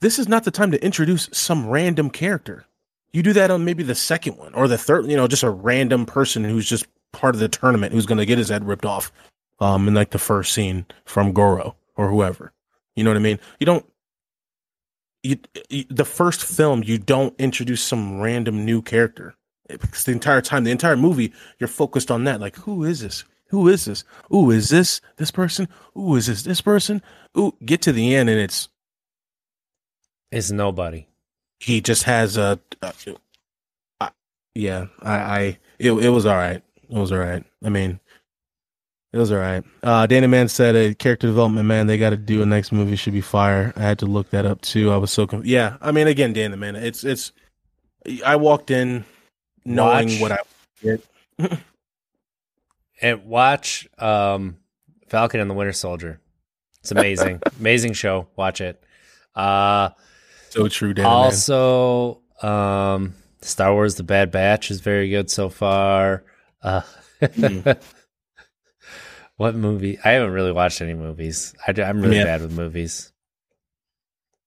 this 0.00 0.18
is 0.18 0.28
not 0.28 0.44
the 0.44 0.50
time 0.52 0.70
to 0.70 0.82
introduce 0.84 1.28
some 1.32 1.68
random 1.68 2.08
character. 2.08 2.64
You 3.12 3.22
do 3.22 3.32
that 3.32 3.50
on 3.50 3.64
maybe 3.64 3.82
the 3.82 3.94
second 3.96 4.36
one 4.36 4.54
or 4.54 4.68
the 4.68 4.78
third, 4.78 5.06
you 5.06 5.16
know, 5.16 5.26
just 5.26 5.42
a 5.42 5.50
random 5.50 6.06
person 6.06 6.44
who's 6.44 6.68
just 6.68 6.86
part 7.12 7.34
of 7.34 7.40
the 7.40 7.48
tournament 7.48 7.92
who's 7.92 8.06
going 8.06 8.18
to 8.18 8.26
get 8.26 8.38
his 8.38 8.48
head 8.50 8.66
ripped 8.66 8.84
off 8.86 9.10
um 9.60 9.88
in 9.88 9.94
like 9.94 10.10
the 10.10 10.18
first 10.18 10.52
scene 10.54 10.86
from 11.04 11.32
Goro 11.32 11.74
or 11.96 12.08
whoever. 12.10 12.52
You 12.94 13.02
know 13.04 13.10
what 13.10 13.16
I 13.16 13.20
mean? 13.20 13.40
You 13.58 13.66
don't 13.66 13.84
you, 15.24 15.36
you 15.68 15.84
the 15.90 16.04
first 16.04 16.44
film 16.44 16.82
you 16.84 16.96
don't 16.96 17.34
introduce 17.40 17.82
some 17.82 18.20
random 18.20 18.64
new 18.64 18.80
character. 18.82 19.34
Because 19.68 20.04
the 20.04 20.12
entire 20.12 20.40
time, 20.40 20.64
the 20.64 20.70
entire 20.70 20.96
movie, 20.96 21.32
you're 21.58 21.68
focused 21.68 22.10
on 22.10 22.24
that. 22.24 22.40
Like, 22.40 22.56
who 22.56 22.84
is 22.84 23.00
this? 23.00 23.24
Who 23.50 23.68
is 23.68 23.84
this? 23.86 24.04
Ooh, 24.34 24.50
is 24.50 24.68
this 24.68 25.00
this 25.16 25.30
person? 25.30 25.68
Ooh, 25.96 26.16
is 26.16 26.26
this 26.26 26.42
this 26.42 26.60
person? 26.60 27.02
Ooh, 27.38 27.54
get 27.64 27.82
to 27.82 27.92
the 27.92 28.14
end 28.14 28.28
and 28.28 28.38
it's 28.40 28.68
It's 30.30 30.50
nobody. 30.50 31.06
he 31.60 31.80
just 31.80 32.02
has 32.04 32.36
a. 32.36 32.60
yeah. 34.54 34.86
I, 35.02 35.12
I 35.14 35.58
it 35.78 35.92
it 35.92 36.08
was 36.10 36.26
all 36.26 36.36
right. 36.36 36.62
It 36.88 36.96
was 36.96 37.12
all 37.12 37.18
right. 37.18 37.44
I 37.64 37.68
mean, 37.68 38.00
it 39.12 39.18
was 39.18 39.30
all 39.32 39.38
right. 39.38 39.64
Uh, 39.82 40.06
Danny 40.06 40.26
Man 40.26 40.48
said 40.48 40.74
a 40.76 40.94
character 40.94 41.26
development 41.26 41.66
man 41.66 41.86
they 41.86 41.98
got 41.98 42.10
to 42.10 42.16
do 42.16 42.42
a 42.42 42.46
next 42.46 42.72
movie 42.72 42.96
should 42.96 43.12
be 43.14 43.20
fire. 43.20 43.72
I 43.76 43.80
had 43.82 43.98
to 44.00 44.06
look 44.06 44.30
that 44.30 44.44
up 44.46 44.60
too. 44.60 44.90
I 44.90 44.96
was 44.98 45.10
so 45.10 45.26
conf- 45.26 45.46
yeah. 45.46 45.76
I 45.80 45.92
mean, 45.92 46.06
again, 46.06 46.32
Danny 46.32 46.56
Man, 46.56 46.76
it's 46.76 47.04
it's. 47.04 47.32
I 48.24 48.36
walked 48.36 48.70
in 48.70 49.04
knowing 49.68 50.20
Watch. 50.20 50.20
what 50.20 50.32
I. 51.42 51.58
And 53.00 53.26
watch 53.26 53.86
um, 53.98 54.56
Falcon 55.08 55.38
and 55.38 55.48
the 55.48 55.54
Winter 55.54 55.72
Soldier. 55.72 56.20
It's 56.80 56.90
amazing, 56.90 57.40
amazing 57.60 57.92
show. 57.92 58.26
Watch 58.34 58.60
it. 58.60 58.82
Uh, 59.36 59.90
So 60.50 60.66
true, 60.66 60.94
Man. 60.94 61.06
also, 61.06 62.22
um, 62.42 63.14
Star 63.40 63.72
Wars: 63.72 63.94
The 63.94 64.02
Bad 64.02 64.32
Batch 64.32 64.72
is 64.72 64.80
very 64.80 65.10
good 65.10 65.30
so 65.30 65.48
far. 65.48 66.24
Uh, 66.60 66.80
Hmm. 67.36 67.60
what 69.36 69.54
movie? 69.54 69.98
I 70.04 70.10
haven't 70.10 70.30
really 70.32 70.52
watched 70.52 70.80
any 70.80 70.94
movies. 70.94 71.54
I, 71.66 71.72
am 71.80 72.00
really 72.00 72.16
Yeah. 72.16 72.24
bad 72.24 72.42
with 72.42 72.52
movies. 72.56 73.12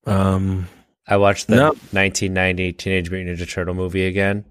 Um, 0.06 0.68
I 1.08 1.18
watched 1.18 1.48
the 1.48 1.56
No. 1.56 1.68
1990 1.92 2.74
Teenage 2.74 3.12
Mutant 3.12 3.40
Ninja 3.40 3.50
Turtle 3.50 3.74
movie 3.76 4.06
again. 4.06 4.46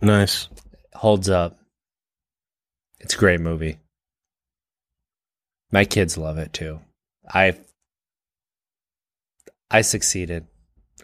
Nice. 0.00 0.48
Holds 0.94 1.28
up. 1.28 1.58
It's 3.00 3.14
a 3.14 3.18
great 3.18 3.40
movie. 3.40 3.78
My 5.72 5.84
kids 5.84 6.18
love 6.18 6.38
it 6.38 6.52
too. 6.52 6.80
I 7.28 7.56
I 9.70 9.82
succeeded. 9.82 10.46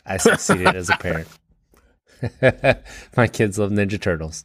I 0.04 0.16
succeeded 0.18 0.74
as 0.74 0.90
a 0.90 0.96
parent. 0.96 1.28
My 3.16 3.28
kids 3.28 3.58
love 3.58 3.70
Ninja 3.70 4.00
Turtles. 4.00 4.44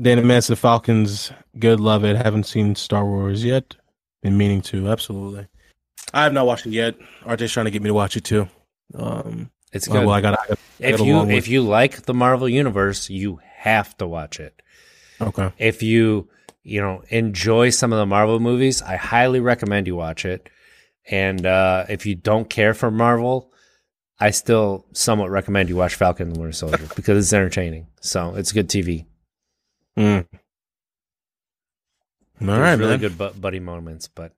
Danny 0.00 0.22
Man 0.22 0.42
said 0.42 0.58
Falcons. 0.58 1.30
Good, 1.58 1.78
love 1.78 2.04
it. 2.04 2.16
Haven't 2.16 2.44
seen 2.44 2.74
Star 2.74 3.04
Wars 3.04 3.44
yet. 3.44 3.76
Been 4.22 4.38
meaning 4.38 4.62
to. 4.62 4.88
Absolutely. 4.88 5.46
I 6.14 6.24
have 6.24 6.32
not 6.32 6.46
watched 6.46 6.66
it 6.66 6.72
yet. 6.72 6.96
RJ's 7.24 7.52
trying 7.52 7.66
to 7.66 7.70
get 7.70 7.82
me 7.82 7.88
to 7.88 7.94
watch 7.94 8.16
it 8.16 8.24
too. 8.24 8.48
Um, 8.94 9.50
It's 9.72 9.88
oh, 9.88 9.92
good. 9.92 10.06
well, 10.06 10.14
I 10.14 10.20
got. 10.20 10.38
if 10.78 11.00
you 11.00 11.28
if 11.30 11.48
you 11.48 11.62
like 11.62 12.02
the 12.02 12.14
Marvel 12.14 12.48
universe, 12.48 13.08
you 13.08 13.40
have 13.54 13.96
to 13.98 14.06
watch 14.06 14.40
it. 14.40 14.60
Okay. 15.20 15.52
If 15.58 15.82
you 15.82 16.28
you 16.62 16.80
know 16.80 17.02
enjoy 17.08 17.70
some 17.70 17.92
of 17.92 17.98
the 17.98 18.06
Marvel 18.06 18.40
movies, 18.40 18.82
I 18.82 18.96
highly 18.96 19.40
recommend 19.40 19.86
you 19.86 19.96
watch 19.96 20.24
it. 20.24 20.48
And 21.10 21.44
uh, 21.46 21.86
if 21.88 22.06
you 22.06 22.14
don't 22.14 22.48
care 22.48 22.74
for 22.74 22.90
Marvel, 22.90 23.52
I 24.18 24.30
still 24.30 24.86
somewhat 24.92 25.30
recommend 25.30 25.68
you 25.68 25.76
watch 25.76 25.94
Falcon 25.94 26.28
and 26.28 26.36
the 26.36 26.40
Winter 26.40 26.52
Soldier 26.52 26.88
because 26.96 27.18
it's 27.24 27.32
entertaining. 27.32 27.86
So 28.00 28.34
it's 28.34 28.52
good 28.52 28.68
TV. 28.68 29.06
Mm. 29.96 30.26
All 32.40 32.46
There's 32.46 32.58
right, 32.58 32.78
really 32.78 32.90
man. 32.92 33.00
good 33.00 33.18
bu- 33.18 33.32
buddy 33.32 33.60
moments. 33.60 34.08
But 34.08 34.32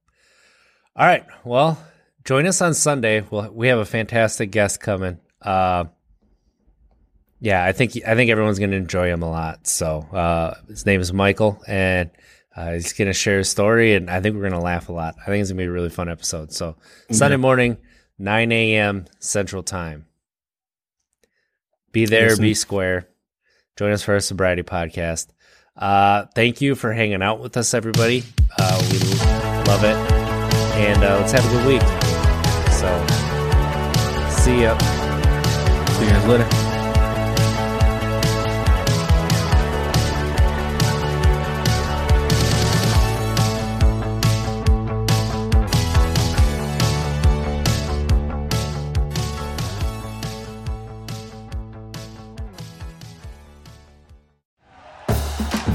all 0.97 1.07
right, 1.07 1.24
well, 1.45 1.83
join 2.24 2.47
us 2.47 2.61
on 2.61 2.74
Sunday. 2.74 3.24
We'll, 3.28 3.51
we 3.51 3.68
have 3.68 3.78
a 3.78 3.85
fantastic 3.85 4.51
guest 4.51 4.80
coming. 4.80 5.18
Uh, 5.43 5.84
yeah, 7.40 7.64
I 7.64 7.72
think 7.72 7.97
I 8.07 8.14
think 8.14 8.30
everyone's 8.30 8.59
going 8.61 8.70
to 8.70 8.76
enjoy 8.76 9.09
him 9.09 9.22
a 9.22 9.30
lot. 9.30 9.66
So 9.66 9.99
uh, 10.12 10.55
his 10.68 10.86
name 10.86 11.01
is 11.01 11.12
Michael, 11.12 11.61
and 11.66 12.11
uh, 12.57 12.72
he's 12.74 12.93
going 12.93 13.09
to 13.09 13.12
share 13.12 13.38
his 13.38 13.49
story, 13.49 13.95
and 13.95 14.09
I 14.09 14.20
think 14.20 14.36
we're 14.36 14.43
going 14.43 14.53
to 14.53 14.61
laugh 14.61 14.88
a 14.88 14.93
lot. 14.93 15.16
I 15.20 15.26
think 15.26 15.40
it's 15.40 15.51
going 15.51 15.59
to 15.59 15.62
be 15.64 15.68
a 15.68 15.72
really 15.72 15.88
fun 15.90 16.09
episode. 16.09 16.53
So 16.53 16.76
Sunday 17.11 17.36
morning, 17.36 17.78
nine 18.16 18.53
a.m. 18.53 19.07
Central 19.18 19.64
Time. 19.64 20.07
Be 21.90 22.07
there, 22.07 22.28
Listen. 22.30 22.43
be 22.43 22.55
square. 22.55 23.09
Join 23.76 23.90
us 23.90 24.03
for 24.03 24.14
our 24.14 24.20
sobriety 24.20 24.62
podcast. 24.62 25.26
Uh, 25.76 26.26
thank 26.34 26.61
you 26.61 26.74
for 26.74 26.93
hanging 26.93 27.22
out 27.22 27.40
with 27.40 27.57
us, 27.57 27.74
everybody. 27.74 28.22
Uh, 28.57 28.78
we 28.93 28.99
love 29.66 29.82
it, 29.82 29.97
and 30.76 31.03
uh, 31.03 31.18
let's 31.18 31.32
have 31.32 31.45
a 31.45 31.49
good 31.49 31.66
week. 31.66 31.82
So, 32.70 33.07
see 34.43 34.62
ya. 34.62 35.01
See 36.03 36.09
you 36.09 36.14
guys 36.14 36.26
later. 36.26 36.44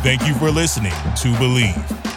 Thank 0.03 0.27
you 0.27 0.33
for 0.35 0.51
listening 0.51 0.91
to 0.91 1.31
Bleav. 1.37 2.16